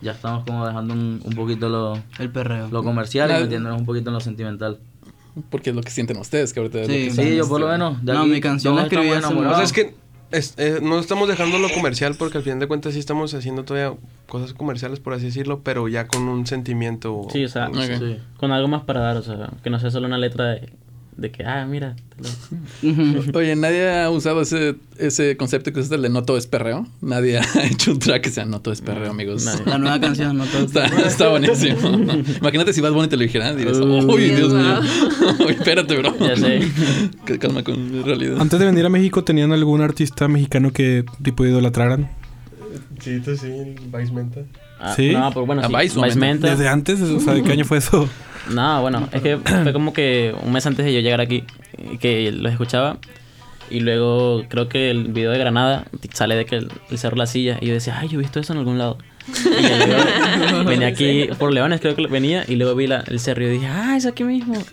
ya 0.00 0.12
estamos 0.12 0.44
como 0.44 0.66
dejando 0.66 0.94
un, 0.94 1.20
un 1.24 1.34
poquito 1.34 1.68
lo, 1.68 1.98
El 2.18 2.30
perreo. 2.30 2.68
lo 2.70 2.82
comercial 2.82 3.28
La- 3.28 3.40
y 3.40 3.42
metiéndonos 3.44 3.78
un 3.80 3.86
poquito 3.86 4.10
en 4.10 4.14
lo 4.14 4.20
sentimental. 4.20 4.78
Porque 5.50 5.70
es 5.70 5.76
lo 5.76 5.82
que 5.82 5.90
sienten 5.90 6.16
ustedes, 6.18 6.52
que 6.52 6.60
ahorita 6.60 6.80
es 6.82 6.88
lo 6.88 6.94
Sí. 6.94 7.04
que 7.04 7.10
Sí, 7.30 7.36
yo 7.36 7.48
por 7.48 7.60
lo 7.60 7.68
menos. 7.68 8.04
de 8.04 8.12
No, 8.12 8.20
aquí 8.20 8.30
mi 8.30 8.40
canción 8.40 8.76
la 8.76 8.82
escribí 8.84 9.10
O 9.10 9.20
sea, 9.54 9.62
es 9.62 9.72
que 9.72 9.94
es- 10.30 10.54
eh, 10.58 10.78
no 10.82 10.98
estamos 10.98 11.28
dejando 11.28 11.58
lo 11.58 11.68
comercial 11.70 12.14
porque 12.18 12.38
al 12.38 12.44
final 12.44 12.58
de 12.60 12.68
cuentas 12.68 12.92
sí 12.94 12.98
estamos 13.00 13.34
haciendo 13.34 13.64
todavía 13.64 13.96
cosas 14.28 14.54
comerciales, 14.54 15.00
por 15.00 15.12
así 15.12 15.26
decirlo, 15.26 15.60
pero 15.64 15.88
ya 15.88 16.06
con 16.06 16.22
un 16.28 16.46
sentimiento. 16.46 17.26
sí, 17.32 17.44
o 17.44 17.48
sea, 17.48 17.68
Ok. 17.68 17.76
Sí. 17.98 18.18
con 18.36 18.52
algo 18.52 18.68
más 18.68 18.82
para 18.84 19.00
dar, 19.00 19.16
o 19.16 19.22
sea, 19.22 19.50
que 19.62 19.70
no 19.70 19.78
sea 19.80 19.90
solo 19.90 20.06
una 20.06 20.18
letra 20.18 20.44
de, 20.50 20.72
de 21.16 21.30
que, 21.30 21.44
ah, 21.44 21.64
mira. 21.66 21.94
te 22.80 22.88
lo-. 22.88 23.38
Oye, 23.38 23.54
¿nadie 23.56 24.02
ha 24.02 24.10
usado 24.10 24.42
ese, 24.42 24.76
ese 24.98 25.36
concepto 25.36 25.72
que 25.72 25.80
es 25.80 25.90
el 25.90 26.02
de 26.02 26.08
no 26.08 26.24
todo 26.24 26.36
es 26.36 26.46
perreo? 26.46 26.86
Nadie 27.00 27.38
ha 27.38 27.44
hecho 27.64 27.92
un 27.92 27.98
track 27.98 28.22
que 28.22 28.30
sea 28.30 28.44
no 28.44 28.60
todo 28.60 28.74
es 28.74 28.80
perreo, 28.80 29.10
amigos. 29.10 29.44
Nadie. 29.44 29.62
La 29.66 29.78
nueva 29.78 30.00
canción, 30.00 30.36
no 30.36 30.44
todo. 30.46 30.64
Está, 30.64 30.86
está 30.86 31.28
buenísimo. 31.28 31.88
Imagínate 32.40 32.72
si 32.72 32.80
vas 32.80 32.92
Bunny 32.92 33.08
te 33.08 33.16
lo 33.16 33.22
dijera, 33.22 33.54
dirías, 33.54 33.78
Uh, 33.78 34.10
uy, 34.10 34.30
Dios 34.30 34.52
mío. 34.52 34.80
Uy, 35.46 35.52
espérate, 35.52 35.96
bro. 35.96 36.16
Ya 36.18 36.36
sé. 36.36 36.60
Que 37.24 37.38
calma 37.38 37.62
con 37.62 37.90
mi 37.90 38.02
realidad. 38.02 38.40
Antes 38.40 38.58
de 38.58 38.66
venir 38.66 38.84
a 38.84 38.88
México, 38.88 39.24
¿tenían 39.24 39.52
algún 39.52 39.80
artista 39.80 40.28
mexicano 40.28 40.72
que 40.72 41.04
tipo 41.22 41.44
idolatraran? 41.44 42.10
Sí, 43.00 43.20
tú 43.20 43.36
sí, 43.36 43.48
Vice 43.92 44.12
Menta. 44.12 44.40
Ah, 44.84 44.94
¿Sí? 44.94 45.12
No, 45.12 45.30
pero 45.30 45.46
bueno, 45.46 45.62
¿A 45.62 45.66
sí. 45.68 45.72
Vice 45.74 45.98
a 46.00 46.04
Vice 46.04 46.18
Menta? 46.18 46.50
¿Desde 46.50 46.68
antes? 46.68 47.00
O 47.00 47.18
sea, 47.20 47.32
¿de 47.34 47.42
qué 47.42 47.52
año 47.52 47.64
fue 47.64 47.78
eso? 47.78 48.08
No, 48.50 48.82
bueno, 48.82 49.08
es 49.10 49.22
que 49.22 49.38
fue 49.38 49.72
como 49.72 49.94
que 49.94 50.34
un 50.42 50.52
mes 50.52 50.66
antes 50.66 50.84
de 50.84 50.92
yo 50.92 51.00
llegar 51.00 51.22
aquí, 51.22 51.44
eh, 51.78 51.96
que 51.98 52.30
los 52.30 52.52
escuchaba. 52.52 52.98
Y 53.70 53.80
luego 53.80 54.44
creo 54.50 54.68
que 54.68 54.90
el 54.90 55.04
video 55.04 55.30
de 55.30 55.38
Granada 55.38 55.86
sale 56.12 56.34
de 56.36 56.44
que 56.44 56.56
el, 56.56 56.70
el 56.90 56.98
cerro 56.98 57.16
La 57.16 57.24
Silla. 57.26 57.56
Y 57.62 57.68
yo 57.68 57.72
decía, 57.72 57.96
ay, 57.98 58.08
yo 58.08 58.18
he 58.18 58.22
visto 58.22 58.38
eso 58.40 58.52
en 58.52 58.58
algún 58.58 58.76
lado. 58.76 58.98
Y 59.26 60.64
venía 60.66 60.88
aquí 60.88 61.28
por 61.38 61.54
Leones, 61.54 61.80
creo 61.80 61.96
que 61.96 62.06
venía. 62.06 62.44
Y 62.46 62.56
luego 62.56 62.74
vi 62.74 62.86
la- 62.86 63.02
el 63.06 63.18
cerro 63.18 63.44
y 63.44 63.48
dije, 63.48 63.66
ah, 63.66 63.96
es 63.96 64.04
aquí 64.04 64.24
mismo. 64.24 64.54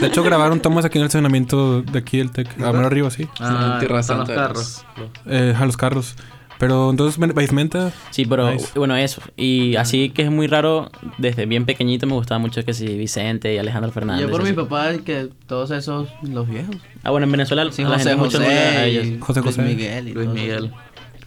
De 0.00 0.06
hecho, 0.08 0.24
grabaron 0.24 0.58
tomas 0.60 0.84
aquí 0.84 0.98
en 0.98 1.02
el 1.02 1.06
estacionamiento 1.06 1.82
de 1.82 1.98
aquí 2.00 2.18
del 2.18 2.32
TEC. 2.32 2.60
A 2.62 2.72
mero 2.72 2.86
arriba, 2.88 3.10
sí. 3.12 3.28
Ah, 3.38 3.76
Tierra 3.78 4.00
están 4.00 4.18
los 4.18 4.28
carros. 4.28 4.84
Eh, 5.26 5.54
a 5.56 5.64
los 5.66 5.76
carros. 5.76 6.16
Pero 6.62 6.90
entonces, 6.90 7.18
Basementa. 7.34 7.90
Sí, 8.10 8.24
pero 8.24 8.48
Nice. 8.52 8.68
bueno, 8.76 8.94
eso. 8.96 9.20
Y 9.36 9.74
así 9.74 10.10
que 10.10 10.22
es 10.22 10.30
muy 10.30 10.46
raro, 10.46 10.92
desde 11.18 11.44
bien 11.44 11.66
pequeñito 11.66 12.06
me 12.06 12.12
gustaba 12.12 12.38
mucho 12.38 12.64
que 12.64 12.72
sí, 12.72 12.86
Vicente 12.86 13.52
y 13.52 13.58
Alejandro 13.58 13.90
Fernández. 13.90 14.24
Yo 14.26 14.30
por 14.30 14.44
mi 14.44 14.52
papá, 14.52 14.92
que 15.04 15.28
todos 15.48 15.72
esos, 15.72 16.08
los 16.22 16.48
viejos. 16.48 16.76
Ah, 17.02 17.10
bueno, 17.10 17.24
en 17.26 17.32
Venezuela 17.32 17.64
Sí, 17.72 17.82
gente 17.82 17.96
José 17.96 18.14
mucho 18.14 18.38
no 18.38 18.46
le- 18.46 18.54
a 18.54 18.60
José, 18.74 18.86
ellos. 18.90 19.06
José 19.26 19.40
Luis 19.40 19.56
José. 19.56 19.68
Miguel 19.68 20.08
y 20.08 20.12
Luis 20.12 20.28
Miguel. 20.28 20.62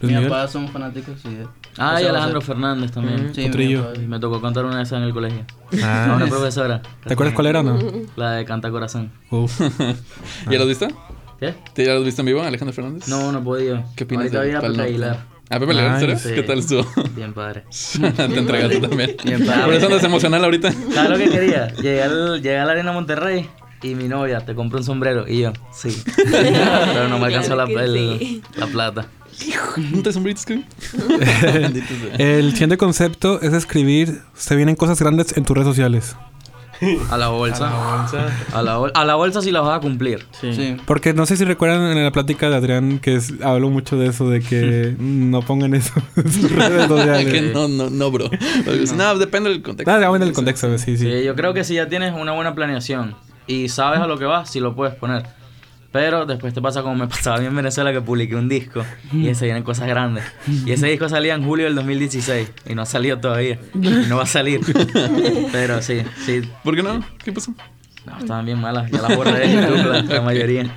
Mi 0.00 0.08
Miguel. 0.14 0.30
papá 0.30 0.48
somos 0.48 0.70
fanáticos, 0.70 1.20
sí. 1.20 1.28
de- 1.28 1.46
Ah, 1.76 1.90
José 1.92 2.04
y 2.04 2.06
Alejandro 2.06 2.40
José. 2.40 2.52
Fernández 2.52 2.90
también. 2.92 3.34
Sí. 3.34 3.50
Me 4.08 4.18
tocó 4.18 4.40
contar 4.40 4.64
una 4.64 4.78
vez 4.78 4.90
en 4.92 5.02
el 5.02 5.12
colegio. 5.12 5.44
Ah. 5.82 6.12
A 6.12 6.16
una 6.16 6.26
profesora. 6.28 6.80
¿Te 7.06 7.12
acuerdas 7.12 7.34
cuál 7.34 7.48
era 7.48 7.62
no? 7.62 7.78
La 8.16 8.32
de 8.32 8.46
Canta 8.46 8.70
Corazón. 8.70 9.12
Uf. 9.30 9.60
¿Ya 10.50 10.56
lo 10.56 10.62
has 10.62 10.68
visto? 10.68 10.88
¿Qué? 11.40 11.54
¿Te 11.74 11.84
ya 11.84 11.92
lo 11.92 11.98
has 12.00 12.04
visto 12.04 12.22
en 12.22 12.26
vivo, 12.26 12.42
Alejandro 12.42 12.72
Fernández? 12.74 13.08
No, 13.08 13.30
no 13.32 13.38
he 13.38 13.42
podido. 13.42 13.84
¿Qué 13.94 14.04
opinas 14.04 14.24
Ahorita 14.32 14.40
de 14.40 14.46
voy 14.46 14.48
a 14.48 14.50
ir 14.50 14.56
a 14.56 14.60
Pal 14.60 14.72
Pepe? 14.72 14.82
Aguilar. 14.84 15.24
¿A 15.50 15.58
Pepe 15.60 15.72
Aguilar? 15.72 16.18
Sí. 16.18 16.28
¿Qué 16.34 16.42
tal 16.42 16.58
estuvo? 16.60 16.86
Bien 17.14 17.32
padre. 17.34 17.64
Te 18.16 18.24
entregaste 18.38 18.80
también. 18.80 19.16
Bien 19.24 19.46
padre. 19.46 19.64
Por 19.64 19.74
eso 19.74 19.86
andas 19.86 20.04
emocional 20.04 20.44
ahorita. 20.44 20.72
¿Sabes 20.94 21.10
lo 21.10 21.18
que 21.18 21.28
quería? 21.30 21.68
Llegué, 21.74 22.02
al, 22.02 22.36
llegué 22.42 22.58
a 22.58 22.64
la 22.64 22.72
Arena 22.72 22.92
Monterrey 22.92 23.48
y 23.82 23.94
mi 23.94 24.08
novia 24.08 24.40
te 24.40 24.54
compró 24.54 24.78
un 24.78 24.84
sombrero. 24.84 25.28
Y 25.28 25.40
yo, 25.42 25.52
sí. 25.72 26.02
Pero 26.16 27.08
no 27.08 27.18
me 27.18 27.26
alcanzó 27.26 27.54
la, 27.54 27.66
Claro 27.66 27.78
que 27.80 27.84
el- 27.84 28.18
sí. 28.18 28.42
la 28.56 28.66
plata. 28.66 29.06
¿No 29.92 30.02
te 30.02 30.12
sombritos, 30.14 30.46
Kevin? 30.46 30.64
El 32.18 32.52
siguiente 32.52 32.78
concepto 32.78 33.40
es 33.42 33.52
escribir. 33.52 34.22
Se 34.34 34.56
vienen 34.56 34.76
cosas 34.76 34.98
grandes 35.00 35.36
en 35.36 35.44
tus 35.44 35.54
redes 35.54 35.68
sociales. 35.68 36.16
A 37.10 37.16
la 37.16 37.28
bolsa. 37.28 37.70
A 38.52 38.62
la, 38.62 38.76
bol- 38.78 38.92
a 38.94 39.04
la 39.04 39.14
bolsa 39.14 39.40
sí 39.42 39.50
la 39.50 39.60
vas 39.60 39.78
a 39.78 39.80
cumplir. 39.80 40.26
Sí. 40.40 40.52
Sí. 40.54 40.76
Porque 40.84 41.14
no 41.14 41.26
sé 41.26 41.36
si 41.36 41.44
recuerdan 41.44 41.96
en 41.96 42.02
la 42.04 42.10
plática 42.12 42.48
de 42.50 42.56
Adrián 42.56 42.98
que 42.98 43.14
es- 43.16 43.34
habló 43.42 43.70
mucho 43.70 43.96
de 43.96 44.08
eso, 44.08 44.28
de 44.28 44.40
que 44.40 44.94
no 44.98 45.42
pongan 45.42 45.74
eso 45.74 45.92
en 46.16 46.30
sus 46.32 46.50
redes 46.52 46.86
que 47.26 47.52
no, 47.52 47.68
no, 47.68 47.90
no, 47.90 48.10
bro. 48.10 48.30
No, 48.96 49.18
depende 49.18 49.50
del 49.50 49.62
contexto. 49.62 49.90
Ah, 49.92 50.00
ya 50.00 50.08
en 50.14 50.22
el 50.22 50.32
contexto, 50.32 50.76
sí, 50.78 50.96
sí. 50.96 51.04
Sí, 51.10 51.24
yo 51.24 51.34
creo 51.34 51.54
que 51.54 51.64
si 51.64 51.74
ya 51.74 51.88
tienes 51.88 52.14
una 52.14 52.32
buena 52.32 52.54
planeación 52.54 53.14
y 53.46 53.68
sabes 53.68 54.00
a 54.00 54.06
lo 54.06 54.18
que 54.18 54.24
vas, 54.24 54.50
sí 54.50 54.60
lo 54.60 54.74
puedes 54.74 54.94
poner. 54.94 55.24
Pero 55.96 56.26
después 56.26 56.52
te 56.52 56.60
pasa 56.60 56.82
como 56.82 56.94
me 56.94 57.08
pasaba 57.08 57.36
a 57.36 57.40
mí 57.40 57.46
en 57.46 57.56
Venezuela 57.56 57.90
que 57.90 58.02
publiqué 58.02 58.36
un 58.36 58.50
disco 58.50 58.84
y 59.14 59.34
se 59.34 59.46
vienen 59.46 59.62
cosas 59.62 59.88
grandes. 59.88 60.24
Y 60.46 60.70
ese 60.70 60.88
disco 60.88 61.08
salía 61.08 61.34
en 61.34 61.42
julio 61.42 61.64
del 61.64 61.74
2016 61.74 62.52
y 62.66 62.74
no 62.74 62.82
ha 62.82 62.84
salido 62.84 63.18
todavía. 63.18 63.58
Y 63.72 64.06
no 64.06 64.18
va 64.18 64.24
a 64.24 64.26
salir. 64.26 64.60
Pero 65.52 65.80
sí, 65.80 66.02
sí. 66.26 66.42
¿Por 66.62 66.76
qué 66.76 66.82
no? 66.82 67.02
¿Qué 67.24 67.32
pasó? 67.32 67.54
No, 68.06 68.18
estaban 68.18 68.46
bien 68.46 68.60
malas. 68.60 68.90
Ya 68.90 69.02
las 69.02 69.16
borré 69.16 69.32
de 69.48 69.52
YouTube, 69.52 69.84
la, 69.92 70.02
la 70.02 70.20
mayoría. 70.22 70.70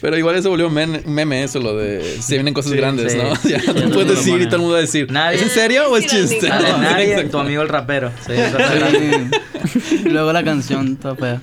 Pero 0.00 0.16
igual 0.16 0.36
eso 0.36 0.48
volvió 0.48 0.70
men- 0.70 1.02
meme, 1.06 1.42
eso, 1.42 1.58
lo 1.58 1.76
de 1.76 2.18
se 2.22 2.34
vienen 2.34 2.54
cosas 2.54 2.70
Sí, 2.72 2.76
grandes, 2.78 3.12
sí. 3.12 3.18
¿no? 3.18 3.30
Ya 3.50 3.60
Sí, 3.60 3.66
no 3.82 3.90
puedes 3.90 4.08
decir 4.16 4.40
y 4.40 4.44
todo 4.46 4.56
el 4.56 4.60
mundo 4.62 4.72
va 4.74 4.78
a 4.78 4.82
decir, 4.82 5.10
Nadie- 5.10 5.34
¿es 5.36 5.42
en 5.42 5.50
serio 5.50 5.90
o 5.90 5.96
es 5.96 6.06
chiste? 6.06 6.48
nadie- 6.48 6.78
Nadie, 6.78 7.24
tu 7.24 7.38
amigo 7.38 7.62
el 7.62 7.68
rapero. 7.68 8.10
Luego 10.04 10.32
la 10.32 10.42
canción, 10.44 10.96
toda 10.96 11.16
fea. 11.16 11.40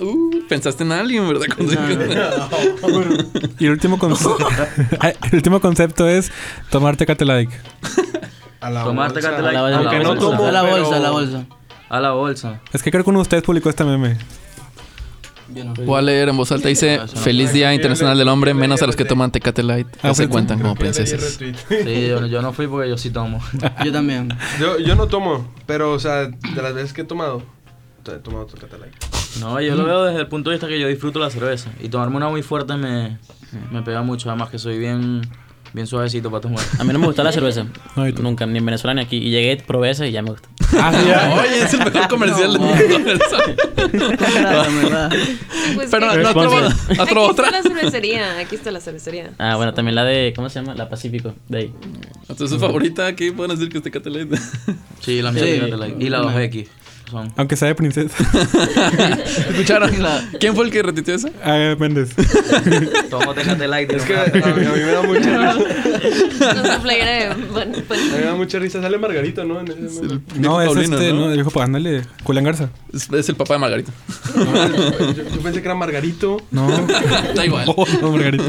Uh, 0.00 0.46
pensaste 0.48 0.84
en 0.84 0.92
alguien, 0.92 1.26
¿verdad? 1.28 1.46
Cuando- 1.54 1.72
Y 3.58 3.64
el 3.66 3.72
último, 3.72 3.98
el 5.30 5.34
último 5.34 5.60
concepto 5.60 6.08
es 6.08 6.30
tomarte 6.70 7.06
Cate 7.06 7.24
Like. 7.24 7.52
A 8.60 8.70
la 8.70 8.84
Tomarte 8.84 9.14
bolsa. 9.14 9.30
Cate 9.30 9.42
Like. 9.42 9.56
A 9.58 9.62
la- 9.62 9.76
Aunque 9.78 9.96
a 9.96 9.98
la 9.98 10.04
no 10.04 10.08
bolsa. 10.14 10.36
tomo, 10.36 10.46
A 10.48 10.52
la 10.52 10.62
pero- 10.62 10.76
bolsa, 10.82 10.96
a 10.96 11.00
la 11.00 11.10
bolsa. 11.10 11.44
A 11.94 12.00
la 12.00 12.10
bolsa. 12.10 12.60
Es 12.72 12.82
que 12.82 12.90
creo 12.90 13.04
que 13.04 13.10
uno 13.10 13.20
de 13.20 13.22
ustedes 13.22 13.44
publicó 13.44 13.70
este 13.70 13.84
meme. 13.84 14.18
Yo 15.54 15.62
no. 15.64 15.74
Voy 15.74 15.96
a 15.96 16.02
leer 16.02 16.28
en 16.28 16.36
voz 16.36 16.50
alta. 16.50 16.66
Dice, 16.66 16.98
feliz 17.06 17.52
Día 17.52 17.72
Internacional 17.72 18.18
del 18.18 18.26
Hombre, 18.26 18.52
menos 18.52 18.82
a 18.82 18.86
los 18.86 18.96
que 18.96 19.04
toman 19.04 19.30
Tecate 19.30 19.62
Light. 19.62 19.86
Ah, 20.02 20.08
que 20.08 20.14
se 20.16 20.28
cuentan 20.28 20.58
como 20.58 20.74
princesas. 20.74 21.38
Sí, 21.38 22.06
yo, 22.08 22.26
yo 22.26 22.42
no 22.42 22.52
fui 22.52 22.66
porque 22.66 22.88
yo 22.88 22.98
sí 22.98 23.10
tomo. 23.10 23.40
Yo 23.84 23.92
también. 23.92 24.36
Yo, 24.58 24.80
yo 24.80 24.96
no 24.96 25.06
tomo, 25.06 25.54
pero, 25.66 25.92
o 25.92 26.00
sea, 26.00 26.26
de 26.26 26.62
las 26.62 26.74
veces 26.74 26.92
que 26.92 27.02
he 27.02 27.04
tomado, 27.04 27.44
he 28.08 28.18
tomado 28.18 28.42
otro 28.42 28.58
Catalay. 28.58 28.90
No, 29.38 29.60
yo 29.60 29.76
lo 29.76 29.84
veo 29.84 30.02
desde 30.02 30.18
el 30.18 30.26
punto 30.26 30.50
de 30.50 30.56
vista 30.56 30.66
que 30.66 30.80
yo 30.80 30.88
disfruto 30.88 31.20
la 31.20 31.30
cerveza. 31.30 31.70
Y 31.80 31.90
tomarme 31.90 32.16
una 32.16 32.28
muy 32.28 32.42
fuerte 32.42 32.76
me, 32.76 33.18
me 33.70 33.82
pega 33.82 34.02
mucho. 34.02 34.30
Además 34.30 34.50
que 34.50 34.58
soy 34.58 34.78
bien, 34.78 35.22
bien 35.72 35.86
suavecito 35.86 36.28
para 36.28 36.40
tomar. 36.40 36.64
A 36.76 36.82
mí 36.82 36.92
no 36.92 36.98
me 36.98 37.06
gusta 37.06 37.22
la 37.22 37.30
cerveza. 37.30 37.66
No, 37.94 38.08
¿y 38.08 38.12
tú? 38.12 38.22
Nunca, 38.24 38.46
ni 38.46 38.58
en 38.58 38.66
Venezuela 38.66 38.94
ni 38.94 39.02
aquí. 39.02 39.18
Y 39.18 39.30
llegué, 39.30 39.56
probé 39.64 39.90
esa 39.90 40.06
y 40.08 40.10
ya 40.10 40.22
me 40.22 40.30
gusta. 40.30 40.48
Ah. 40.80 41.40
Oye, 41.40 41.62
es 41.62 41.74
el 41.74 41.84
mejor 41.84 42.08
comercial 42.08 42.58
mundo. 42.58 42.74
Gracias, 43.88 44.74
¿verdad? 44.82 45.12
Pues 45.74 45.90
Pero 45.90 46.06
no, 46.06 46.16
no 46.16 46.32
probado. 46.32 46.66
¿has 46.66 46.90
Aquí 46.90 47.00
está 47.02 47.20
otra. 47.20 47.50
la 47.50 47.62
cervecería. 47.62 48.38
Aquí 48.38 48.54
está 48.56 48.70
la 48.70 48.80
cervecería. 48.80 49.30
Ah, 49.38 49.56
bueno, 49.56 49.74
también 49.74 49.94
la 49.94 50.04
de, 50.04 50.32
¿cómo 50.34 50.48
se 50.48 50.60
llama? 50.60 50.74
La 50.74 50.88
Pacífico. 50.88 51.34
De 51.48 51.58
ahí. 51.58 51.72
¿Tu 52.36 52.48
su 52.48 52.58
favorita? 52.58 53.14
¿Qué 53.14 53.32
pueden 53.32 53.56
decir 53.56 53.70
que 53.70 53.78
es 53.78 53.84
Tecate 53.84 54.10
Light? 54.10 54.34
Sí, 55.00 55.22
la 55.22 55.32
mía 55.32 55.44
Sí. 55.44 55.60
Y 55.98 56.08
la 56.08 56.22
2X. 56.22 56.68
Son. 57.10 57.32
Aunque 57.36 57.56
sea 57.56 57.68
de 57.68 57.74
princesa. 57.74 58.16
¿Escucharon? 59.50 59.90
¿Quién 60.40 60.54
fue 60.54 60.64
el 60.64 60.70
que 60.70 60.82
retuiteó 60.82 61.14
esa? 61.14 61.28
Ah, 61.44 61.74
Méndez. 61.78 62.14
Tomo 63.10 63.34
Tecate 63.34 63.68
Light. 63.68 63.92
Es 63.92 64.04
que 64.04 64.16
a 64.16 64.24
mí, 64.24 64.40
me 64.40 64.92
da 64.92 65.02
mucha 65.02 65.52
risa. 65.52 66.54
No, 66.54 66.82
playera 66.82 67.10
de... 67.10 67.44
bueno, 67.52 67.78
pues, 67.86 68.00
A 68.00 68.04
mí 68.04 68.18
me 68.18 68.24
da 68.24 68.34
mucha 68.34 68.58
risa. 68.58 68.80
Sale 68.80 68.98
Margarito, 68.98 69.44
¿no? 69.44 69.60
En 69.60 69.68
ese 69.68 70.02
meme. 70.02 70.20
No, 70.36 70.60
es 70.60 70.66
Paulino, 70.68 70.96
este, 70.96 71.12
¿no? 71.12 71.20
no, 71.20 71.28
el 71.28 71.34
viejo 71.34 71.50
pues, 71.50 71.64
ándale. 71.64 72.02
Julián 72.24 72.44
Garza. 72.44 72.70
Es, 72.92 73.10
es 73.10 73.28
el 73.28 73.36
papá 73.36 73.54
de 73.54 73.60
Margarita. 73.60 73.92
yo, 74.34 75.12
yo 75.12 75.40
pensé 75.40 75.60
que 75.60 75.68
era 75.68 75.74
Margarito. 75.74 76.38
No. 76.50 76.68
Da 77.34 77.44
igual. 77.44 77.66
Oh, 77.76 77.86
no, 78.00 78.12
Margarita. 78.12 78.44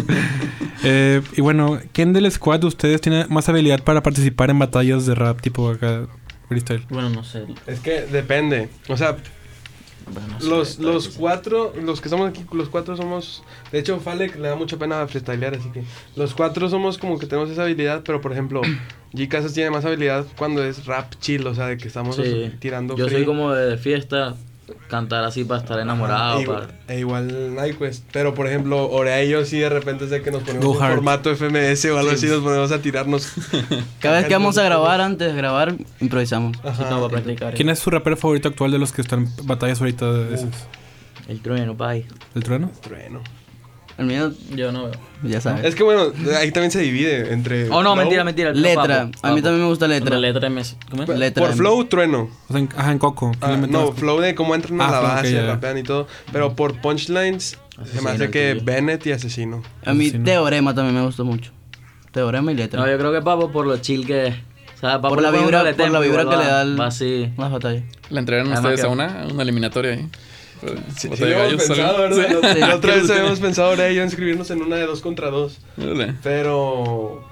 Eh, 0.83 1.21
y 1.35 1.41
bueno, 1.41 1.79
¿quién 1.93 2.13
del 2.13 2.31
squad 2.31 2.59
de 2.59 2.67
ustedes 2.67 3.01
tiene 3.01 3.25
más 3.27 3.49
habilidad 3.49 3.83
para 3.83 4.03
participar 4.03 4.49
en 4.49 4.59
batallas 4.59 5.05
de 5.05 5.15
rap 5.15 5.41
tipo 5.41 5.69
acá 5.69 6.07
freestyle? 6.47 6.85
Bueno, 6.89 7.09
no 7.09 7.23
sé. 7.23 7.45
Es 7.67 7.79
que 7.79 8.01
depende. 8.01 8.69
O 8.89 8.97
sea, 8.97 9.17
Bueno, 10.11 10.27
no 10.33 10.39
sé. 10.39 10.47
los, 10.49 10.79
los 10.79 11.07
cuatro, 11.09 11.73
los 11.81 11.99
que 12.01 12.07
estamos 12.09 12.29
aquí, 12.29 12.45
los 12.53 12.69
cuatro 12.69 12.95
somos. 12.95 13.43
De 13.71 13.79
hecho, 13.79 13.99
Falek 13.99 14.35
le 14.35 14.47
da 14.49 14.55
mucha 14.55 14.77
pena 14.77 15.05
freestylear, 15.07 15.55
así 15.55 15.69
que. 15.71 15.83
Los 16.15 16.33
cuatro 16.35 16.69
somos 16.69 16.97
como 16.99 17.17
que 17.17 17.25
tenemos 17.25 17.49
esa 17.49 17.63
habilidad, 17.63 18.03
pero 18.05 18.21
por 18.21 18.31
ejemplo, 18.31 18.61
G 19.13 19.27
Casas 19.27 19.53
tiene 19.53 19.71
más 19.71 19.83
habilidad 19.85 20.25
cuando 20.37 20.63
es 20.63 20.85
rap 20.85 21.13
chill, 21.19 21.45
o 21.47 21.55
sea, 21.55 21.67
de 21.67 21.77
que 21.77 21.87
estamos 21.87 22.17
Sí. 22.17 22.51
tirando. 22.59 22.95
Yo 22.95 23.05
free. 23.07 23.17
soy 23.17 23.25
como 23.25 23.51
de 23.53 23.77
fiesta, 23.77 24.35
cantar 24.89 25.23
así 25.23 25.43
para 25.43 25.61
estar 25.61 25.79
enamorado. 25.79 26.39
E 26.39 26.43
igual, 26.43 26.67
para... 26.67 26.93
e 26.93 26.99
igual 26.99 27.55
Nyquist. 27.55 28.03
Pero 28.11 28.33
por 28.33 28.47
ejemplo, 28.47 28.89
Orea 28.89 29.23
y 29.23 29.29
yo 29.29 29.45
sí 29.45 29.59
de 29.59 29.69
repente 29.69 30.07
sé 30.07 30.21
que 30.21 30.31
nos 30.31 30.43
ponemos 30.43 30.75
en 30.75 30.81
formato 30.81 31.35
FMS 31.35 31.85
o 31.85 31.99
algo 31.99 32.11
así, 32.11 32.27
nos 32.27 32.41
ponemos 32.41 32.71
a 32.71 32.81
tirarnos. 32.81 33.31
Cada 33.99 34.17
vez 34.17 34.27
que 34.27 34.33
vamos 34.33 34.57
a 34.57 34.63
grabar, 34.63 35.01
antes 35.01 35.31
de 35.31 35.37
grabar, 35.37 35.75
improvisamos. 35.99 36.57
Ajá. 36.63 36.75
Sí, 36.75 36.83
para 36.83 37.07
practicar. 37.09 37.53
¿Quién 37.53 37.69
es 37.69 37.79
su 37.79 37.89
rapero 37.89 38.17
favorito 38.17 38.49
actual 38.49 38.71
de 38.71 38.79
los 38.79 38.91
que 38.91 39.01
están 39.01 39.27
en 39.37 39.47
batallas 39.47 39.79
ahorita 39.81 40.11
de 40.11 40.35
esas? 40.35 40.67
El 41.27 41.41
trueno, 41.41 41.75
pay. 41.75 42.05
¿El 42.35 42.43
trueno? 42.43 42.71
Trueno. 42.81 43.21
El 43.97 44.07
mío, 44.07 44.31
Yo 44.53 44.73
no 44.73 44.83
veo. 44.85 44.91
ya 45.23 45.39
sabes. 45.39 45.63
Es 45.63 45.73
que 45.73 45.81
bueno, 45.83 46.11
ahí 46.37 46.51
también 46.51 46.69
se 46.71 46.79
divide 46.81 47.31
entre. 47.31 47.69
Oh, 47.69 47.81
no, 47.81 47.93
flow- 47.93 47.95
mentira, 47.95 48.23
mentira. 48.25 48.51
Letra. 48.51 48.83
papo, 48.83 48.91
A 48.97 48.99
mí 49.01 49.11
papo. 49.11 49.41
también 49.43 49.61
me 49.61 49.67
gusta 49.69 49.87
La 49.87 49.93
letra. 49.99 50.17
letra 50.17 50.49
MS. 50.49 50.75
¿Cómo 50.89 51.03
es? 51.03 51.09
Letra. 51.09 51.45
Por 51.45 51.55
flow, 51.55 51.85
trueno. 51.85 52.29
O 52.49 52.51
sea, 52.51 52.59
en, 52.59 52.69
ajá, 52.75 52.91
en 52.91 52.99
Coco. 52.99 53.31
Ah, 53.35 53.37
¿Quién 53.47 53.51
le 53.51 53.57
mete 53.67 53.73
no, 53.73 53.93
flow 53.93 54.19
de 54.19 54.35
cómo 54.35 54.53
entran 54.53 54.81
a 54.81 54.87
Ah, 54.87 54.91
la 54.91 54.99
flow, 54.99 55.09
base, 55.11 55.27
ok, 55.29 55.33
ya. 55.33 55.47
rapean 55.47 55.77
y 55.77 55.83
todo. 55.83 56.07
Pero 56.33 56.55
por 56.57 56.81
punchlines, 56.81 57.57
se 57.71 57.79
me 57.79 57.83
Asesino, 57.83 58.09
hace 58.09 58.29
que. 58.31 58.59
Bennett 58.61 59.05
y 59.07 59.11
Asesino. 59.13 59.63
A 59.85 59.93
mí 59.93 60.09
Sí, 60.09 60.17
¿no? 60.17 60.25
Teorema 60.25 60.75
también 60.75 60.95
me 60.95 61.05
gustó 61.05 61.23
mucho. 61.23 61.51
Teorema 62.11 62.51
y 62.51 62.55
letra. 62.55 62.79
No, 62.81 62.89
yo 62.91 62.97
creo 62.97 63.13
que 63.13 63.21
Papo 63.21 63.49
por 63.51 63.65
lo 63.65 63.77
chill 63.77 64.05
que 64.05 64.27
es. 64.27 64.35
O 64.75 64.77
sea, 64.77 65.01
Papo 65.01 65.15
Por 65.15 65.21
la 65.23 65.31
vibra- 65.31 65.63
por 65.73 65.89
la 65.89 65.99
vibra 66.01 66.23
que 66.29 66.35
le 66.35 66.45
da 66.45 66.61
el- 66.63 66.79
Va 66.79 66.87
así. 66.87 67.31
Las 67.37 67.49
batallas. 67.49 67.83
¿La 68.09 68.19
entregaron 68.19 68.51
ustedes 68.51 68.83
a 68.83 68.89
una? 68.89 69.21
A 69.23 69.27
una 69.27 69.43
eliminatoria 69.43 69.93
ahí. 69.93 70.09
Sí, 70.97 71.09
sí 71.15 71.23
habíamos 71.23 71.63
pensado. 71.63 71.97
¿verdad? 71.99 72.29
La- 72.41 72.53
Sí. 72.53 72.59
La 72.59 72.75
otra 72.75 72.95
vez 72.95 73.09
habíamos 73.09 73.39
pensado 73.39 73.69
Orea 73.71 73.91
y 73.91 73.95
yo 73.95 74.03
inscribirnos 74.03 74.49
en 74.51 74.61
una 74.61 74.75
de 74.77 74.85
dos 74.85 75.01
contra 75.01 75.29
dos. 75.29 75.59
Órale. 75.77 76.13
Pero. 76.23 77.23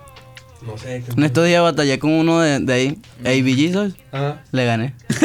No 0.65 0.77
sé. 0.77 1.03
En 1.17 1.23
estos 1.23 1.45
días 1.45 1.61
batallé 1.61 1.99
con 1.99 2.11
uno 2.11 2.39
de, 2.39 2.59
de 2.59 2.73
ahí, 2.73 2.97
ABG, 3.25 3.73
¿sabes? 3.73 3.93
Ajá. 4.13 4.43
Le 4.53 4.65
gané. 4.65 4.93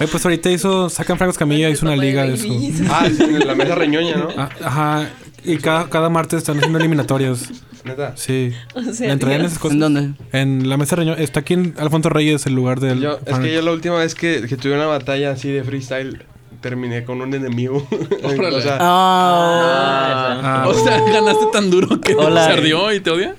Oye, 0.00 0.08
pues 0.10 0.24
ahorita 0.24 0.50
hizo, 0.50 0.88
sacan 0.90 1.16
Francos 1.16 1.38
Camilla, 1.38 1.68
hizo 1.70 1.86
una 1.86 1.94
liga 1.96 2.24
de 2.24 2.34
eso. 2.34 2.48
Ah, 2.90 3.06
en 3.06 3.46
la 3.46 3.54
mesa 3.54 3.74
reñoña, 3.76 4.16
¿no? 4.16 4.28
Ah, 4.36 4.48
ajá, 4.64 5.10
y 5.44 5.56
cada, 5.58 5.88
cada 5.88 6.08
martes 6.08 6.38
están 6.38 6.56
haciendo 6.58 6.78
eliminatorias. 6.78 7.50
Neta. 7.84 8.16
Sí. 8.16 8.52
O 8.74 8.82
sea, 8.92 9.06
¿Le 9.06 9.12
entrarían 9.12 9.42
Dios. 9.42 9.52
esas 9.52 9.62
cosas? 9.62 9.74
¿En 9.74 9.80
dónde? 9.80 10.10
En 10.32 10.68
la 10.68 10.76
mesa 10.76 10.96
reñoña. 10.96 11.22
Está 11.22 11.40
aquí 11.40 11.54
en 11.54 11.74
Alfonso 11.78 12.08
Reyes, 12.08 12.46
el 12.46 12.54
lugar 12.54 12.80
del. 12.80 13.00
Yo, 13.00 13.20
es 13.24 13.38
que 13.38 13.52
yo 13.54 13.62
la 13.62 13.70
última 13.70 13.94
vez 13.96 14.16
que, 14.16 14.44
que 14.48 14.56
tuve 14.56 14.74
una 14.74 14.86
batalla 14.86 15.30
así 15.30 15.52
de 15.52 15.62
freestyle, 15.62 16.24
terminé 16.60 17.04
con 17.04 17.20
un 17.20 17.32
enemigo. 17.34 17.86
Órale. 18.24 18.56
o 18.56 18.60
sea, 18.60 18.78
Ah, 18.80 20.40
Ah, 20.42 20.68
O 20.68 20.74
sea, 20.74 21.00
ganaste 21.00 21.46
tan 21.52 21.70
duro 21.70 22.00
que 22.00 22.14
Hola. 22.14 22.44
se 22.46 22.52
ardió 22.52 22.92
y 22.92 23.00
te 23.00 23.10
odia. 23.10 23.34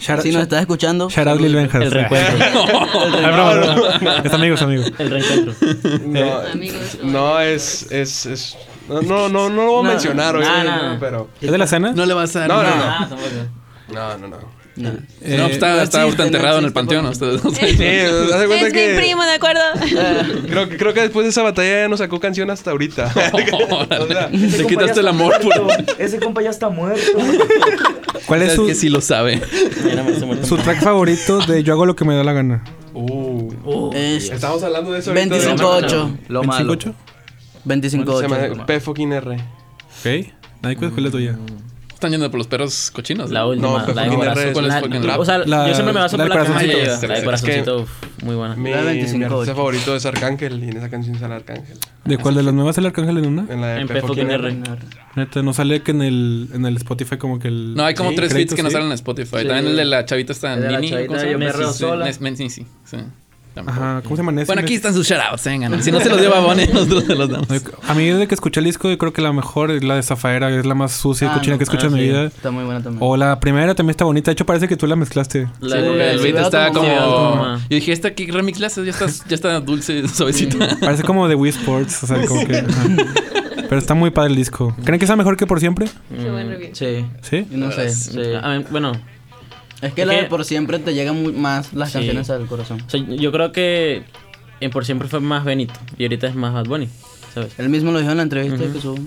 si 0.00 0.32
nos 0.32 0.42
estás 0.42 0.60
escuchando, 0.60 1.08
shout 1.10 1.26
out 1.28 1.40
Lil 1.40 1.54
Benjas. 1.54 1.82
El 1.82 1.90
reencuentro. 1.90 2.44
Es 4.24 4.32
amigo, 4.32 4.54
es 4.54 4.62
amigo. 4.62 4.84
El 4.98 5.10
reencuentro. 5.10 5.54
no, 6.06 6.38
Amigos, 6.52 6.98
no 7.02 7.40
es, 7.40 7.90
es, 7.90 8.26
es 8.26 8.56
no, 8.88 9.00
no, 9.02 9.28
no, 9.28 9.48
no 9.48 9.64
lo 9.64 9.72
voy 9.72 9.80
a 9.80 9.82
No, 9.84 9.88
mencionar 9.90 10.36
hoy, 10.36 10.44
no, 10.44 10.92
no. 10.94 11.00
pero 11.00 11.28
¿Es 11.40 11.50
de 11.50 11.58
la 11.58 11.66
cena? 11.66 11.92
No 11.92 12.04
le 12.06 12.14
vas 12.14 12.34
a 12.36 12.40
dar 12.40 12.48
No, 12.48 12.56
no, 12.56 12.62
nada. 12.62 13.08
no. 13.10 13.16
Ah. 13.98 14.16
No, 14.18 14.28
no, 14.28 14.36
no. 14.76 14.90
No. 14.90 14.96
no, 14.96 15.00
pues 15.20 15.52
está, 15.52 15.76
no 15.76 15.82
está 15.82 16.02
ahorita 16.02 16.26
enterrado 16.26 16.58
en 16.58 16.64
el 16.64 16.72
panteón. 16.72 17.04
no. 17.04 17.14
Sí, 17.14 17.20
cuenta 17.20 18.66
Es 18.66 18.72
que. 18.72 18.88
mi 18.92 18.98
primo, 18.98 19.22
¿de 19.24 19.32
acuerdo? 19.32 19.60
Creo, 20.48 20.68
que- 20.68 20.76
creo 20.76 20.94
que 20.94 21.00
después 21.02 21.24
de 21.24 21.30
esa 21.30 21.42
batalla 21.42 21.82
ya 21.82 21.88
no 21.88 21.96
sacó 21.96 22.18
canción 22.20 22.50
hasta 22.50 22.70
ahorita. 22.72 23.12
O 23.74 24.06
sea, 24.06 24.28
Te 24.30 24.66
quitaste 24.66 25.00
el 25.00 25.08
amor 25.08 25.34
por. 25.40 25.84
Ese 25.98 26.18
compa 26.18 26.42
ya 26.42 26.50
está 26.50 26.68
muerto. 26.68 27.00
¿Cuál 28.26 28.42
es 28.42 28.50
Es 28.50 28.54
su, 28.56 28.66
que 28.66 28.74
sí 28.74 28.88
lo 28.88 29.00
sabe. 29.00 29.40
No 29.94 30.44
su 30.46 30.56
track 30.56 30.80
favorito 30.82 31.38
de 31.46 31.62
Yo 31.62 31.72
hago 31.74 31.86
lo 31.86 31.94
que 31.96 32.04
me 32.04 32.14
da 32.14 32.24
la 32.24 32.32
gana? 32.32 32.64
Es 33.94 34.30
Estamos 34.30 34.62
hablando 34.62 34.92
de 34.92 35.00
eso 35.00 35.10
ahorita. 35.10 35.36
25-8. 35.36 36.16
Lo 36.28 36.42
malo. 36.44 36.74
¿25? 36.74 36.94
25-8. 37.66 38.04
25-8. 38.56 38.66
P 38.66 38.80
fucking 38.80 39.12
R. 39.12 39.34
Ok. 39.34 40.32
Nadie 40.62 40.76
cuál 40.76 40.92
es 40.96 41.02
la 41.02 41.10
tuya. 41.10 41.36
Están 41.94 42.10
yendo 42.10 42.30
por 42.30 42.38
los 42.38 42.46
perros 42.46 42.90
cochinos. 42.92 43.30
La 43.30 43.40
¿no? 43.40 43.48
última, 43.50 43.86
No, 43.86 43.94
la 43.94 44.02
de 44.02 44.08
corazón. 44.52 44.92
O 45.18 45.24
sea, 45.24 45.38
La- 45.38 45.68
yo 45.68 45.74
siempre 45.74 45.94
me 45.94 46.00
baso 46.00 46.16
la 46.16 46.24
por 46.26 46.36
la 46.36 46.44
canción. 46.44 47.08
La 47.08 47.14
de 47.18 47.24
corazoncito, 47.24 47.80
uf, 47.82 47.90
muy 48.22 48.34
buena. 48.34 48.56
Mi, 48.56 48.70
La 48.70 48.82
mi 48.82 49.00
25-8. 49.00 49.24
artista 49.32 49.54
favorito 49.54 49.96
es 49.96 50.04
Arcángel 50.06 50.62
y 50.64 50.68
en 50.70 50.76
esa 50.76 50.90
canción 50.90 51.18
sale 51.18 51.34
Arcángel. 51.34 51.78
¿De 52.04 52.18
cuál 52.18 52.34
de 52.34 52.42
las 52.42 52.52
nuevas 52.52 52.76
el 52.76 52.84
arcángel 52.86 53.16
en 53.18 53.26
una? 53.26 53.46
En 53.50 53.60
la 53.60 53.66
de 53.68 53.80
En 53.80 53.88
P 53.88 53.94
P 53.94 54.00
fucking 54.02 54.26
fucking 54.28 54.30
R. 54.30 54.48
R. 54.48 54.78
Neta, 55.16 55.42
no 55.42 55.54
sale 55.54 55.82
que 55.82 55.92
en 55.92 56.02
el, 56.02 56.48
en 56.52 56.66
el 56.66 56.76
Spotify 56.76 57.16
como 57.16 57.38
que 57.38 57.48
el. 57.48 57.74
No, 57.74 57.84
hay 57.84 57.94
como 57.94 58.10
Sí, 58.10 58.16
tres 58.16 58.32
feats 58.34 58.54
que 58.54 58.62
no 58.62 58.70
salen 58.70 58.88
en 58.88 58.92
Spotify. 58.94 59.38
Sí. 59.40 59.46
También 59.46 59.66
el 59.68 59.76
de 59.76 59.84
la 59.86 60.04
chavita 60.04 60.32
está 60.32 60.56
la 60.56 60.78
Nini. 60.78 60.90
Perreo 60.90 61.38
Messi, 61.38 61.78
Sola. 61.78 62.12
Sí. 62.12 62.98
Sí. 63.54 63.60
Ajá, 63.66 64.00
¿cómo 64.02 64.16
se 64.16 64.22
llama? 64.22 64.42
Bueno, 64.46 64.62
aquí 64.62 64.74
están 64.74 64.94
sus 64.94 65.06
shoutouts, 65.06 65.44
vengan. 65.44 65.82
Si 65.82 65.90
no 65.92 66.00
se 66.00 66.08
los 66.08 66.20
dio 66.20 66.30
Babone, 66.30 66.66
nosotros 66.72 67.04
se 67.04 67.14
los 67.14 67.28
damos. 67.30 67.48
A 67.88 67.94
mí 67.94 68.06
desde 68.08 68.26
que 68.26 68.34
escuché 68.34 68.60
el 68.60 68.66
disco, 68.66 68.88
yo 68.90 68.98
creo 68.98 69.12
que 69.12 69.22
la 69.22 69.32
mejor 69.32 69.70
es 69.70 69.84
la 69.84 69.96
de 69.96 70.02
Zafaera, 70.02 70.50
es 70.50 70.66
la 70.66 70.74
más 70.74 70.92
sucia 70.92 71.26
y 71.26 71.30
Ah, 71.30 71.34
cochina 71.34 71.54
no, 71.54 71.58
que 71.58 71.64
escucho 71.64 71.86
ah, 71.86 71.88
en 71.88 71.92
mi 71.94 72.00
sí. 72.00 72.06
vida. 72.06 72.24
Está 72.26 72.50
muy 72.50 72.64
buena 72.64 72.82
también. 72.82 72.98
O 73.02 73.16
la 73.16 73.38
primera 73.40 73.74
también 73.74 73.90
está 73.92 74.04
bonita. 74.04 74.30
De 74.30 74.32
hecho, 74.32 74.46
parece 74.46 74.68
que 74.68 74.76
tú 74.76 74.86
la 74.86 74.96
mezclaste. 74.96 75.48
La 75.60 75.76
Sí, 75.76 75.82
el 75.86 76.18
sí, 76.20 76.32
beat 76.32 76.44
está 76.46 76.70
como. 76.70 76.86
Sí. 76.86 77.62
Yo 77.70 77.76
dije, 77.76 77.92
esta 77.92 78.08
aquí 78.08 78.26
remix 78.30 78.62
haces, 78.62 78.84
ya 78.84 78.90
está, 78.90 79.06
ya 79.28 79.34
está 79.34 79.60
dulce, 79.60 80.06
suavecita. 80.14 80.76
Parece 80.80 81.02
como 81.02 81.28
de 81.28 81.34
Wii 81.34 81.50
Sports. 81.50 82.02
O 82.04 82.06
sea, 82.06 82.24
como 82.26 82.46
que. 82.46 82.56
ajá. 82.56 82.88
Pero 83.68 83.78
está 83.78 83.94
muy 83.94 84.10
padre 84.10 84.30
el 84.30 84.36
disco. 84.36 84.76
¿Creen 84.84 85.00
que 85.00 85.06
sea 85.06 85.16
mejor 85.16 85.36
que 85.36 85.46
por 85.46 85.58
siempre? 85.58 85.86
Qué 86.14 86.30
buen 86.30 86.48
review. 86.50 86.70
Sí, 86.74 87.06
¿Sí? 87.22 87.46
No 87.50 87.72
sé. 87.72 87.88
sí. 87.90 88.20
A 88.40 88.58
mí, 88.58 88.64
bueno, 88.70 88.92
Es 89.86 89.92
que 89.94 90.02
Es 90.02 90.06
la 90.08 90.14
de 90.14 90.24
por 90.24 90.44
siempre 90.44 90.78
te 90.78 90.94
llegan 90.94 91.22
muy 91.22 91.32
más 91.32 91.72
las 91.72 91.88
Sí. 91.90 91.94
canciones 91.98 92.30
al 92.30 92.46
corazón. 92.46 92.82
o 92.86 92.90
sea, 92.90 93.00
yo 93.00 93.30
creo 93.32 93.52
que 93.52 94.04
en 94.60 94.70
Por 94.70 94.84
Siempre 94.84 95.08
fue 95.08 95.20
más 95.20 95.44
Benito 95.44 95.74
y 95.98 96.04
ahorita 96.04 96.26
es 96.28 96.34
más 96.34 96.52
Bad 96.54 96.66
Bunny, 96.66 96.88
¿sabes? 97.34 97.58
Él 97.58 97.68
mismo 97.68 97.92
lo 97.92 97.98
dijo 97.98 98.10
en 98.10 98.16
la 98.16 98.22
entrevista 98.22 98.62
Ujú. 98.64 98.72
que 98.72 98.80
subo. 98.80 98.98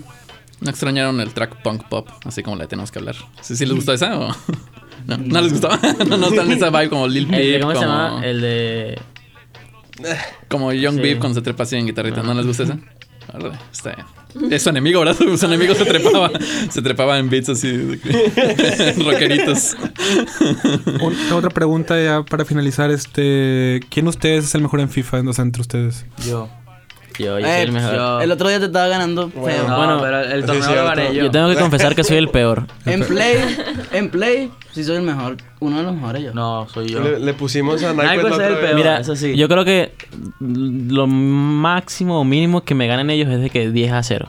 ¿No 0.60 0.70
extrañaron 0.70 1.20
el 1.20 1.32
track 1.34 1.62
punk 1.62 1.84
pop? 1.88 2.08
Así 2.24 2.42
como 2.42 2.56
la 2.56 2.66
tenemos 2.66 2.90
que 2.90 2.98
hablar. 2.98 3.14
¿Sí, 3.42 3.56
sí 3.56 3.64
les 3.66 3.74
gustó 3.74 3.92
esa 3.92 4.18
o...? 4.18 4.34
No, 5.06 5.16
¿no 5.16 5.40
les 5.40 5.52
gustó? 5.52 5.68
no, 6.08 6.16
no 6.18 6.26
están 6.28 6.50
esa 6.50 6.68
vibe 6.70 6.90
como 6.90 7.06
Lil 7.08 7.26
Peep, 7.30 7.60
¿Cómo 7.62 7.72
se 7.72 7.78
como, 7.78 7.88
llama? 7.88 8.26
El 8.26 8.40
de... 8.42 9.00
como 10.48 10.72
Young 10.72 10.96
Sí. 10.96 11.00
Beep 11.00 11.18
cuando 11.18 11.36
se 11.40 11.42
trepa 11.42 11.62
así 11.62 11.76
en 11.76 11.86
guitarrita. 11.86 12.22
¿No 12.22 12.34
les 12.34 12.46
gusta 12.46 12.64
esa? 12.64 12.78
Está 13.72 13.94
bien. 13.94 14.06
Es 14.50 14.62
su 14.62 14.68
enemigo, 14.70 15.00
¿verdad? 15.00 15.16
Su 15.38 15.46
enemigo 15.46 15.74
se 15.74 15.84
trepaba. 15.84 16.30
Se 16.70 16.82
trepaba 16.82 17.18
en 17.18 17.30
beats 17.30 17.48
así. 17.48 17.98
que- 18.02 18.94
rockeritos. 19.04 19.76
Otra 21.32 21.50
pregunta 21.50 22.00
ya 22.02 22.22
para 22.22 22.44
finalizar. 22.44 22.90
este 22.90 23.80
¿Quién 23.90 24.06
de 24.06 24.10
ustedes 24.10 24.44
es 24.44 24.54
el 24.54 24.62
mejor 24.62 24.80
en 24.80 24.88
FIFA 24.90 25.20
o 25.26 25.32
sea, 25.32 25.42
entre 25.44 25.62
ustedes? 25.62 26.04
yo. 26.28 26.48
Yo, 27.18 27.38
yo 27.38 27.44
soy 27.46 27.50
Eh, 27.54 27.62
el 27.62 27.72
mejor. 27.72 27.94
yo- 27.94 28.20
El 28.20 28.30
otro 28.32 28.48
día 28.48 28.58
te 28.60 28.66
estaba 28.66 28.86
ganando 28.88 29.28
feo. 29.30 29.68
No, 29.68 29.76
Bueno, 29.76 29.98
pero 30.00 30.20
el 30.20 30.40
sí, 30.42 30.46
torneo 30.46 30.64
cierto. 30.64 30.82
lo 30.82 30.88
gané 30.88 31.14
yo. 31.14 31.24
Yo 31.24 31.30
tengo 31.30 31.48
que 31.50 31.56
confesar 31.56 31.94
que 31.94 32.04
soy 32.04 32.16
el 32.18 32.28
peor. 32.28 32.66
En 32.86 33.04
play, 33.04 33.36
en 33.92 34.10
play, 34.10 34.50
sí 34.72 34.84
soy 34.84 34.96
el 34.96 35.02
mejor. 35.02 35.36
Uno 35.60 35.78
de 35.78 35.82
los 35.82 35.94
mejores 35.94 36.22
yo. 36.22 36.32
No, 36.34 36.68
soy 36.72 36.88
yo. 36.88 37.00
Le, 37.00 37.18
le 37.18 37.34
pusimos 37.34 37.82
a 37.82 37.92
Nike 37.92 38.06
Nike 38.16 38.22
la 38.22 38.28
es 38.28 38.38
el 38.40 38.54
vez. 38.54 38.58
peor. 38.60 38.74
Mira, 38.76 39.00
eso 39.00 39.16
sí. 39.16 39.34
yo 39.36 39.48
creo 39.48 39.64
que 39.64 39.92
lo 40.40 41.06
máximo 41.08 42.20
o 42.20 42.24
mínimo 42.24 42.62
que 42.62 42.74
me 42.74 42.86
ganan 42.86 43.10
ellos 43.10 43.28
es 43.28 43.40
de 43.40 43.50
que 43.50 43.70
10 43.70 43.92
a 43.92 44.02
0. 44.02 44.28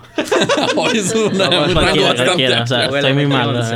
Hoy 0.76 0.92
es 0.98 1.14
una- 1.14 1.50
No, 1.50 1.62
un 1.66 1.68
rango 1.68 1.74
cualquiera, 1.74 2.16
cualquiera, 2.26 2.64
o 2.64 2.68
sea, 2.68 2.86
estoy 2.86 3.14
muy 3.14 3.28
mal. 3.28 3.64
Sí. 3.64 3.76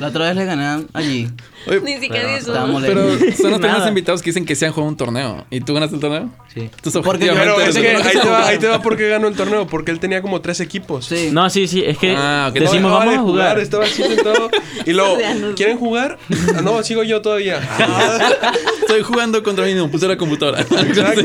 La 0.00 0.08
otra 0.08 0.26
vez 0.26 0.36
le 0.36 0.44
gané 0.44 0.84
allí. 0.92 1.28
Oye, 1.66 1.80
Ni 1.80 1.98
siquiera 2.00 2.36
estábamos 2.36 2.82
Pero 2.82 3.02
son 3.36 3.50
los 3.52 3.60
primeros 3.60 3.86
invitados 3.88 4.22
que 4.22 4.30
dicen 4.30 4.44
que 4.44 4.54
se 4.56 4.66
han 4.66 4.72
jugado 4.72 4.88
un 4.90 4.96
torneo. 4.96 5.44
¿Y 5.50 5.60
tú 5.60 5.74
ganaste 5.74 5.94
el 5.96 6.00
torneo? 6.00 6.28
Sí. 6.52 6.60
Entonces, 6.60 7.02
Porque 7.04 7.26
yo- 7.26 7.34
Pero 7.34 7.56
objetivamente 7.56 7.68
es 7.68 7.76
que 7.76 7.90
el 7.90 8.16
ahí 8.16 8.22
te, 8.22 8.28
va, 8.28 8.46
ahí 8.48 8.58
te 8.58 8.68
va 8.68 8.82
porque 8.82 9.08
ganó 9.08 9.28
el 9.28 9.34
torneo. 9.36 9.66
Porque 9.66 9.90
él 9.90 10.00
tenía 10.00 10.20
como 10.22 10.40
tres 10.40 10.60
equipos. 10.60 11.06
Sí. 11.06 11.30
No, 11.32 11.48
sí, 11.50 11.66
sí, 11.66 11.82
es 11.84 11.98
que 11.98 12.14
Ah, 12.16 12.48
ok. 12.50 12.58
decimos 12.58 12.82
No 12.90 12.98
vamos 12.98 13.14
a 13.14 13.18
jugar. 13.20 13.58
Estaba 13.58 13.84
así 13.84 14.02
sentado. 14.02 14.50
Y 14.86 14.92
luego. 14.92 15.16
¿quieren 15.56 15.78
jugar? 15.78 16.18
Ah, 16.56 16.60
no, 16.62 16.82
sigo 16.82 17.02
yo 17.04 17.22
todavía. 17.22 17.60
Estoy 18.80 19.02
jugando 19.02 19.42
contra 19.42 19.64
mí 19.64 19.72
mismo. 19.74 19.90
Puse 19.90 20.08
la 20.08 20.16
computadora. 20.16 20.60
Exacto. 20.70 21.22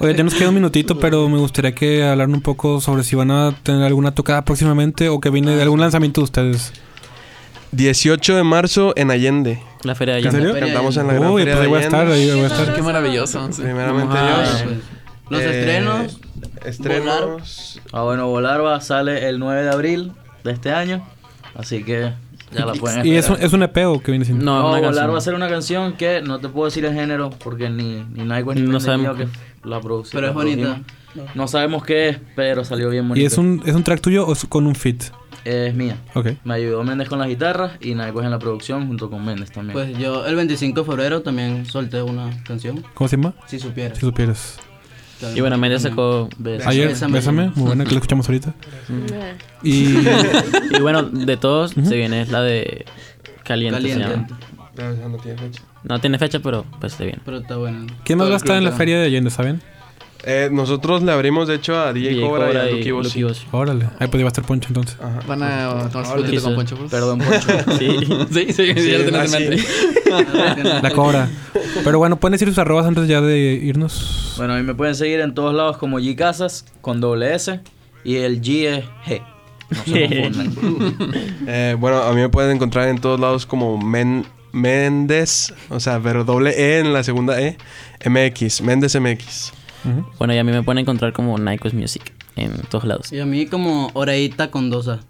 Oye, 0.00 0.14
ya 0.14 0.24
nos 0.24 0.34
queda 0.34 0.48
un 0.48 0.54
minutito, 0.54 0.98
pero 0.98 1.28
me 1.28 1.38
gustaría 1.38 1.74
que 1.74 2.02
hablaran 2.04 2.34
un 2.34 2.40
poco 2.40 2.80
sobre 2.80 3.04
si 3.04 3.14
van 3.16 3.30
a 3.30 3.54
tener 3.62 3.82
alguna 3.82 4.14
tocada 4.14 4.44
próximamente 4.44 5.08
o 5.08 5.20
que 5.20 5.30
viene 5.30 5.54
de 5.56 5.62
algún 5.62 5.80
lanzamiento 5.80 6.20
de 6.20 6.24
ustedes. 6.24 6.72
18 7.74 8.36
de 8.36 8.42
marzo 8.42 8.92
en 8.96 9.10
Allende. 9.10 9.60
La 9.82 9.94
feria 9.94 10.14
de 10.14 10.20
¿En 10.20 10.26
allá. 10.28 10.38
serio? 10.38 10.54
Cantamos 10.58 10.96
en 10.96 11.06
la 11.06 11.12
Gran 11.14 11.30
Uy, 11.30 11.42
Feria 11.42 11.54
pues 11.54 11.60
ahí 11.60 11.62
de 11.64 11.68
voy 11.68 11.78
a 11.78 11.84
estar, 11.84 12.06
Allende. 12.06 12.22
ahí 12.22 12.30
voy 12.40 12.44
a 12.44 12.46
estar. 12.46 12.74
Qué 12.74 12.82
maravilloso. 12.82 13.52
sí. 13.52 13.62
Primeramente 13.62 14.14
Dios. 14.16 14.64
Los 15.30 15.40
Eh, 15.40 15.58
estrenos. 15.60 16.20
Estrenos. 16.64 17.80
Ah, 17.92 18.02
bueno, 18.02 18.28
Volarva 18.28 18.80
sale 18.80 19.28
el 19.28 19.38
9 19.38 19.62
de 19.62 19.70
abril 19.70 20.12
de 20.44 20.52
este 20.52 20.72
año. 20.72 21.06
Así 21.54 21.84
que 21.84 22.12
ya 22.52 22.66
la 22.66 22.72
pueden 22.74 23.04
¿Y 23.06 23.14
es 23.16 23.26
un, 23.26 23.32
esperar. 23.32 23.46
es 23.46 23.52
un 23.52 23.62
EP 23.62 23.76
o 23.86 24.00
qué 24.02 24.10
viene 24.12 24.24
siendo? 24.24 24.44
No, 24.44 24.52
No, 24.54 24.58
una 24.68 24.76
Volar 24.78 24.82
canción. 24.94 25.14
va 25.14 25.18
a 25.18 25.20
ser 25.20 25.34
una 25.34 25.48
canción 25.48 25.92
que 25.94 26.20
no 26.22 26.40
te 26.40 26.48
puedo 26.48 26.66
decir 26.66 26.84
el 26.84 26.94
género 26.94 27.30
porque 27.30 27.70
ni, 27.70 28.04
ni 28.12 28.24
Nike 28.24 28.54
ni 28.54 28.62
No 28.62 28.72
no 28.72 28.80
sabemos. 28.80 29.16
que 29.16 29.28
la 29.64 29.80
produce. 29.80 30.10
Pero 30.12 30.22
la 30.22 30.28
es 30.28 30.34
bonita. 30.34 30.80
No 31.34 31.46
sabemos 31.46 31.84
qué 31.84 32.08
es, 32.08 32.18
pero 32.34 32.64
salió 32.64 32.90
bien 32.90 33.08
bonito. 33.08 33.22
¿Y 33.22 33.26
es 33.26 33.38
un, 33.38 33.62
es 33.64 33.74
un 33.74 33.84
track 33.84 34.00
tuyo 34.00 34.26
o 34.26 34.32
es 34.32 34.44
con 34.46 34.66
un 34.66 34.74
fit? 34.74 35.04
Es 35.44 35.74
mía. 35.74 35.98
Ok. 36.14 36.28
Me 36.44 36.54
ayudó 36.54 36.82
Méndez 36.84 37.08
con 37.08 37.18
las 37.18 37.28
guitarras 37.28 37.72
y 37.80 37.94
Nike 37.94 38.18
en 38.18 38.30
la 38.30 38.38
producción 38.38 38.86
junto 38.86 39.10
con 39.10 39.24
Méndez 39.24 39.50
también. 39.52 39.72
Pues 39.74 39.98
yo 39.98 40.26
el 40.26 40.34
25 40.36 40.80
de 40.80 40.86
febrero 40.86 41.22
también 41.22 41.66
solté 41.66 42.02
una 42.02 42.30
canción. 42.44 42.82
¿Cómo 42.94 43.08
se 43.08 43.16
llama? 43.16 43.34
Si 43.46 43.58
supieras. 43.58 43.98
Si 43.98 44.06
supieras. 44.06 44.58
Y 45.34 45.40
bueno, 45.40 45.56
Media 45.56 45.78
sacó... 45.78 46.28
Besa. 46.38 46.68
Ayer, 46.68 46.88
Bésame. 46.88 47.12
Bésame, 47.14 47.52
muy 47.54 47.66
buena, 47.66 47.84
que 47.84 47.90
la 47.92 47.96
escuchamos 47.96 48.28
ahorita. 48.28 48.52
Ah. 48.90 49.32
Y 49.62 49.96
Y 50.76 50.80
bueno, 50.80 51.02
de 51.04 51.36
todos 51.36 51.70
se 51.72 51.96
viene 51.96 52.26
la 52.26 52.42
de 52.42 52.84
Caliente. 53.42 53.80
se 53.80 53.88
Caliente. 53.98 54.10
llama. 54.14 55.08
No, 55.08 55.18
tiene 55.18 55.38
fecha. 55.38 55.62
No 55.84 56.00
tiene 56.00 56.18
fecha, 56.18 56.40
pero 56.40 56.64
pues 56.80 56.94
se 56.94 57.04
viene. 57.04 57.20
Pero 57.24 57.38
está 57.38 57.56
bueno. 57.56 57.86
¿quién 58.04 58.18
más 58.18 58.28
va 58.28 58.34
a 58.34 58.36
estar 58.38 58.56
en 58.56 58.64
la 58.64 58.72
feria 58.72 58.98
de 58.98 59.06
Allende, 59.06 59.30
saben? 59.30 59.62
Eh, 60.26 60.48
nosotros 60.50 61.02
le 61.02 61.12
abrimos, 61.12 61.48
de 61.48 61.56
hecho, 61.56 61.78
a 61.78 61.92
DJ, 61.92 62.10
DJ 62.10 62.22
Cobra, 62.22 62.46
Cobra 62.46 62.64
y 62.64 62.68
a 62.68 62.76
Lucky 62.76 63.22
Boss. 63.22 63.46
Órale. 63.52 63.88
Ahí 63.98 64.08
podría 64.08 64.26
estar 64.26 64.44
Poncho 64.44 64.68
entonces. 64.68 64.96
Ajá. 65.00 65.20
Van 65.26 65.42
a 65.42 65.88
tomar 65.90 66.06
su 66.06 66.12
Órale. 66.12 66.26
fotito 66.26 66.42
con 66.42 66.54
Poncho. 66.54 66.76
pues. 66.76 66.90
Perdón, 66.90 67.18
Poncho. 67.18 67.48
Sí. 67.78 67.98
Sí, 68.32 68.52
sí, 68.52 68.74
sí, 68.74 68.90
ya 68.90 68.98
lo 68.98 69.04
tenés 69.04 69.34
ah, 69.34 69.38
en 69.38 69.50
mente. 69.50 69.64
La 70.82 70.90
cobra. 70.92 71.28
Pero 71.84 71.98
bueno, 71.98 72.16
pueden 72.16 72.32
decir 72.32 72.48
sus 72.48 72.58
arrobas 72.58 72.86
antes 72.86 73.06
ya 73.06 73.20
de 73.20 73.38
irnos. 73.38 74.34
Bueno, 74.38 74.54
a 74.54 74.56
mí 74.56 74.62
me 74.62 74.74
pueden 74.74 74.94
seguir 74.94 75.20
en 75.20 75.34
todos 75.34 75.54
lados 75.54 75.76
como 75.76 76.00
G 76.00 76.16
Casas 76.16 76.64
con 76.80 77.00
doble 77.00 77.34
S 77.34 77.60
y 78.04 78.16
el 78.16 78.40
G 78.40 78.66
es 78.68 78.84
G. 79.06 79.22
No 79.70 79.84
se 79.84 80.08
confundan. 80.54 81.12
Eh, 81.46 81.76
bueno, 81.78 81.98
a 82.02 82.10
mí 82.12 82.20
me 82.20 82.28
pueden 82.28 82.52
encontrar 82.56 82.88
en 82.88 82.98
todos 83.00 83.20
lados 83.20 83.44
como 83.46 83.76
Men 83.78 84.24
Méndez, 84.52 85.52
o 85.68 85.80
sea, 85.80 86.00
pero 86.00 86.24
doble 86.24 86.50
E 86.50 86.78
en 86.78 86.92
la 86.92 87.02
segunda 87.02 87.40
E, 87.42 87.58
MX, 88.08 88.62
Méndez 88.62 88.94
MX. 88.98 89.52
Bueno, 90.18 90.34
y 90.34 90.38
a 90.38 90.44
mí 90.44 90.52
me 90.52 90.62
pueden 90.62 90.78
encontrar 90.78 91.12
como 91.12 91.38
Nikos 91.38 91.74
Music 91.74 92.12
en 92.36 92.52
todos 92.70 92.84
lados. 92.84 93.12
Y 93.12 93.20
a 93.20 93.26
mí 93.26 93.46
como 93.46 93.90
Oreita 93.94 94.50
con 94.50 94.70
dosa. 94.70 95.00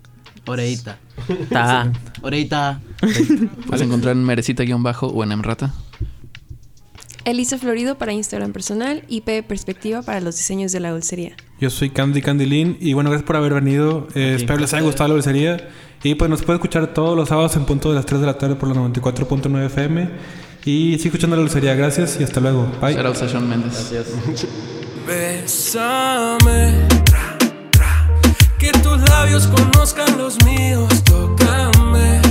Oreita. 0.47 0.99
Está. 1.29 1.93
Oreita. 2.23 2.81
Puedes 3.67 3.83
encontrar 3.83 4.17
en 4.17 4.25
Merecita-bajo 4.25 5.07
o 5.07 5.25
en 5.25 5.33
Emrata. 5.33 5.73
Elisa 7.25 7.57
Florido 7.57 7.97
para 7.97 8.13
Instagram 8.13 8.53
personal 8.53 9.03
y 9.09 9.23
P 9.23 9.43
Perspectiva 9.43 10.03
para 10.03 10.21
los 10.21 10.37
diseños 10.37 10.73
de 10.73 10.81
la 10.81 10.91
dulcería. 10.91 11.35
Yo 11.59 11.71
soy 11.71 11.89
Candy 11.89 12.21
Lin 12.45 12.77
y 12.81 12.93
bueno, 12.93 13.09
gracias 13.09 13.27
por 13.27 13.37
haber 13.37 13.55
venido. 13.55 14.09
Eh, 14.15 14.35
espero 14.37 14.59
les 14.59 14.75
haya 14.75 14.83
gustado 14.83 15.09
la 15.09 15.15
dulcería. 15.15 15.69
Y 16.03 16.17
pues 16.17 16.29
nos 16.29 16.43
puede 16.43 16.59
escuchar 16.59 16.93
todos 16.93 17.17
los 17.17 17.31
sábados 17.31 17.57
en 17.57 17.65
punto 17.65 17.89
de 17.89 17.95
las 17.95 18.05
3 18.05 18.21
de 18.21 18.27
la 18.27 18.37
tarde 18.37 18.57
por 18.57 18.69
la 18.69 18.75
94.9 18.75 19.67
FM. 19.67 20.11
Y 20.67 20.99
sigo 20.99 21.09
escuchando 21.09 21.37
la 21.37 21.43
lucería. 21.43 21.75
Gracias 21.75 22.19
y 22.19 22.25
hasta 22.25 22.41
luego. 22.41 22.67
Bye. 22.81 22.95
Shout 22.95 23.07
out 23.07 23.23
a 23.23 23.29
Sean 23.29 23.49
Méndez. 23.49 23.91
Gracias. 23.91 24.47
Bésame, 25.07 26.89
que 28.59 28.73
tus 28.83 28.99
labios 29.11 29.47
conozcan 29.49 30.17
los 30.17 30.43
míos. 30.45 30.89
Tócame 31.05 32.23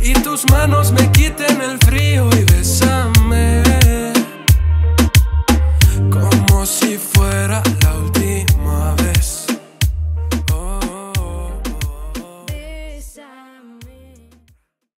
y 0.00 0.14
tus 0.14 0.48
manos 0.50 0.92
me 0.92 1.10
quiten 1.12 1.60
el 1.60 1.78
frío 1.78 2.28
y 2.32 2.44
bésame 2.52 3.62
como 6.10 6.66
si 6.66 6.98
fuera 6.98 7.62